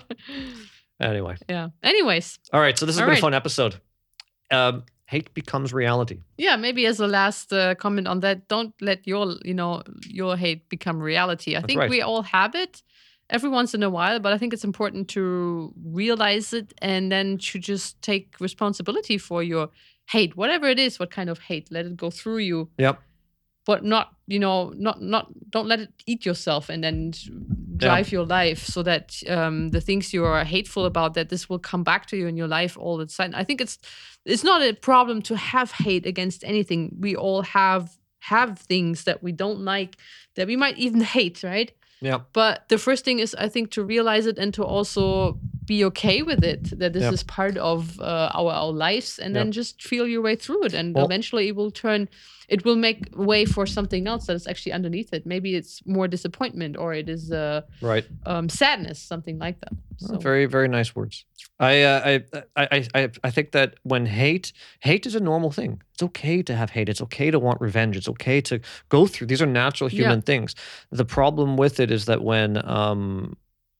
Anyway, 0.99 1.35
yeah. 1.47 1.69
Anyways, 1.83 2.39
all 2.51 2.59
right. 2.59 2.77
So 2.77 2.85
this 2.87 2.95
has 2.95 3.01
All 3.01 3.05
been 3.05 3.11
right. 3.11 3.17
a 3.19 3.21
fun 3.21 3.33
episode. 3.35 3.75
Um, 4.49 4.83
hate 5.07 5.33
becomes 5.33 5.73
reality. 5.73 6.19
yeah, 6.37 6.55
maybe 6.57 6.85
as 6.85 6.99
a 6.99 7.07
last 7.07 7.51
uh, 7.53 7.73
comment 7.75 8.07
on 8.07 8.19
that, 8.19 8.47
don't 8.47 8.73
let 8.81 8.99
your 9.07 9.35
you 9.49 9.53
know 9.53 9.81
your 10.19 10.35
hate 10.37 10.67
become 10.69 10.99
reality. 10.99 11.51
I 11.55 11.59
That's 11.61 11.67
think 11.67 11.79
right. 11.79 11.89
we 11.89 12.01
all 12.01 12.23
have 12.23 12.53
it 12.55 12.83
every 13.29 13.49
once 13.49 13.73
in 13.77 13.83
a 13.83 13.89
while, 13.89 14.19
but 14.19 14.31
I 14.33 14.37
think 14.37 14.53
it's 14.53 14.63
important 14.65 15.07
to 15.09 15.73
realize 16.01 16.53
it 16.53 16.73
and 16.81 17.11
then 17.11 17.37
to 17.49 17.59
just 17.59 18.01
take 18.01 18.27
responsibility 18.39 19.17
for 19.17 19.41
your 19.43 19.69
hate, 20.09 20.35
whatever 20.37 20.67
it 20.69 20.79
is, 20.79 20.99
what 20.99 21.09
kind 21.11 21.29
of 21.29 21.39
hate. 21.39 21.67
Let 21.71 21.85
it 21.85 21.97
go 21.97 22.09
through 22.09 22.37
you, 22.51 22.69
Yep. 22.77 22.99
but 23.65 23.83
not 23.83 24.05
you 24.27 24.39
know 24.39 24.73
not 24.77 25.01
not 25.01 25.25
don't 25.49 25.67
let 25.67 25.79
it 25.79 25.93
eat 26.05 26.25
yourself 26.25 26.69
and 26.69 26.83
then 26.83 27.13
drive 27.77 28.11
your 28.11 28.25
life 28.25 28.65
so 28.65 28.83
that 28.83 29.21
um, 29.27 29.69
the 29.69 29.81
things 29.81 30.13
you 30.13 30.25
are 30.25 30.43
hateful 30.43 30.85
about 30.85 31.13
that 31.13 31.29
this 31.29 31.49
will 31.49 31.59
come 31.59 31.83
back 31.83 32.05
to 32.07 32.17
you 32.17 32.27
in 32.27 32.37
your 32.37 32.47
life 32.47 32.77
all 32.77 32.97
the 32.97 33.05
time 33.05 33.33
i 33.35 33.43
think 33.43 33.61
it's 33.61 33.77
it's 34.27 34.43
not 34.43 34.61
a 34.61 34.73
problem 34.73 35.21
to 35.23 35.37
have 35.37 35.71
hate 35.71 36.05
against 36.05 36.43
anything. 36.43 36.95
We 36.99 37.15
all 37.15 37.41
have 37.43 37.97
have 38.19 38.59
things 38.59 39.05
that 39.05 39.23
we 39.23 39.31
don't 39.31 39.59
like 39.59 39.95
that 40.35 40.47
we 40.47 40.57
might 40.57 40.77
even 40.77 41.01
hate 41.01 41.43
right? 41.43 41.71
Yeah. 42.01 42.19
But 42.33 42.67
the 42.67 42.77
first 42.77 43.05
thing 43.05 43.19
is 43.19 43.35
i 43.39 43.47
think 43.47 43.71
to 43.71 43.83
realize 43.83 44.25
it 44.25 44.37
and 44.37 44.53
to 44.55 44.63
also 44.63 45.39
be 45.67 45.85
okay 45.85 46.23
with 46.23 46.43
it 46.43 46.63
that 46.79 46.93
this 46.93 47.03
Yep. 47.03 47.13
is 47.13 47.23
part 47.23 47.57
of 47.57 47.99
uh, 47.99 48.29
our 48.39 48.51
our 48.61 48.71
lives 48.87 49.19
and 49.19 49.35
then 49.35 49.51
just 49.51 49.83
feel 49.89 50.05
your 50.07 50.23
way 50.23 50.35
through 50.35 50.63
it 50.67 50.73
and 50.73 50.95
Well- 50.95 51.05
eventually 51.05 51.47
it 51.49 51.55
will 51.55 51.71
turn 51.71 52.07
it 52.55 52.63
will 52.65 52.77
make 52.77 52.99
way 53.31 53.45
for 53.45 53.65
something 53.67 54.07
else 54.07 54.27
that 54.27 54.35
is 54.35 54.47
actually 54.47 54.73
underneath 54.75 55.13
it 55.13 55.25
maybe 55.25 55.49
it's 55.59 55.81
more 55.85 56.07
disappointment 56.07 56.77
or 56.77 56.93
it 56.93 57.07
is 57.09 57.31
uh, 57.31 57.61
Right. 57.81 58.05
um, 58.25 58.49
sadness 58.49 58.99
something 59.13 59.37
like 59.45 59.59
that 59.59 59.73
Oh, 60.03 60.07
so 60.13 60.17
Very, 60.19 60.45
very 60.45 60.67
nice 60.67 60.95
words. 60.95 61.25
I, 61.59 61.81
uh, 61.81 62.19
I, 62.55 62.65
I, 62.75 62.87
I, 62.93 63.09
I, 63.23 63.31
think 63.31 63.51
that 63.51 63.69
when 63.83 64.05
hate, 64.05 64.53
hate 64.79 65.07
is 65.07 65.15
a 65.15 65.19
normal 65.19 65.51
thing. 65.51 65.81
It's 65.93 66.03
okay 66.03 66.43
to 66.43 66.53
have 66.55 66.69
hate. 66.69 66.87
It's 66.87 67.01
okay 67.01 67.31
to 67.31 67.39
want 67.39 67.59
revenge. 67.61 67.97
It's 67.97 68.07
okay 68.09 68.39
to 68.41 68.59
go 68.89 69.07
through. 69.07 69.25
These 69.27 69.41
are 69.41 69.47
natural 69.63 69.89
Yeah. 69.89 70.01
human 70.01 70.21
things. 70.21 70.53
The 70.91 71.05
problem 71.05 71.57
with 71.57 71.79
it 71.79 71.89
is 71.89 72.05
that 72.05 72.21
when 72.21 72.63
um, 72.69 73.35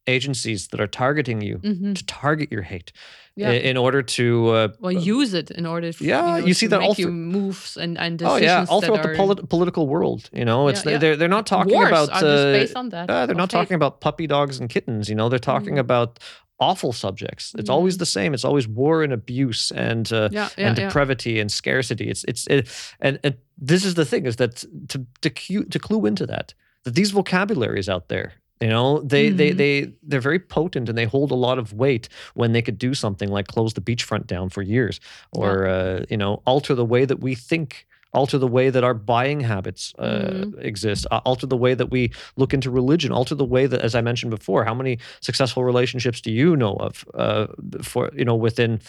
agencies 0.07 0.67
that 0.69 0.79
are 0.79 0.87
targeting 0.87 1.41
you 1.41 1.57
Mhm. 1.59 1.95
to 1.95 2.05
target 2.05 2.51
your 2.51 2.61
hate 2.63 2.91
yeah 3.35 3.51
in 3.51 3.77
order 3.77 4.01
to, 4.01 4.25
uh, 4.49 4.67
well 4.79 4.91
use 4.91 5.33
it 5.33 5.51
in 5.51 5.65
order 5.65 5.87
f- 5.89 6.01
Yeah, 6.01 6.21
know, 6.39 6.47
you 6.47 6.53
see 6.53 6.65
to 6.67 6.69
that 6.71 6.79
make 6.79 6.89
all 6.89 6.95
you 6.97 7.05
through- 7.05 7.13
moves 7.39 7.77
and, 7.77 7.97
and 7.97 8.17
decisions 8.19 8.41
oh 8.41 8.45
yeah, 8.45 8.65
all 8.69 8.81
throughout 8.81 9.03
the 9.03 9.15
polit- 9.15 9.49
political 9.49 9.85
world. 9.87 10.21
You 10.33 10.45
know, 10.45 10.69
it's 10.69 10.83
Yeah, 10.85 10.91
yeah. 10.93 10.97
they're 11.01 11.15
they're 11.19 11.35
not 11.37 11.45
talking 11.45 11.73
wars 11.73 11.89
about. 11.89 12.09
uh, 12.23 12.51
based 12.59 12.75
on 12.75 12.89
that 12.89 13.09
Uh, 13.09 13.25
they're 13.25 13.35
not 13.45 13.49
talking 13.49 13.75
about 13.75 14.01
puppy 14.01 14.27
dogs 14.27 14.59
and 14.59 14.69
kittens. 14.69 15.07
You 15.09 15.15
know, 15.15 15.29
they're 15.29 15.47
talking 15.53 15.75
Mhm. 15.75 15.85
about 15.87 16.19
awful 16.59 16.91
subjects. 16.93 17.53
It's 17.59 17.69
always 17.69 17.97
the 17.97 18.05
same. 18.17 18.33
It's 18.33 18.43
always 18.49 18.67
war 18.67 19.03
and 19.03 19.13
abuse 19.13 19.71
and 19.87 20.11
uh, 20.11 20.29
yeah 20.31 20.49
yeah, 20.57 20.67
and 20.69 20.77
yeah. 20.77 20.85
depravity 20.87 21.39
and 21.41 21.51
scarcity. 21.51 22.07
It's 22.13 22.23
it's 22.31 22.47
it, 22.47 22.67
and 22.99 23.19
and 23.23 23.35
this 23.71 23.83
is 23.85 23.93
the 23.93 24.05
thing 24.05 24.25
is 24.25 24.35
that 24.37 24.63
to 24.91 24.97
to 25.21 25.29
cue, 25.29 25.63
to 25.65 25.77
clue 25.79 26.07
into 26.09 26.25
that 26.25 26.53
that 26.83 26.95
these 26.95 27.11
vocabularies 27.11 27.87
out 27.89 28.07
there. 28.09 28.29
You 28.59 28.69
know, 28.69 29.01
they, 29.01 29.29
they, 29.29 29.51
Mhm. 29.51 29.57
they, 29.57 29.91
they're 30.01 30.19
very 30.19 30.39
potent 30.39 30.89
and 30.89 30.97
they 30.97 31.05
hold 31.05 31.29
a 31.31 31.35
lot 31.35 31.59
of 31.59 31.73
weight 31.73 32.09
when 32.33 32.53
they 32.53 32.61
could 32.63 32.79
do 32.79 32.93
something 32.93 33.29
like 33.29 33.47
close 33.47 33.73
the 33.73 33.81
beachfront 33.81 34.25
down 34.25 34.49
for 34.49 34.61
years 34.63 34.99
or, 35.31 35.67
uh, 35.67 36.03
you 36.09 36.17
know, 36.17 36.41
alter 36.45 36.73
the 36.73 36.85
way 36.85 37.05
that 37.05 37.19
we 37.19 37.35
think, 37.35 37.85
alter 38.13 38.39
the 38.39 38.47
way 38.47 38.71
that 38.71 38.83
our 38.83 38.95
buying 38.95 39.41
habits 39.41 39.93
uh, 39.99 40.05
Mhm. 40.47 40.65
exist, 40.65 41.05
uh, 41.11 41.19
alter 41.23 41.45
the 41.45 41.57
way 41.57 41.75
that 41.75 41.91
we 41.91 42.09
look 42.35 42.51
into 42.51 42.71
religion, 42.71 43.11
alter 43.11 43.35
the 43.35 43.45
way 43.45 43.67
that, 43.67 43.81
as 43.81 43.93
I 43.93 44.01
mentioned 44.01 44.31
before, 44.31 44.65
how 44.65 44.73
many 44.73 44.97
successful 45.19 45.63
relationships 45.63 46.19
do 46.19 46.31
you 46.31 46.55
know 46.55 46.73
of 46.77 47.05
uh, 47.13 47.45
for, 47.83 48.09
you 48.15 48.25
know, 48.25 48.35
within 48.35 48.79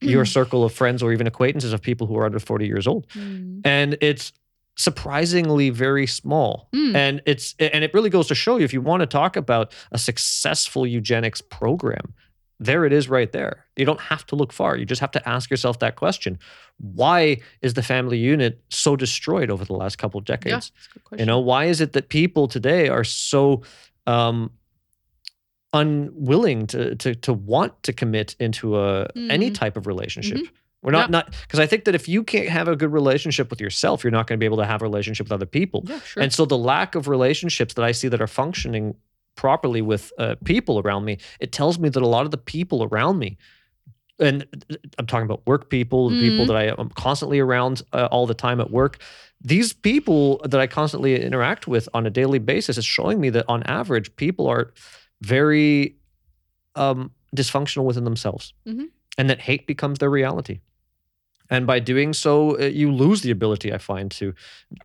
your 0.00 0.24
circle 0.24 0.64
of 0.64 0.72
friends 0.72 1.02
or 1.02 1.12
even 1.12 1.26
acquaintances 1.26 1.72
of 1.74 1.82
people 1.82 2.06
who 2.06 2.16
are 2.16 2.24
under 2.24 2.38
40 2.40 2.66
years 2.66 2.86
old? 2.86 3.06
Mm. 3.14 3.60
and 3.64 3.98
it's 4.00 4.32
surprisingly 4.78 5.68
very 5.70 6.06
small. 6.06 6.68
Mm. 6.74 6.94
and 6.94 7.22
it's 7.26 7.54
and 7.58 7.82
it 7.84 7.92
really 7.92 8.10
goes 8.10 8.28
to 8.28 8.34
show 8.34 8.56
you 8.58 8.64
if 8.64 8.72
you 8.72 8.80
want 8.80 9.00
to 9.00 9.06
talk 9.06 9.36
about 9.36 9.74
a 9.92 9.98
successful 9.98 10.86
eugenics 10.86 11.40
program 11.42 12.14
there 12.60 12.84
it 12.84 12.92
is 12.92 13.08
right 13.08 13.30
there. 13.30 13.66
You 13.76 13.84
don't 13.84 14.00
have 14.00 14.26
to 14.26 14.34
look 14.34 14.52
far. 14.52 14.76
You 14.76 14.84
just 14.84 15.00
have 15.00 15.12
to 15.12 15.28
ask 15.28 15.48
yourself 15.48 15.78
that 15.78 15.94
question. 15.94 16.40
Why 16.78 17.36
is 17.62 17.74
the 17.74 17.84
family 17.84 18.18
unit 18.18 18.60
so 18.68 18.96
destroyed 18.96 19.48
over 19.48 19.64
the 19.64 19.74
last 19.74 19.96
couple 19.98 20.18
of 20.18 20.24
yeah 20.28 20.34
decades? 20.36 20.72
good 21.08 21.20
you 21.20 21.26
know 21.26 21.38
why 21.38 21.66
is 21.66 21.80
it 21.80 21.92
that 21.92 22.08
people 22.08 22.48
today 22.48 22.88
are 22.88 23.04
so 23.04 23.62
um 24.08 24.50
unwilling 25.72 26.66
to 26.66 26.94
to 26.96 27.14
to 27.14 27.32
want 27.32 27.80
to 27.82 27.92
commit 27.92 28.34
into 28.40 28.78
a 28.78 29.06
any 29.16 29.50
Mhm. 29.50 29.54
type 29.54 29.76
of 29.76 29.86
relationship 29.86 30.38
we're 30.82 30.92
not 30.92 31.08
Yeah. 31.08 31.18
not 31.18 31.34
because 31.42 31.58
I 31.60 31.66
think 31.66 31.84
that 31.84 31.94
if 31.94 32.08
you 32.08 32.22
can't 32.22 32.48
have 32.48 32.68
a 32.68 32.76
good 32.76 32.92
relationship 32.92 33.50
with 33.50 33.60
yourself, 33.60 34.04
you're 34.04 34.10
not 34.10 34.26
going 34.26 34.38
to 34.38 34.40
be 34.40 34.46
able 34.46 34.58
to 34.58 34.66
have 34.66 34.80
a 34.82 34.84
relationship 34.84 35.26
with 35.26 35.32
other 35.32 35.46
people. 35.46 35.82
yeah 35.86 36.00
sure 36.00 36.22
And 36.22 36.32
so 36.32 36.44
the 36.44 36.58
lack 36.58 36.94
of 36.94 37.08
relationships 37.08 37.74
that 37.74 37.84
I 37.84 37.92
see 37.92 38.08
that 38.08 38.20
are 38.20 38.26
functioning 38.28 38.94
properly 39.36 39.82
with 39.82 40.12
uh, 40.18 40.34
people 40.44 40.78
around 40.80 41.04
me, 41.04 41.18
it 41.40 41.52
tells 41.52 41.78
me 41.78 41.88
that 41.88 42.02
a 42.02 42.06
lot 42.06 42.24
of 42.24 42.30
the 42.30 42.38
people 42.38 42.82
around 42.84 43.18
me, 43.18 43.38
and 44.20 44.44
I'm 44.98 45.06
talking 45.06 45.26
about 45.26 45.46
work 45.46 45.70
people, 45.70 46.10
the 46.10 46.20
people 46.20 46.44
Mhm. 46.44 46.48
that 46.48 46.56
I 46.56 46.64
am 46.82 46.88
constantly 46.90 47.38
around 47.38 47.82
uh, 47.92 48.08
all 48.10 48.26
the 48.26 48.34
time 48.34 48.60
at 48.60 48.70
work. 48.70 48.98
These 49.40 49.72
people 49.72 50.40
that 50.44 50.60
I 50.60 50.66
constantly 50.66 51.20
interact 51.22 51.68
with 51.68 51.88
on 51.94 52.04
a 52.06 52.10
daily 52.10 52.40
basis 52.40 52.78
is 52.78 52.84
showing 52.84 53.20
me 53.20 53.30
that 53.30 53.44
on 53.48 53.62
average, 53.64 54.14
people 54.16 54.48
are 54.48 54.72
very 55.22 55.96
um, 56.74 57.10
dysfunctional 57.34 57.84
within 57.84 58.04
themselves, 58.04 58.52
Mhm. 58.66 58.88
and 59.16 59.28
that 59.30 59.40
hate 59.40 59.66
becomes 59.66 59.98
their 59.98 60.10
reality. 60.10 60.60
And 61.50 61.66
by 61.66 61.80
doing 61.80 62.12
so, 62.12 62.58
uh, 62.58 62.64
you 62.66 62.92
lose 62.92 63.22
the 63.22 63.30
ability, 63.30 63.72
I 63.72 63.78
find, 63.78 64.10
to 64.12 64.34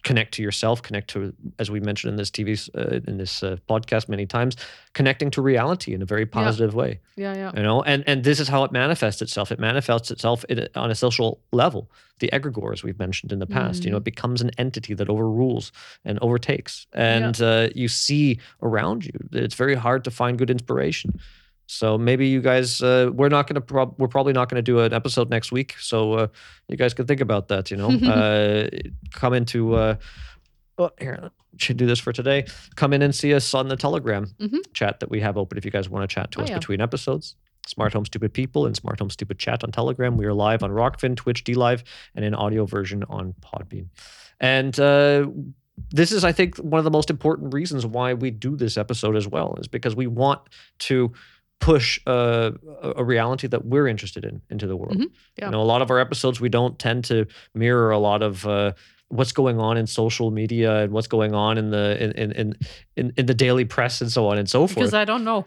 connect 0.03 0.33
to 0.35 0.41
yourself, 0.41 0.81
connect 0.81 1.09
to, 1.09 1.33
as 1.59 1.69
we 1.69 1.79
mentioned 1.79 2.11
in 2.11 2.15
this 2.17 2.31
tv 2.31 2.69
uh, 2.75 2.99
in 3.07 3.17
this 3.17 3.43
uh, 3.43 3.57
podcast 3.67 4.07
many 4.09 4.25
times, 4.25 4.55
connecting 4.93 5.29
to 5.31 5.41
reality 5.41 5.93
in 5.93 6.01
a 6.01 6.05
very 6.05 6.25
positive 6.25 6.73
way. 6.73 6.99
yeah 7.15 7.35
yeah 7.35 7.51
You 7.55 7.63
know, 7.63 7.81
and 7.83 8.03
and 8.07 8.23
this 8.23 8.39
is 8.39 8.47
how 8.47 8.63
it 8.63 8.71
manifests 8.71 9.21
itself. 9.21 9.51
It 9.51 9.59
manifests 9.59 10.11
itself 10.11 10.45
in, 10.49 10.67
on 10.75 10.89
a 10.91 10.95
social 10.95 11.39
level. 11.51 11.89
The 12.19 12.29
egregores 12.31 12.83
we've 12.83 12.99
mentioned 12.99 13.31
in 13.33 13.39
the 13.39 13.47
past. 13.47 13.83
You 13.83 13.91
know, 13.91 13.97
it 13.97 14.03
becomes 14.05 14.41
an 14.41 14.51
entity 14.57 14.93
that 14.95 15.09
overrules 15.09 15.71
and 16.05 16.17
overtakes, 16.21 16.87
and 16.93 17.35
uh, 17.41 17.69
you 17.75 17.87
see 17.89 18.39
around 18.61 19.03
you. 19.05 19.11
that 19.31 19.43
It's 19.43 19.55
very 19.55 19.75
hard 19.75 20.03
to 20.03 20.11
find 20.11 20.37
good 20.37 20.49
inspiration. 20.49 21.19
So 21.67 21.97
maybe 21.97 22.27
you 22.27 22.41
guys, 22.41 22.81
uh, 22.81 23.09
we're 23.13 23.29
not 23.29 23.47
going 23.47 23.55
to, 23.55 23.61
prob- 23.61 23.95
we're 23.97 24.07
probably 24.07 24.33
not 24.33 24.49
going 24.49 24.57
to 24.57 24.61
do 24.71 24.79
an 24.79 24.93
episode 24.93 25.29
next 25.29 25.51
week. 25.51 25.75
So 25.79 26.13
uh, 26.13 26.27
you 26.67 26.77
guys 26.77 26.93
can 26.93 27.07
think 27.07 27.21
about 27.21 27.47
that. 27.47 27.71
You 27.71 27.77
know, 27.77 27.89
uh, 28.11 28.67
come 29.11 29.33
into 29.33 29.73
uh, 29.75 29.95
oh, 30.77 30.91
here, 30.99 31.31
should 31.57 31.77
do 31.77 31.85
this 31.85 31.99
for 31.99 32.11
today. 32.11 32.45
Come 32.75 32.93
in 32.93 33.01
and 33.01 33.13
see 33.15 33.33
us 33.33 33.53
on 33.53 33.67
the 33.69 33.75
Telegram 33.77 34.27
Mhm. 34.39 34.59
chat 34.73 34.99
that 34.99 35.09
we 35.09 35.19
have 35.21 35.37
open 35.37 35.57
if 35.57 35.65
you 35.65 35.71
guys 35.71 35.89
want 35.89 36.07
to 36.07 36.13
chat 36.13 36.31
to 36.31 36.39
Oh, 36.39 36.43
us 36.43 36.49
yeah. 36.49 36.57
between 36.57 36.81
episodes. 36.81 37.35
Smart 37.65 37.93
Home 37.93 38.05
Stupid 38.05 38.33
People 38.33 38.65
and 38.65 38.75
Smart 38.75 38.99
Home 38.99 39.09
Stupid 39.09 39.39
Chat 39.39 39.63
on 39.63 39.71
Telegram. 39.71 40.17
We 40.17 40.25
are 40.25 40.33
live 40.33 40.63
on 40.63 40.71
Rockfin, 40.71 41.15
Twitch, 41.15 41.45
DLive, 41.45 41.83
and 42.13 42.25
in 42.25 42.35
audio 42.35 42.65
version 42.65 43.05
on 43.07 43.35
Podbean. 43.41 43.87
And 44.41 44.77
uh, 44.81 45.27
this 45.91 46.11
is, 46.11 46.25
I 46.25 46.33
think, 46.33 46.57
one 46.57 46.79
of 46.79 46.83
the 46.83 46.91
most 46.91 47.09
important 47.09 47.53
reasons 47.53 47.85
why 47.85 48.15
we 48.15 48.31
do 48.31 48.57
this 48.57 48.75
episode 48.77 49.15
as 49.15 49.29
well, 49.29 49.55
is 49.61 49.69
because 49.69 49.95
we 49.95 50.07
want 50.07 50.41
to 50.79 51.13
push 51.63 51.99
uh, 52.07 52.51
a 52.81 52.93
a 52.97 53.03
reality 53.03 53.47
that 53.47 53.65
we're 53.65 53.87
interested 53.87 54.23
in 54.25 54.41
into 54.49 54.67
the 54.67 54.75
world. 54.75 54.97
Mhm. 54.97 55.09
Yeah. 55.37 55.45
You 55.47 55.51
know, 55.51 55.61
a 55.61 55.69
lot 55.73 55.81
of 55.81 55.89
our 55.91 55.99
episodes 55.99 56.39
we 56.41 56.49
don't 56.49 56.77
tend 56.77 57.05
to 57.05 57.25
mirror 57.53 57.91
a 57.91 57.99
lot 57.99 58.21
of 58.21 58.45
uh, 58.45 58.73
what's 59.09 59.31
going 59.31 59.59
on 59.59 59.77
in 59.77 59.85
social 59.85 60.31
media 60.31 60.79
and 60.79 60.91
what's 60.91 61.07
going 61.07 61.35
on 61.35 61.57
in 61.59 61.69
the 61.69 62.03
in 62.03 62.11
in 62.31 62.55
in, 62.95 63.13
in, 63.15 63.25
the 63.27 63.33
daily 63.33 63.63
press 63.65 64.01
and 64.01 64.11
so 64.11 64.27
on 64.27 64.37
and 64.39 64.49
so 64.49 64.61
forth 64.65 64.75
Because 64.75 64.93
I 64.95 65.05
don't 65.05 65.23
know. 65.23 65.45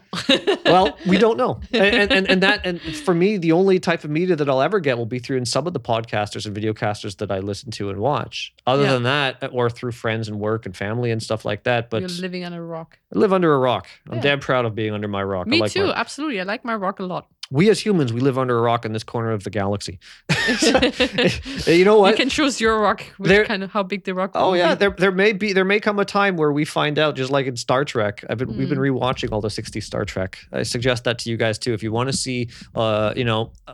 well, 0.65 0.97
we 1.07 1.17
don't 1.17 1.37
know, 1.37 1.59
and, 1.73 2.11
and 2.11 2.29
and 2.29 2.43
that 2.43 2.65
and 2.65 2.79
for 2.81 3.13
me, 3.13 3.37
the 3.37 3.51
only 3.51 3.79
type 3.79 4.03
of 4.03 4.09
media 4.09 4.35
that 4.37 4.47
I'll 4.49 4.61
ever 4.61 4.79
get 4.79 4.97
will 4.97 5.05
be 5.05 5.19
through 5.19 5.37
in 5.37 5.45
some 5.45 5.67
of 5.67 5.73
the 5.73 5.79
podcasters 5.79 6.45
and 6.45 6.55
videocasters 6.55 7.17
that 7.17 7.31
I 7.31 7.39
listen 7.39 7.71
to 7.71 7.89
and 7.89 7.99
watch. 7.99 8.53
Other 8.65 8.83
Yeah. 8.83 8.93
than 8.93 9.03
that, 9.03 9.43
uh, 9.43 9.47
or 9.51 9.69
through 9.69 9.91
friends 9.93 10.27
and 10.29 10.39
work 10.39 10.65
and 10.65 10.75
family 10.75 11.11
and 11.11 11.21
stuff 11.21 11.43
like 11.45 11.63
that. 11.63 11.89
But 11.89 12.01
You're 12.01 12.09
living 12.21 12.45
on 12.45 12.53
a 12.53 12.61
rock. 12.63 12.97
I 13.13 13.19
live 13.19 13.33
under 13.33 13.53
a 13.53 13.59
rock. 13.59 13.87
I'm 14.09 14.15
Yeah. 14.17 14.21
damn 14.21 14.39
proud 14.39 14.65
of 14.65 14.75
being 14.75 14.93
under 14.93 15.07
my 15.07 15.23
rock. 15.23 15.47
I 15.47 15.49
Me 15.49 15.59
like 15.59 15.71
too. 15.71 15.87
my- 15.87 15.93
Absolutely. 15.93 16.39
I 16.39 16.43
like 16.43 16.63
my 16.65 16.75
rock 16.75 16.99
a 16.99 17.03
lot. 17.03 17.27
We 17.51 17.69
as 17.69 17.79
humans, 17.79 18.11
we 18.13 18.19
live 18.19 18.37
under 18.37 18.57
a 18.57 18.61
rock 18.61 18.85
in 18.85 18.93
this 18.93 19.03
corner 19.03 19.31
of 19.31 19.43
the 19.43 19.49
galaxy. 19.49 19.99
you 21.67 21.85
know 21.85 21.99
what? 21.99 22.11
You 22.11 22.17
can 22.17 22.29
choose 22.29 22.59
your 22.59 22.79
rock, 22.79 23.01
which 23.17 23.29
There- 23.29 23.45
kind 23.45 23.63
of 23.63 23.71
how 23.71 23.83
big 23.83 24.03
the 24.03 24.13
rock. 24.13 24.31
Oh 24.35 24.53
yeah, 24.53 24.75
be. 24.75 24.79
there 24.79 24.89
there 24.97 25.11
may 25.11 25.33
be 25.33 25.53
there 25.53 25.65
may 25.65 25.79
come 25.79 25.99
a 25.99 26.05
time 26.05 26.37
where 26.37 26.51
we 26.51 26.65
find 26.65 26.99
out, 26.99 27.15
just 27.15 27.31
like 27.31 27.45
in 27.45 27.55
Star 27.55 27.85
Trek. 27.85 28.23
I've 28.29 28.37
been 28.37 28.57
we've 28.57 28.69
been 28.69 28.77
Mm. 28.79 28.99
rewatching 28.99 29.31
all 29.31 29.41
the 29.41 29.49
'60s 29.49 29.83
Star 29.83 30.05
Trek. 30.05 30.37
I 30.51 30.63
suggest 30.63 31.03
that 31.05 31.19
to 31.19 31.29
you 31.29 31.37
guys 31.37 31.57
too. 31.57 31.73
If 31.73 31.83
you 31.83 31.91
want 31.91 32.09
to 32.09 32.17
see, 32.17 32.49
uh, 32.75 33.13
you 33.15 33.23
know, 33.23 33.51
uh, 33.67 33.73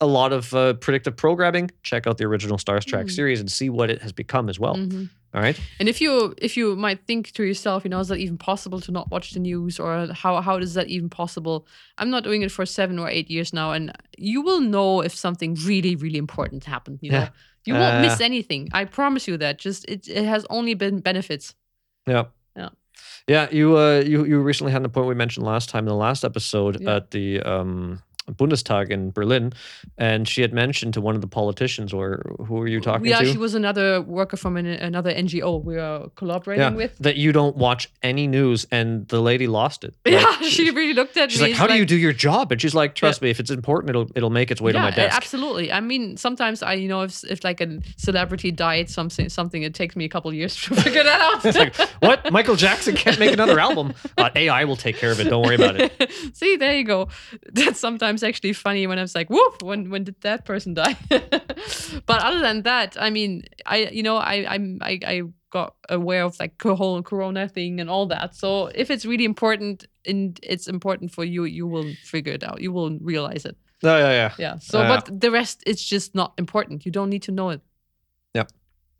a 0.00 0.06
lot 0.06 0.32
of 0.32 0.52
uh, 0.54 0.74
predictive 0.74 1.16
programming, 1.16 1.70
check 1.82 2.06
out 2.06 2.18
the 2.18 2.24
original 2.24 2.58
Star 2.58 2.80
Trek 2.80 3.06
Mm. 3.06 3.10
series 3.10 3.40
and 3.40 3.50
see 3.50 3.70
what 3.70 3.90
it 3.90 4.02
has 4.02 4.12
become 4.12 4.48
as 4.48 4.58
well. 4.58 4.76
Mhm. 4.76 5.08
All 5.34 5.40
right. 5.40 5.58
And 5.80 5.88
if 5.88 6.00
you 6.00 6.34
if 6.38 6.56
you 6.56 6.76
might 6.76 7.06
think 7.06 7.32
to 7.32 7.42
yourself, 7.42 7.84
you 7.84 7.90
know, 7.90 8.00
is 8.00 8.08
that 8.08 8.18
even 8.18 8.38
possible 8.38 8.80
to 8.80 8.92
not 8.92 9.10
watch 9.10 9.32
the 9.32 9.40
news, 9.40 9.80
or 9.80 10.08
how 10.12 10.40
how 10.40 10.56
is 10.58 10.74
that 10.74 10.88
even 10.88 11.08
possible? 11.08 11.66
I'm 11.98 12.10
not 12.10 12.22
doing 12.24 12.42
it 12.42 12.52
for 12.52 12.64
seven 12.66 12.98
or 12.98 13.08
eight 13.08 13.30
years 13.30 13.52
now, 13.52 13.72
and 13.72 13.90
you 14.18 14.42
will 14.42 14.60
know 14.60 15.00
if 15.04 15.12
something 15.14 15.54
really 15.66 15.96
really 15.96 16.18
important 16.18 16.64
happened. 16.64 16.98
You 17.02 17.10
know, 17.12 17.18
Yeah. 17.18 17.28
you 17.66 17.74
won't 17.74 18.00
miss 18.02 18.20
Uh, 18.20 18.24
anything. 18.24 18.68
I 18.72 18.84
promise 18.84 19.26
you 19.30 19.36
that. 19.38 19.58
Just 19.58 19.84
it 19.88 20.06
it 20.08 20.24
has 20.24 20.46
only 20.50 20.74
been 20.74 21.00
benefits. 21.00 21.54
Yeah. 22.06 22.24
Yeah. 22.56 22.68
Yeah. 23.26 23.48
You 23.50 23.76
uh 23.76 24.02
you 24.06 24.24
you 24.26 24.38
recently 24.40 24.72
had 24.72 24.82
an 24.82 24.86
appointment 24.86 25.16
we 25.16 25.18
mentioned 25.24 25.46
last 25.46 25.68
time 25.68 25.84
in 25.84 25.88
the 25.88 26.02
last 26.08 26.24
episode 26.24 26.80
Yeah. 26.80 26.96
at 26.96 27.10
the 27.10 27.40
um. 27.42 28.02
Bundestag 28.32 28.90
in 28.90 29.10
Berlin, 29.10 29.52
and 29.98 30.26
she 30.26 30.40
had 30.42 30.52
mentioned 30.52 30.94
to 30.94 31.00
one 31.00 31.14
of 31.14 31.20
the 31.20 31.26
politicians, 31.26 31.92
or 31.92 32.22
who 32.46 32.54
were 32.54 32.66
you 32.68 32.80
talking 32.80 33.06
yeah, 33.06 33.18
to? 33.20 33.26
she 33.30 33.38
was 33.38 33.54
another 33.54 34.00
worker 34.02 34.36
from 34.36 34.56
an, 34.56 34.66
another 34.66 35.12
NGO 35.12 35.62
we 35.62 35.76
are 35.78 36.08
collaborating 36.16 36.74
with. 36.74 36.96
that 36.98 37.16
you 37.16 37.32
don't 37.32 37.56
watch 37.56 37.90
any 38.02 38.26
news 38.26 38.66
and 38.70 39.06
the 39.08 39.20
lady 39.20 39.46
lost 39.46 39.84
it 39.84 39.94
Yeah, 40.06 40.22
Like, 40.24 40.44
she 40.44 40.70
really 40.70 40.94
looked 40.94 41.16
at 41.16 41.30
she's 41.30 41.40
me. 41.40 41.48
She's 41.48 41.58
like 41.58 41.60
how 41.60 41.66
do 41.66 41.76
you 41.78 41.84
do 41.84 41.96
your 41.96 42.12
job 42.12 42.50
and 42.52 42.60
she's 42.60 42.74
like 42.74 42.94
trust 42.94 43.20
Yeah. 43.20 43.26
me 43.26 43.30
if 43.30 43.40
it's 43.40 43.50
important 43.50 43.90
it'll 43.90 44.10
it'll 44.14 44.30
make 44.30 44.50
its 44.50 44.60
way 44.60 44.72
to 44.72 44.78
my 44.78 44.90
desk 44.90 45.16
absolutely. 45.16 45.70
I 45.72 45.80
mean, 45.80 46.16
sometimes 46.16 46.62
I, 46.62 46.74
you 46.74 46.88
know, 46.88 47.02
if 47.02 47.22
if 47.24 47.44
like 47.44 47.60
a 47.60 47.80
celebrity 47.96 48.50
died, 48.50 48.88
something, 48.90 49.28
something, 49.28 49.62
it 49.62 49.74
takes 49.74 49.96
me 49.96 50.04
a 50.04 50.08
couple 50.08 50.32
years 50.32 50.56
to 50.62 50.74
figure 50.76 51.02
that 51.04 51.20
out. 51.20 51.44
it's 51.44 51.58
like 51.58 51.74
what 52.00 52.32
michael 52.32 52.56
jackson 52.56 52.94
can't 52.94 53.18
make 53.18 53.32
another 53.32 53.58
album 53.58 53.92
uh, 54.18 54.30
ai 54.34 54.64
will 54.64 54.76
take 54.76 54.96
care 54.96 55.10
of 55.12 55.20
it 55.20 55.24
don't 55.24 55.42
worry 55.44 55.56
about 55.56 55.76
it 55.80 55.92
See, 56.34 56.56
there 56.56 56.74
you 56.76 56.84
go. 56.84 57.08
That's 57.52 57.78
sometimes 57.78 58.13
actually 58.22 58.52
funny 58.52 58.86
when 58.86 58.98
I 58.98 59.02
was 59.02 59.14
like, 59.14 59.30
"Whoop! 59.30 59.62
When 59.62 59.90
when 59.90 60.04
did 60.04 60.20
that 60.20 60.44
person 60.44 60.74
die?" 60.74 60.96
but 62.06 62.22
other 62.22 62.40
than 62.40 62.62
that, 62.62 62.96
I 63.00 63.10
mean, 63.10 63.44
I 63.66 63.88
you 63.92 64.02
know, 64.02 64.16
I 64.16 64.46
I'm 64.54 64.78
I, 64.82 64.98
I 65.06 65.22
got 65.50 65.74
aware 65.88 66.24
of 66.24 66.38
like 66.40 66.58
the 66.62 66.74
whole 66.74 67.02
Corona 67.02 67.48
thing 67.48 67.80
and 67.80 67.88
all 67.88 68.06
that. 68.06 68.34
So 68.34 68.66
if 68.74 68.90
it's 68.90 69.04
really 69.06 69.24
important 69.24 69.86
and 70.06 70.38
it's 70.42 70.66
important 70.68 71.12
for 71.12 71.24
you, 71.24 71.44
you 71.44 71.66
will 71.66 71.92
figure 72.02 72.32
it 72.32 72.42
out. 72.44 72.60
You 72.60 72.72
will 72.72 72.98
realize 73.00 73.44
it. 73.44 73.56
oh 73.82 73.98
yeah 73.98 74.10
yeah 74.12 74.32
Yeah. 74.38 74.58
So, 74.58 74.78
but 74.82 75.20
the 75.20 75.30
rest, 75.30 75.62
it's 75.66 75.84
just 75.84 76.14
not 76.14 76.32
important. 76.38 76.84
You 76.84 76.92
don't 76.92 77.10
need 77.10 77.22
to 77.22 77.32
know 77.32 77.50
it. 77.50 77.60
Yeah. 78.34 78.46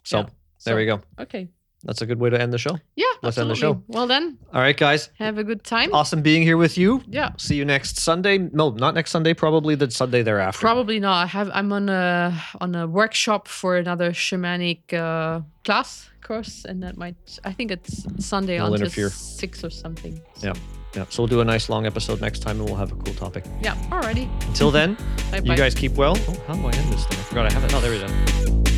So 0.04 0.18
Yeah. 0.18 0.26
there 0.64 0.76
we 0.76 0.86
go 0.86 1.00
Okay. 1.18 1.48
That's 1.84 2.02
a 2.02 2.06
good 2.06 2.18
way 2.18 2.30
to 2.30 2.40
end 2.40 2.52
the 2.52 2.58
show 2.58 2.78
Yeah. 2.96 3.04
Let's 3.22 3.38
end 3.38 3.48
the 3.50 3.54
show. 3.54 3.82
Well 3.88 4.06
then, 4.06 4.36
all 4.52 4.60
right 4.60 4.76
guys 4.76 5.10
have 5.18 5.38
a 5.38 5.44
good 5.44 5.62
time. 5.64 5.92
awesome 5.94 6.20
being 6.22 6.42
here 6.42 6.56
with 6.56 6.76
you 6.76 7.02
Yeah. 7.08 7.30
see 7.38 7.56
you 7.56 7.64
next 7.64 7.98
sunday 7.98 8.38
no 8.38 8.70
not 8.70 8.94
next 8.94 9.10
sunday 9.12 9.34
probably 9.34 9.74
the 9.76 9.90
sunday 9.90 10.22
thereafter 10.22 10.60
Probably 10.60 11.00
not. 11.00 11.22
I 11.24 11.26
have. 11.26 11.50
I'm 11.54 11.72
on 11.72 11.88
a 11.88 12.38
on 12.60 12.74
a 12.74 12.86
workshop 12.86 13.48
for 13.48 13.76
another 13.76 14.10
shamanic 14.12 14.92
uh, 14.92 15.40
class 15.64 16.10
course, 16.22 16.64
and 16.68 16.82
that 16.82 16.96
might. 16.96 17.16
I 17.44 17.52
think 17.52 17.70
it's 17.70 18.04
Sunday 18.24 18.58
Will 18.58 18.66
until 18.72 18.86
interfere. 18.86 19.10
six 19.10 19.62
or 19.64 19.70
something. 19.70 20.20
yeah 20.42 20.52
yeah 20.96 21.04
so 21.08 21.22
we'll 21.22 21.28
do 21.36 21.40
a 21.40 21.44
nice 21.44 21.68
long 21.68 21.86
episode 21.86 22.20
next 22.20 22.38
time 22.40 22.60
and 22.60 22.68
we'll 22.68 22.78
have 22.78 22.92
a 22.92 22.96
cool 23.02 23.14
topic 23.14 23.44
Yeah. 23.62 23.74
Alrighty. 23.90 24.26
until 24.48 24.70
then 24.70 24.94
Bye 25.30 25.38
you 25.38 25.42
bye. 25.50 25.56
guys 25.56 25.74
keep 25.74 25.92
well 25.94 26.14
oh 26.28 26.36
how 26.46 26.54
do 26.54 26.66
i 26.68 26.70
end 26.70 26.92
this 26.92 27.04
thing 27.06 27.18
i 27.18 27.22
forgot 27.22 27.46
i 27.50 27.52
have 27.52 27.64
it 27.64 27.74
oh 27.74 27.80
there 27.80 27.90
we 27.90 27.98
go 27.98 28.73